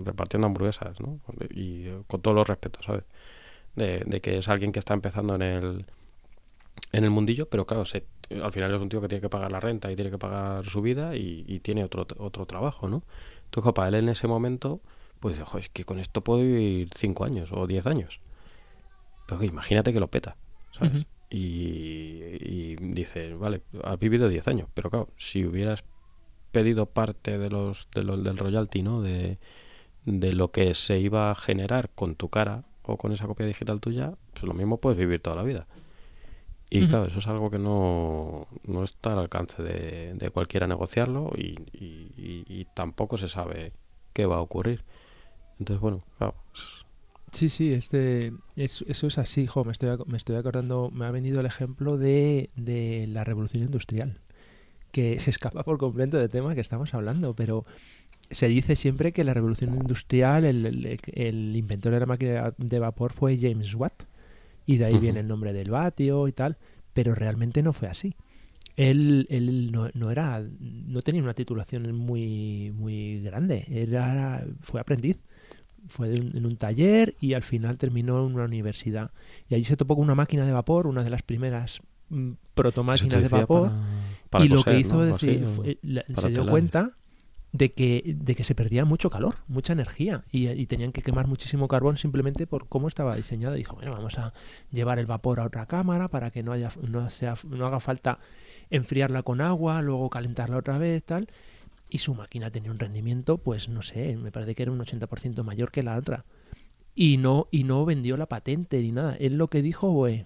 repartiendo 0.03 0.47
hamburguesas, 0.47 0.99
¿no? 0.99 1.19
Y 1.51 1.85
eh, 1.89 2.01
con 2.07 2.23
todos 2.23 2.33
los 2.33 2.47
respetos, 2.47 2.83
¿sabes? 2.83 3.03
De, 3.75 4.01
de 4.03 4.19
que 4.19 4.39
es 4.39 4.49
alguien 4.49 4.71
que 4.71 4.79
está 4.79 4.95
empezando 4.95 5.35
en 5.35 5.43
el, 5.43 5.85
en 6.91 7.03
el 7.03 7.11
mundillo, 7.11 7.47
pero 7.47 7.67
claro, 7.67 7.85
se, 7.85 8.07
al 8.31 8.51
final 8.51 8.73
es 8.73 8.81
un 8.81 8.89
tío 8.89 8.99
que 8.99 9.07
tiene 9.09 9.21
que 9.21 9.29
pagar 9.29 9.51
la 9.51 9.59
renta 9.59 9.91
y 9.91 9.95
tiene 9.95 10.09
que 10.09 10.17
pagar 10.17 10.65
su 10.65 10.81
vida 10.81 11.15
y, 11.15 11.45
y 11.47 11.59
tiene 11.59 11.83
otro, 11.83 12.07
otro 12.17 12.47
trabajo, 12.47 12.89
¿no? 12.89 13.03
Entonces, 13.45 13.73
para 13.73 13.89
él 13.89 13.93
en 13.95 14.09
ese 14.09 14.27
momento, 14.27 14.81
pues 15.19 15.37
dijo, 15.37 15.59
es 15.59 15.69
que 15.69 15.85
con 15.85 15.99
esto 15.99 16.23
puedo 16.23 16.39
vivir 16.39 16.89
5 16.95 17.25
años 17.25 17.51
o 17.53 17.67
10 17.67 17.85
años. 17.85 18.21
Pero 19.27 19.39
que 19.39 19.45
imagínate 19.45 19.93
que 19.93 19.99
lo 19.99 20.07
peta, 20.07 20.35
¿sabes? 20.71 21.05
Y, 21.29 22.21
y 22.39 22.75
dice, 22.79 23.33
vale, 23.33 23.61
has 23.83 23.99
vivido 23.99 24.29
10 24.29 24.47
años, 24.47 24.67
pero 24.73 24.89
claro, 24.89 25.09
si 25.15 25.45
hubieras 25.45 25.83
pedido 26.51 26.85
parte 26.85 27.37
de 27.37 27.49
los, 27.49 27.87
de 27.93 28.03
los 28.03 28.23
del 28.23 28.37
royalty, 28.37 28.81
¿no? 28.81 29.01
De, 29.01 29.37
de 30.05 30.33
lo 30.33 30.51
que 30.51 30.73
se 30.73 30.99
iba 30.99 31.29
a 31.31 31.35
generar 31.35 31.89
con 31.89 32.15
tu 32.15 32.29
cara 32.29 32.63
o 32.83 32.97
con 32.97 33.11
esa 33.11 33.27
copia 33.27 33.45
digital 33.45 33.81
tuya, 33.81 34.13
pues 34.33 34.43
lo 34.43 34.53
mismo 34.53 34.77
puedes 34.77 34.97
vivir 34.97 35.19
toda 35.19 35.35
la 35.35 35.43
vida. 35.43 35.67
Y 36.69 36.81
claro, 36.87 37.05
eso 37.05 37.19
es 37.19 37.27
algo 37.27 37.49
que 37.49 37.59
no, 37.59 38.47
no 38.65 38.83
está 38.83 39.13
al 39.13 39.19
alcance 39.19 39.61
de, 39.63 40.13
de 40.15 40.29
cualquiera 40.31 40.67
negociarlo 40.67 41.31
y, 41.35 41.55
y- 41.71 42.11
y- 42.17 42.45
y 42.47 42.65
tampoco 42.73 43.17
se 43.17 43.29
sabe 43.29 43.71
qué 44.13 44.25
va 44.25 44.37
a 44.37 44.41
ocurrir. 44.41 44.83
Entonces, 45.59 45.79
bueno, 45.81 46.03
claro, 46.17 46.35
es- 46.53 46.85
Sí, 47.37 47.49
sí, 47.49 47.71
este, 47.73 48.33
es- 48.55 48.83
eso 48.87 49.05
es 49.07 49.17
así, 49.19 49.45
jo, 49.45 49.63
me 49.63 49.71
estoy, 49.71 49.95
me 50.07 50.17
estoy 50.17 50.37
acordando, 50.37 50.89
me 50.91 51.05
ha 51.05 51.11
venido 51.11 51.39
el 51.39 51.45
ejemplo 51.45 51.97
de, 51.97 52.49
de 52.55 53.05
la 53.07 53.23
revolución 53.23 53.63
industrial, 53.63 54.17
que 54.91 55.19
se 55.19 55.29
escapa 55.29 55.63
por 55.63 55.77
completo 55.77 56.17
del 56.17 56.29
tema 56.31 56.55
que 56.55 56.61
estamos 56.61 56.93
hablando, 56.95 57.35
pero 57.35 57.63
se 58.31 58.47
dice 58.47 58.75
siempre 58.75 59.11
que 59.11 59.23
la 59.23 59.35
revolución 59.35 59.75
industrial, 59.75 60.45
el, 60.45 60.65
el- 60.65 60.99
el 61.13 61.55
inventor 61.55 61.93
de 61.93 61.99
la 61.99 62.05
máquina 62.07 62.53
de 62.57 62.79
vapor 62.79 63.13
fue 63.13 63.37
James 63.37 63.75
Watt, 63.75 64.03
y 64.65 64.77
de 64.77 64.85
ahí 64.85 64.93
viene 65.01 65.19
el 65.19 65.27
nombre 65.27 65.53
del 65.53 65.69
vatio 65.69 66.27
y 66.27 66.31
tal, 66.31 66.57
pero 66.93 67.13
realmente 67.13 67.61
no 67.61 67.71
fue 67.71 67.87
así. 67.89 68.15
Él, 68.77 69.27
él 69.29 69.71
no, 69.71 69.89
no 69.93 70.09
era, 70.11 70.43
no 70.59 71.01
tenía 71.03 71.21
una 71.23 71.33
titulación 71.35 71.93
muy, 71.95 72.71
muy 72.75 73.21
grande, 73.21 73.65
era, 73.69 74.43
fue 74.61 74.81
aprendiz 74.81 75.17
fue 75.87 76.09
de 76.09 76.19
un- 76.21 76.35
en 76.37 76.45
un 76.45 76.57
taller 76.57 77.15
y 77.19 77.33
al 77.33 77.43
final 77.43 77.77
terminó 77.77 78.25
en 78.25 78.33
una 78.35 78.45
universidad. 78.45 79.11
Y 79.49 79.55
allí 79.55 79.63
se 79.63 79.77
topó 79.77 79.95
con 79.95 80.03
una 80.05 80.15
máquina 80.15 80.45
de 80.45 80.51
vapor, 80.51 80.87
una 80.87 81.03
de 81.03 81.09
las 81.09 81.21
primeras 81.23 81.81
mm, 82.09 82.31
protomáquinas 82.53 83.21
de 83.21 83.27
vapor. 83.27 83.69
para- 83.69 83.81
para 84.29 84.45
y 84.45 84.47
lo 84.47 84.63
que 84.63 84.79
hizo 84.79 84.95
¿no? 84.95 85.01
Algo 85.01 85.13
decir, 85.13 85.45
fue- 85.45 85.77
la- 85.81 86.03
se 86.07 86.27
dio 86.27 86.35
telar. 86.39 86.49
cuenta 86.49 86.91
de 87.51 87.71
que, 87.73 88.15
de 88.17 88.35
que 88.35 88.43
se 88.43 88.55
perdía 88.55 88.85
mucho 88.85 89.09
calor, 89.09 89.35
mucha 89.47 89.73
energía 89.73 90.23
y, 90.31 90.47
y 90.49 90.65
tenían 90.67 90.91
que 90.91 91.01
quemar 91.01 91.27
muchísimo 91.27 91.67
carbón 91.67 91.97
simplemente 91.97 92.45
por 92.47 92.67
cómo 92.69 92.87
estaba 92.87 93.15
diseñado. 93.15 93.55
Y 93.55 93.59
dijo, 93.59 93.75
bueno, 93.75 93.91
vamos 93.91 94.17
a 94.19 94.27
llevar 94.71 94.99
el 94.99 95.05
vapor 95.05 95.39
a 95.39 95.45
otra 95.45 95.65
cámara 95.65 96.07
para 96.09 96.29
que 96.31 96.43
no, 96.43 96.51
haya, 96.53 96.69
no, 96.87 97.09
sea, 97.09 97.35
no 97.49 97.65
haga 97.67 97.79
falta 97.79 98.19
enfriarla 98.69 99.23
con 99.23 99.41
agua, 99.41 99.81
luego 99.81 100.09
calentarla 100.09 100.57
otra 100.57 100.77
vez, 100.77 101.03
tal. 101.03 101.27
Y 101.89 101.99
su 101.99 102.13
máquina 102.13 102.51
tenía 102.51 102.71
un 102.71 102.79
rendimiento, 102.79 103.37
pues 103.37 103.69
no 103.69 103.81
sé, 103.81 104.17
me 104.17 104.31
parece 104.31 104.55
que 104.55 104.63
era 104.63 104.71
un 104.71 104.79
80% 104.79 105.43
mayor 105.43 105.71
que 105.71 105.83
la 105.83 105.97
otra. 105.97 106.25
Y 106.95 107.17
no, 107.17 107.47
y 107.51 107.63
no 107.63 107.85
vendió 107.85 108.17
la 108.17 108.25
patente 108.25 108.81
ni 108.81 108.91
nada. 108.91 109.15
Él 109.19 109.37
lo 109.37 109.49
que 109.49 109.61
dijo 109.61 109.93
fue, 109.93 110.25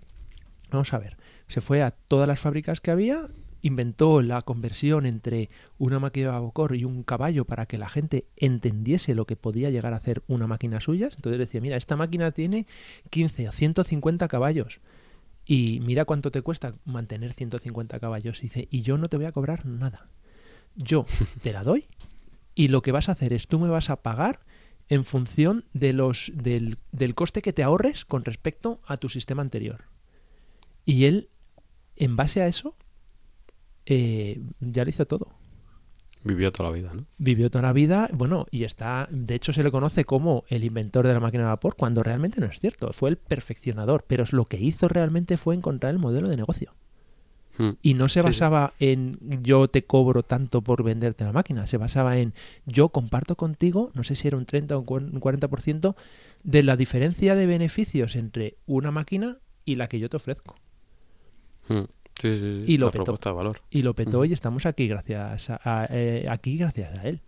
vamos 0.71 0.93
a 0.93 0.99
ver, 0.99 1.17
se 1.47 1.61
fue 1.61 1.83
a 1.83 1.91
todas 1.91 2.27
las 2.27 2.39
fábricas 2.39 2.81
que 2.81 2.91
había, 2.91 3.27
inventó 3.61 4.21
la 4.21 4.41
conversión 4.41 5.05
entre 5.05 5.49
una 5.77 5.99
máquina 5.99 6.31
de 6.31 6.39
vapor 6.39 6.75
y 6.75 6.83
un 6.83 7.03
caballo 7.03 7.45
para 7.45 7.65
que 7.65 7.77
la 7.77 7.89
gente 7.89 8.25
entendiese 8.37 9.15
lo 9.15 9.25
que 9.25 9.35
podía 9.35 9.69
llegar 9.69 9.93
a 9.93 9.97
hacer 9.97 10.23
una 10.27 10.47
máquina 10.47 10.79
suya. 10.79 11.09
Entonces 11.15 11.39
decía, 11.39 11.61
mira, 11.61 11.77
esta 11.77 11.95
máquina 11.95 12.31
tiene 12.31 12.65
15 13.09 13.49
o 13.49 13.51
150 13.51 14.27
caballos. 14.27 14.79
Y 15.45 15.79
mira 15.81 16.05
cuánto 16.05 16.31
te 16.31 16.41
cuesta 16.41 16.75
mantener 16.85 17.33
150 17.33 17.99
caballos. 17.99 18.39
Y 18.39 18.43
dice, 18.43 18.67
y 18.71 18.81
yo 18.81 18.97
no 18.97 19.09
te 19.09 19.17
voy 19.17 19.25
a 19.25 19.31
cobrar 19.31 19.65
nada. 19.65 20.05
Yo 20.75 21.05
te 21.41 21.53
la 21.53 21.63
doy 21.63 21.85
y 22.55 22.67
lo 22.67 22.81
que 22.81 22.91
vas 22.91 23.09
a 23.09 23.13
hacer 23.13 23.33
es 23.33 23.47
tú 23.47 23.59
me 23.59 23.69
vas 23.69 23.89
a 23.89 23.97
pagar 23.97 24.39
en 24.89 25.05
función 25.05 25.65
de 25.73 25.93
los 25.93 26.31
del, 26.35 26.77
del 26.91 27.15
coste 27.15 27.41
que 27.41 27.53
te 27.53 27.63
ahorres 27.63 28.03
con 28.03 28.25
respecto 28.25 28.81
a 28.85 28.97
tu 28.97 29.07
sistema 29.07 29.41
anterior. 29.41 29.85
Y 30.85 31.05
él, 31.05 31.29
en 31.95 32.15
base 32.17 32.41
a 32.41 32.47
eso, 32.47 32.75
eh, 33.85 34.41
ya 34.59 34.83
lo 34.83 34.89
hizo 34.89 35.05
todo. 35.05 35.29
Vivió 36.23 36.51
toda 36.51 36.69
la 36.69 36.75
vida, 36.75 36.93
¿no? 36.93 37.05
Vivió 37.17 37.49
toda 37.49 37.63
la 37.63 37.73
vida, 37.73 38.09
bueno, 38.13 38.45
y 38.51 38.63
está, 38.63 39.07
de 39.09 39.33
hecho 39.33 39.53
se 39.53 39.63
le 39.63 39.71
conoce 39.71 40.05
como 40.05 40.43
el 40.49 40.63
inventor 40.63 41.07
de 41.07 41.13
la 41.13 41.19
máquina 41.19 41.43
de 41.43 41.49
vapor, 41.49 41.75
cuando 41.75 42.03
realmente 42.03 42.39
no 42.39 42.45
es 42.45 42.59
cierto, 42.59 42.93
fue 42.93 43.09
el 43.09 43.17
perfeccionador, 43.17 44.05
pero 44.07 44.23
lo 44.31 44.45
que 44.45 44.57
hizo 44.57 44.87
realmente 44.87 45.37
fue 45.37 45.55
encontrar 45.55 45.93
el 45.93 45.99
modelo 45.99 46.29
de 46.29 46.37
negocio. 46.37 46.75
Hmm. 47.57 47.71
Y 47.81 47.93
no 47.95 48.07
se 48.07 48.21
Sí, 48.21 48.27
sí. 48.27 48.31
basaba 48.31 48.73
en 48.79 49.17
yo 49.43 49.67
te 49.67 49.83
cobro 49.83 50.23
tanto 50.23 50.61
por 50.61 50.83
venderte 50.83 51.23
la 51.25 51.33
máquina, 51.33 51.67
se 51.67 51.77
basaba 51.77 52.17
en 52.17 52.33
yo 52.65 52.89
comparto 52.89 53.35
contigo, 53.35 53.91
no 53.93 54.03
sé 54.05 54.15
si 54.15 54.27
era 54.27 54.37
un 54.37 54.45
30 54.45 54.77
o 54.77 54.79
un 54.79 54.85
cuar- 54.85 55.11
un 55.13 55.19
40% 55.19 55.95
de 56.43 56.63
la 56.63 56.77
diferencia 56.77 57.35
de 57.35 57.45
beneficios 57.45 58.15
entre 58.15 58.55
una 58.65 58.91
máquina 58.91 59.37
y 59.65 59.75
la 59.75 59.87
que 59.87 59.99
yo 59.99 60.09
te 60.09 60.17
ofrezco. 60.17 60.55
Hmm. 61.67 61.83
Sí, 62.21 62.37
sí, 62.37 62.39
sí. 62.39 62.63
Y 62.67 62.77
lo 62.77 62.87
la 62.87 62.91
petó. 62.91 63.03
propuesta 63.03 63.29
de 63.31 63.35
valor. 63.35 63.61
Y 63.69 63.81
lo 63.81 63.93
petó 63.95 64.23
y 64.25 64.33
estamos 64.33 64.65
aquí 64.65 64.87
gracias 64.87 65.49
a, 65.49 65.59
a- 65.63 65.87
eh, 65.89 66.27
aquí 66.29 66.57
gracias 66.57 66.97
a 66.99 67.07
él. 67.07 67.21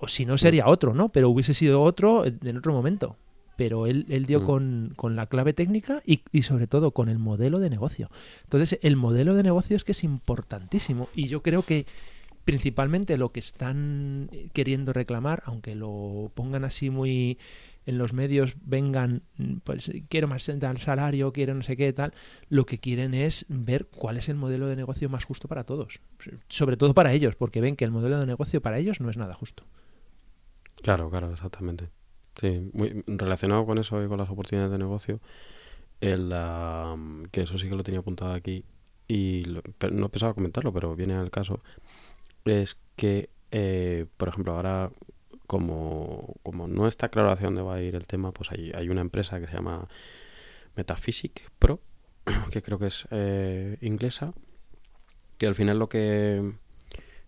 O 0.00 0.08
si 0.08 0.26
no 0.26 0.36
sería 0.36 0.66
otro, 0.66 0.92
¿no? 0.94 1.08
Pero 1.10 1.30
hubiese 1.30 1.54
sido 1.54 1.82
otro 1.82 2.24
en 2.26 2.56
otro 2.58 2.72
momento. 2.72 3.16
Pero 3.56 3.86
él, 3.86 4.06
él 4.08 4.26
dio 4.26 4.40
Mm. 4.40 4.44
con, 4.46 4.92
con 4.96 5.16
la 5.16 5.26
clave 5.26 5.52
técnica 5.54 6.02
y, 6.04 6.20
y 6.30 6.42
sobre 6.42 6.66
todo 6.66 6.90
con 6.92 7.08
el 7.08 7.18
modelo 7.18 7.58
de 7.58 7.70
negocio. 7.70 8.10
Entonces, 8.44 8.78
el 8.82 8.96
modelo 8.96 9.34
de 9.34 9.42
negocio 9.42 9.76
es 9.76 9.84
que 9.84 9.92
es 9.92 10.04
importantísimo. 10.04 11.08
Y 11.14 11.26
yo 11.28 11.42
creo 11.42 11.62
que 11.62 11.86
principalmente 12.44 13.16
lo 13.16 13.32
que 13.32 13.40
están 13.40 14.30
queriendo 14.52 14.92
reclamar, 14.92 15.42
aunque 15.46 15.74
lo 15.74 16.30
pongan 16.34 16.64
así 16.64 16.90
muy 16.90 17.38
en 17.86 17.98
los 17.98 18.12
medios, 18.12 18.54
vengan, 18.64 19.22
mm, 19.38 19.54
pues 19.64 19.90
quiero 20.08 20.28
más 20.28 20.44
tal 20.60 20.78
salario, 20.78 21.32
quiero 21.32 21.54
no 21.54 21.62
sé 21.62 21.76
qué 21.76 21.92
tal, 21.92 22.12
lo 22.48 22.66
que 22.66 22.78
quieren 22.78 23.14
es 23.14 23.46
ver 23.48 23.86
cuál 23.86 24.16
es 24.16 24.28
el 24.28 24.36
modelo 24.36 24.66
de 24.68 24.76
negocio 24.76 25.08
más 25.08 25.24
justo 25.24 25.48
para 25.48 25.64
todos. 25.64 26.00
Sobre 26.48 26.76
todo 26.76 26.94
para 26.94 27.12
ellos, 27.12 27.34
porque 27.36 27.60
ven 27.60 27.74
que 27.76 27.84
el 27.84 27.90
modelo 27.90 28.18
de 28.20 28.26
negocio 28.26 28.60
para 28.60 28.78
ellos 28.78 29.00
no 29.00 29.08
es 29.10 29.16
nada 29.16 29.34
justo. 29.34 29.64
Claro, 30.82 31.10
claro, 31.10 31.32
exactamente. 31.32 31.88
Sí, 32.40 32.70
muy 32.74 33.02
relacionado 33.06 33.64
con 33.64 33.78
eso 33.78 34.02
y 34.04 34.08
con 34.08 34.18
las 34.18 34.28
oportunidades 34.28 34.70
de 34.72 34.78
negocio, 34.78 35.20
el, 36.00 36.30
ah, 36.34 36.96
que 37.32 37.42
eso 37.42 37.58
sí 37.58 37.68
que 37.68 37.74
lo 37.76 37.82
tenía 37.84 38.00
apuntado 38.00 38.32
aquí 38.34 38.64
y 39.08 39.44
lo- 39.44 39.62
no 39.92 40.08
pensaba 40.10 40.34
comentarlo, 40.34 40.72
pero 40.72 40.94
viene 40.96 41.14
al 41.14 41.30
caso, 41.30 41.62
es 42.44 42.78
que, 42.96 43.30
eh, 43.52 44.06
por 44.16 44.28
ejemplo, 44.28 44.52
ahora 44.54 44.90
como, 45.46 46.34
como 46.42 46.68
no 46.68 46.88
está 46.88 47.08
claro 47.08 47.30
hacia 47.32 47.46
dónde 47.46 47.62
va 47.62 47.76
a 47.76 47.82
ir 47.82 47.94
el 47.96 48.06
tema, 48.06 48.32
pues 48.32 48.50
hay, 48.52 48.72
hay 48.74 48.88
una 48.90 49.00
empresa 49.02 49.40
que 49.40 49.46
se 49.46 49.54
llama 49.54 49.88
Metaphysic 50.76 51.50
Pro, 51.58 51.80
que 52.52 52.62
creo 52.62 52.78
que 52.78 52.86
es 52.88 53.06
eh, 53.10 53.78
inglesa, 53.80 54.34
que 55.38 55.46
al 55.46 55.54
final 55.54 55.78
lo 55.78 55.88
que, 55.88 56.52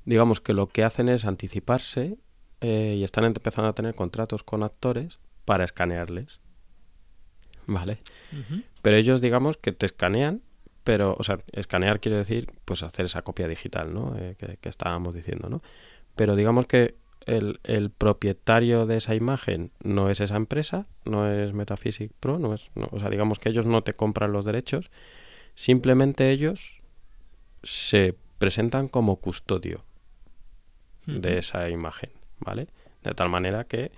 digamos 0.04 0.40
que 0.40 0.54
lo 0.54 0.68
que 0.68 0.84
hacen 0.84 1.08
es 1.08 1.24
anticiparse 1.24 2.18
eh, 2.60 2.96
y 2.98 3.04
están 3.04 3.24
empezando 3.24 3.68
a 3.68 3.74
tener 3.74 3.94
contratos 3.94 4.42
con 4.42 4.62
actores 4.64 5.18
para 5.44 5.64
escanearles. 5.64 6.40
¿Vale? 7.66 7.98
Pero 8.82 8.96
ellos, 8.96 9.20
digamos, 9.20 9.56
que 9.56 9.72
te 9.72 9.86
escanean, 9.86 10.42
pero, 10.84 11.16
o 11.18 11.22
sea, 11.22 11.38
escanear 11.52 12.00
quiere 12.00 12.16
decir, 12.16 12.50
pues, 12.64 12.82
hacer 12.82 13.04
esa 13.06 13.22
copia 13.22 13.46
digital, 13.48 13.92
¿no? 13.92 14.16
Eh, 14.18 14.36
que, 14.38 14.56
que 14.56 14.68
estábamos 14.68 15.14
diciendo, 15.14 15.48
¿no? 15.50 15.62
Pero 16.16 16.34
digamos 16.34 16.66
que 16.66 16.94
el, 17.26 17.60
el 17.64 17.90
propietario 17.90 18.86
de 18.86 18.96
esa 18.96 19.14
imagen 19.14 19.70
no 19.82 20.08
es 20.08 20.20
esa 20.20 20.36
empresa, 20.36 20.86
no 21.04 21.30
es 21.30 21.52
Metaphysic 21.52 22.10
Pro, 22.18 22.38
no 22.38 22.54
es, 22.54 22.70
no- 22.74 22.88
o 22.90 22.98
sea, 22.98 23.10
digamos 23.10 23.38
que 23.38 23.50
ellos 23.50 23.66
no 23.66 23.82
te 23.82 23.92
compran 23.92 24.32
los 24.32 24.46
derechos, 24.46 24.90
simplemente 25.54 26.30
ellos 26.30 26.80
se 27.62 28.14
presentan 28.38 28.88
como 28.88 29.16
custodio 29.16 29.84
de 31.06 31.38
esa 31.38 31.68
imagen, 31.68 32.10
¿vale? 32.40 32.68
De 33.02 33.12
tal 33.14 33.28
manera 33.28 33.64
que, 33.64 33.92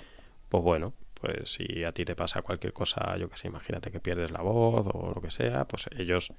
pues 0.49 0.62
bueno, 0.62 0.93
pues 1.14 1.53
si 1.53 1.84
a 1.84 1.93
ti 1.93 2.05
te 2.05 2.14
pasa 2.14 2.43
cualquier 2.43 2.72
cosa, 2.72 3.16
yo 3.16 3.28
que 3.28 3.36
sé, 3.36 3.49
imagínate 3.49 3.91
que 3.91 4.01
pierdes 4.01 4.30
la 4.30 4.43
voz 4.43 4.86
o 4.93 5.12
lo 5.14 5.20
que 5.20 5.30
sea, 5.30 5.66
pues 5.66 5.88
ellos, 5.97 6.32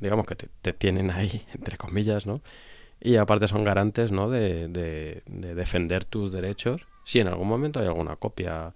digamos 0.00 0.26
que 0.26 0.34
te, 0.34 0.48
te 0.62 0.72
tienen 0.72 1.10
ahí, 1.10 1.44
entre 1.54 1.76
comillas, 1.76 2.26
¿no? 2.26 2.40
Y 3.00 3.16
aparte 3.16 3.48
son 3.48 3.64
garantes, 3.64 4.12
¿no? 4.12 4.30
De, 4.30 4.68
de, 4.68 5.22
de 5.26 5.54
defender 5.54 6.04
tus 6.04 6.32
derechos 6.32 6.86
si 7.04 7.20
en 7.20 7.28
algún 7.28 7.48
momento 7.48 7.80
hay 7.80 7.86
alguna 7.86 8.16
copia 8.16 8.74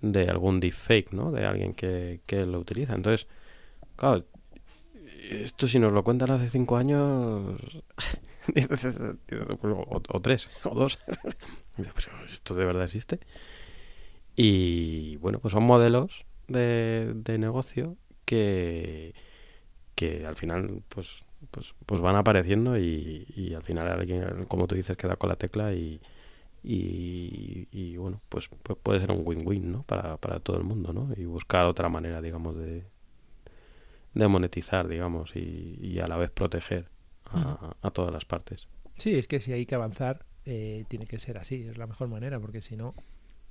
de 0.00 0.28
algún 0.28 0.60
deepfake, 0.60 1.12
¿no? 1.12 1.32
De 1.32 1.44
alguien 1.44 1.74
que, 1.74 2.20
que 2.26 2.46
lo 2.46 2.60
utiliza. 2.60 2.94
Entonces, 2.94 3.26
claro, 3.96 4.24
esto 5.30 5.66
si 5.66 5.78
nos 5.78 5.92
lo 5.92 6.04
cuentan 6.04 6.30
hace 6.30 6.48
cinco 6.48 6.76
años 6.76 7.60
o 10.08 10.20
tres 10.20 10.50
o 10.64 10.74
dos 10.74 10.98
pero 11.76 12.24
esto 12.26 12.54
de 12.54 12.64
verdad 12.64 12.84
existe 12.84 13.20
y 14.34 15.16
bueno 15.16 15.38
pues 15.40 15.52
son 15.52 15.64
modelos 15.64 16.26
de, 16.48 17.12
de 17.14 17.38
negocio 17.38 17.96
que 18.24 19.14
que 19.94 20.26
al 20.26 20.36
final 20.36 20.82
pues 20.88 21.22
pues, 21.50 21.74
pues 21.86 22.00
van 22.00 22.16
apareciendo 22.16 22.78
y, 22.78 23.26
y 23.36 23.54
al 23.54 23.62
final 23.62 23.88
alguien 23.88 24.44
como 24.48 24.66
tú 24.66 24.74
dices 24.74 24.96
queda 24.96 25.16
con 25.16 25.28
la 25.30 25.36
tecla 25.36 25.72
y 25.74 26.00
y, 26.64 27.68
y, 27.70 27.96
bueno 27.96 28.20
pues, 28.28 28.48
pues 28.64 28.78
puede 28.82 28.98
ser 29.00 29.12
un 29.12 29.22
win-win 29.24 29.70
¿no? 29.70 29.82
para, 29.84 30.16
para 30.16 30.40
todo 30.40 30.56
el 30.58 30.64
mundo 30.64 30.92
¿no? 30.92 31.10
y 31.16 31.24
buscar 31.24 31.64
otra 31.66 31.88
manera 31.88 32.20
digamos 32.20 32.56
de, 32.56 32.84
de 34.14 34.28
monetizar 34.28 34.88
digamos 34.88 35.36
y, 35.36 35.78
y 35.80 35.98
a 36.00 36.08
la 36.08 36.16
vez 36.16 36.30
proteger 36.30 36.88
a, 37.26 37.76
a 37.82 37.90
todas 37.90 38.12
las 38.12 38.24
partes 38.24 38.68
Sí, 38.98 39.14
es 39.14 39.26
que 39.28 39.40
si 39.40 39.52
hay 39.52 39.66
que 39.66 39.74
avanzar, 39.74 40.24
eh, 40.46 40.84
tiene 40.88 41.06
que 41.06 41.18
ser 41.18 41.38
así, 41.38 41.66
es 41.68 41.76
la 41.76 41.86
mejor 41.86 42.08
manera, 42.08 42.38
porque 42.38 42.62
si 42.62 42.76
no, 42.76 42.94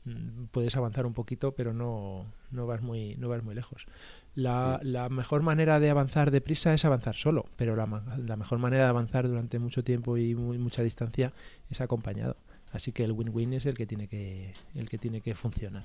mm, 0.05 0.45
puedes 0.51 0.75
avanzar 0.75 1.05
un 1.05 1.13
poquito, 1.13 1.53
pero 1.53 1.73
no, 1.73 2.23
no 2.51 2.65
vas 2.65 2.81
muy, 2.81 3.15
no 3.17 3.27
vas 3.29 3.43
muy 3.43 3.53
lejos. 3.53 3.85
La, 4.33 4.79
la 4.81 5.09
mejor 5.09 5.41
manera 5.41 5.79
de 5.79 5.89
avanzar 5.89 6.31
deprisa 6.31 6.73
es 6.73 6.85
avanzar 6.85 7.15
solo, 7.15 7.45
pero 7.57 7.75
la, 7.75 7.85
la 8.17 8.35
mejor 8.37 8.59
manera 8.59 8.83
de 8.85 8.89
avanzar 8.89 9.27
durante 9.27 9.59
mucho 9.59 9.83
tiempo 9.83 10.17
y 10.17 10.35
muy, 10.35 10.57
mucha 10.57 10.83
distancia 10.83 11.33
es 11.69 11.81
acompañado. 11.81 12.37
Así 12.71 12.91
que 12.91 13.03
el 13.03 13.11
win-win 13.11 13.53
es 13.53 13.65
el 13.65 13.75
que 13.75 13.85
tiene 13.85 14.07
que, 14.07 14.53
el 14.73 14.89
que 14.89 14.97
tiene 14.97 15.21
que 15.21 15.35
funcionar. 15.35 15.83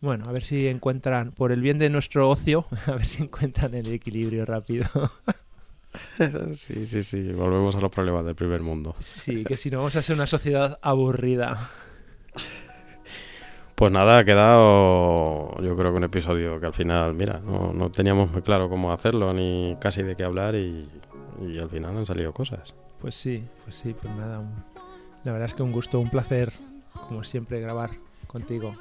Bueno, 0.00 0.28
a 0.28 0.32
ver 0.32 0.44
si 0.44 0.66
encuentran, 0.66 1.32
por 1.32 1.52
el 1.52 1.62
bien 1.62 1.78
de 1.78 1.88
nuestro 1.88 2.28
ocio, 2.28 2.66
a 2.86 2.92
ver 2.92 3.06
si 3.06 3.22
encuentran 3.22 3.74
el 3.74 3.92
equilibrio 3.92 4.44
rápido. 4.44 4.86
Sí, 6.54 6.86
sí, 6.86 7.02
sí. 7.02 7.32
Volvemos 7.32 7.76
a 7.76 7.80
los 7.80 7.90
problemas 7.90 8.24
del 8.24 8.34
primer 8.34 8.60
mundo. 8.62 8.94
Sí, 8.98 9.44
que 9.44 9.56
si 9.56 9.70
no 9.70 9.78
vamos 9.78 9.96
a 9.96 10.02
ser 10.02 10.16
una 10.16 10.26
sociedad 10.26 10.78
aburrida. 10.82 11.70
Pues 13.74 13.90
nada, 13.90 14.18
ha 14.18 14.24
quedado 14.24 15.60
yo 15.60 15.76
creo 15.76 15.90
que 15.90 15.96
un 15.96 16.04
episodio 16.04 16.60
que 16.60 16.66
al 16.66 16.72
final, 16.74 17.12
mira, 17.14 17.40
no, 17.40 17.72
no 17.72 17.90
teníamos 17.90 18.30
muy 18.30 18.42
claro 18.42 18.68
cómo 18.68 18.92
hacerlo 18.92 19.32
ni 19.32 19.76
casi 19.80 20.02
de 20.02 20.14
qué 20.14 20.22
hablar 20.24 20.54
y, 20.54 20.88
y 21.42 21.58
al 21.60 21.68
final 21.70 21.96
han 21.96 22.06
salido 22.06 22.32
cosas. 22.32 22.72
Pues 23.00 23.16
sí, 23.16 23.44
pues 23.64 23.76
sí, 23.76 23.94
pues 24.00 24.14
nada. 24.14 24.38
un- 24.38 24.62
la 25.24 25.32
verdad 25.32 25.48
es 25.48 25.54
que 25.54 25.62
un 25.64 25.72
gusto, 25.72 25.98
un 25.98 26.08
placer, 26.10 26.52
como 27.08 27.24
siempre, 27.24 27.60
grabar 27.60 27.90
contigo. 28.28 28.76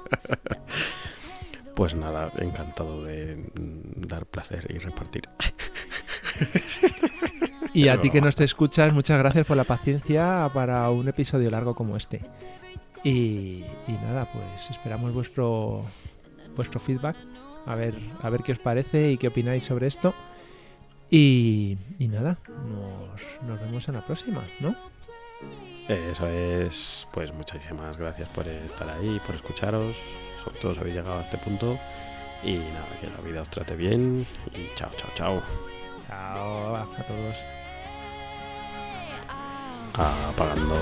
Pues 1.81 1.95
nada, 1.95 2.31
encantado 2.37 3.05
de 3.05 3.37
mm, 3.37 4.07
dar 4.07 4.27
placer 4.27 4.67
y 4.69 4.77
repartir. 4.77 5.23
Y 7.73 7.89
a 7.89 7.99
ti 7.99 8.11
que 8.11 8.21
nos 8.21 8.37
te 8.37 8.45
escuchas, 8.45 8.93
muchas 8.93 9.19
gracias 9.19 9.47
por 9.47 9.57
la 9.57 9.65
paciencia 9.65 10.51
para 10.53 10.91
un 10.91 11.09
episodio 11.09 11.51
largo 11.51 11.75
como 11.75 11.97
este. 11.97 12.21
Y, 13.03 13.65
y 13.87 13.93
nada, 14.03 14.31
pues 14.31 14.71
esperamos 14.71 15.15
vuestro 15.15 15.87
vuestro 16.55 16.81
feedback, 16.81 17.17
a 17.65 17.75
ver, 17.77 17.95
a 18.21 18.29
ver 18.29 18.43
qué 18.43 18.53
os 18.53 18.59
parece 18.59 19.13
y 19.13 19.17
qué 19.17 19.29
opináis 19.29 19.65
sobre 19.65 19.87
esto. 19.87 20.13
Y, 21.09 21.79
y 21.99 22.09
nada, 22.09 22.37
nos, 22.49 23.49
nos 23.49 23.59
vemos 23.59 23.89
en 23.89 23.95
la 23.95 24.05
próxima, 24.05 24.43
¿no? 24.61 24.77
Eso 25.91 26.29
es, 26.29 27.09
pues 27.11 27.35
muchísimas 27.35 27.97
gracias 27.97 28.29
por 28.29 28.47
estar 28.47 28.89
ahí, 28.89 29.21
por 29.27 29.35
escucharos, 29.35 29.97
sobre 30.45 30.61
todo 30.61 30.73
si 30.73 30.79
habéis 30.79 30.95
llegado 30.95 31.19
a 31.19 31.23
este 31.23 31.37
punto. 31.37 31.77
Y 32.45 32.55
nada, 32.59 32.87
que 33.01 33.09
la 33.09 33.21
vida 33.29 33.43
os 33.43 33.51
trate 33.51 33.75
bien 33.75 34.25
y 34.55 34.73
chao, 34.77 34.91
chao, 34.97 35.11
chao. 35.17 35.43
Chao 36.07 36.77
a 36.77 36.85
todos. 36.85 37.37
Apagando. 40.29 40.77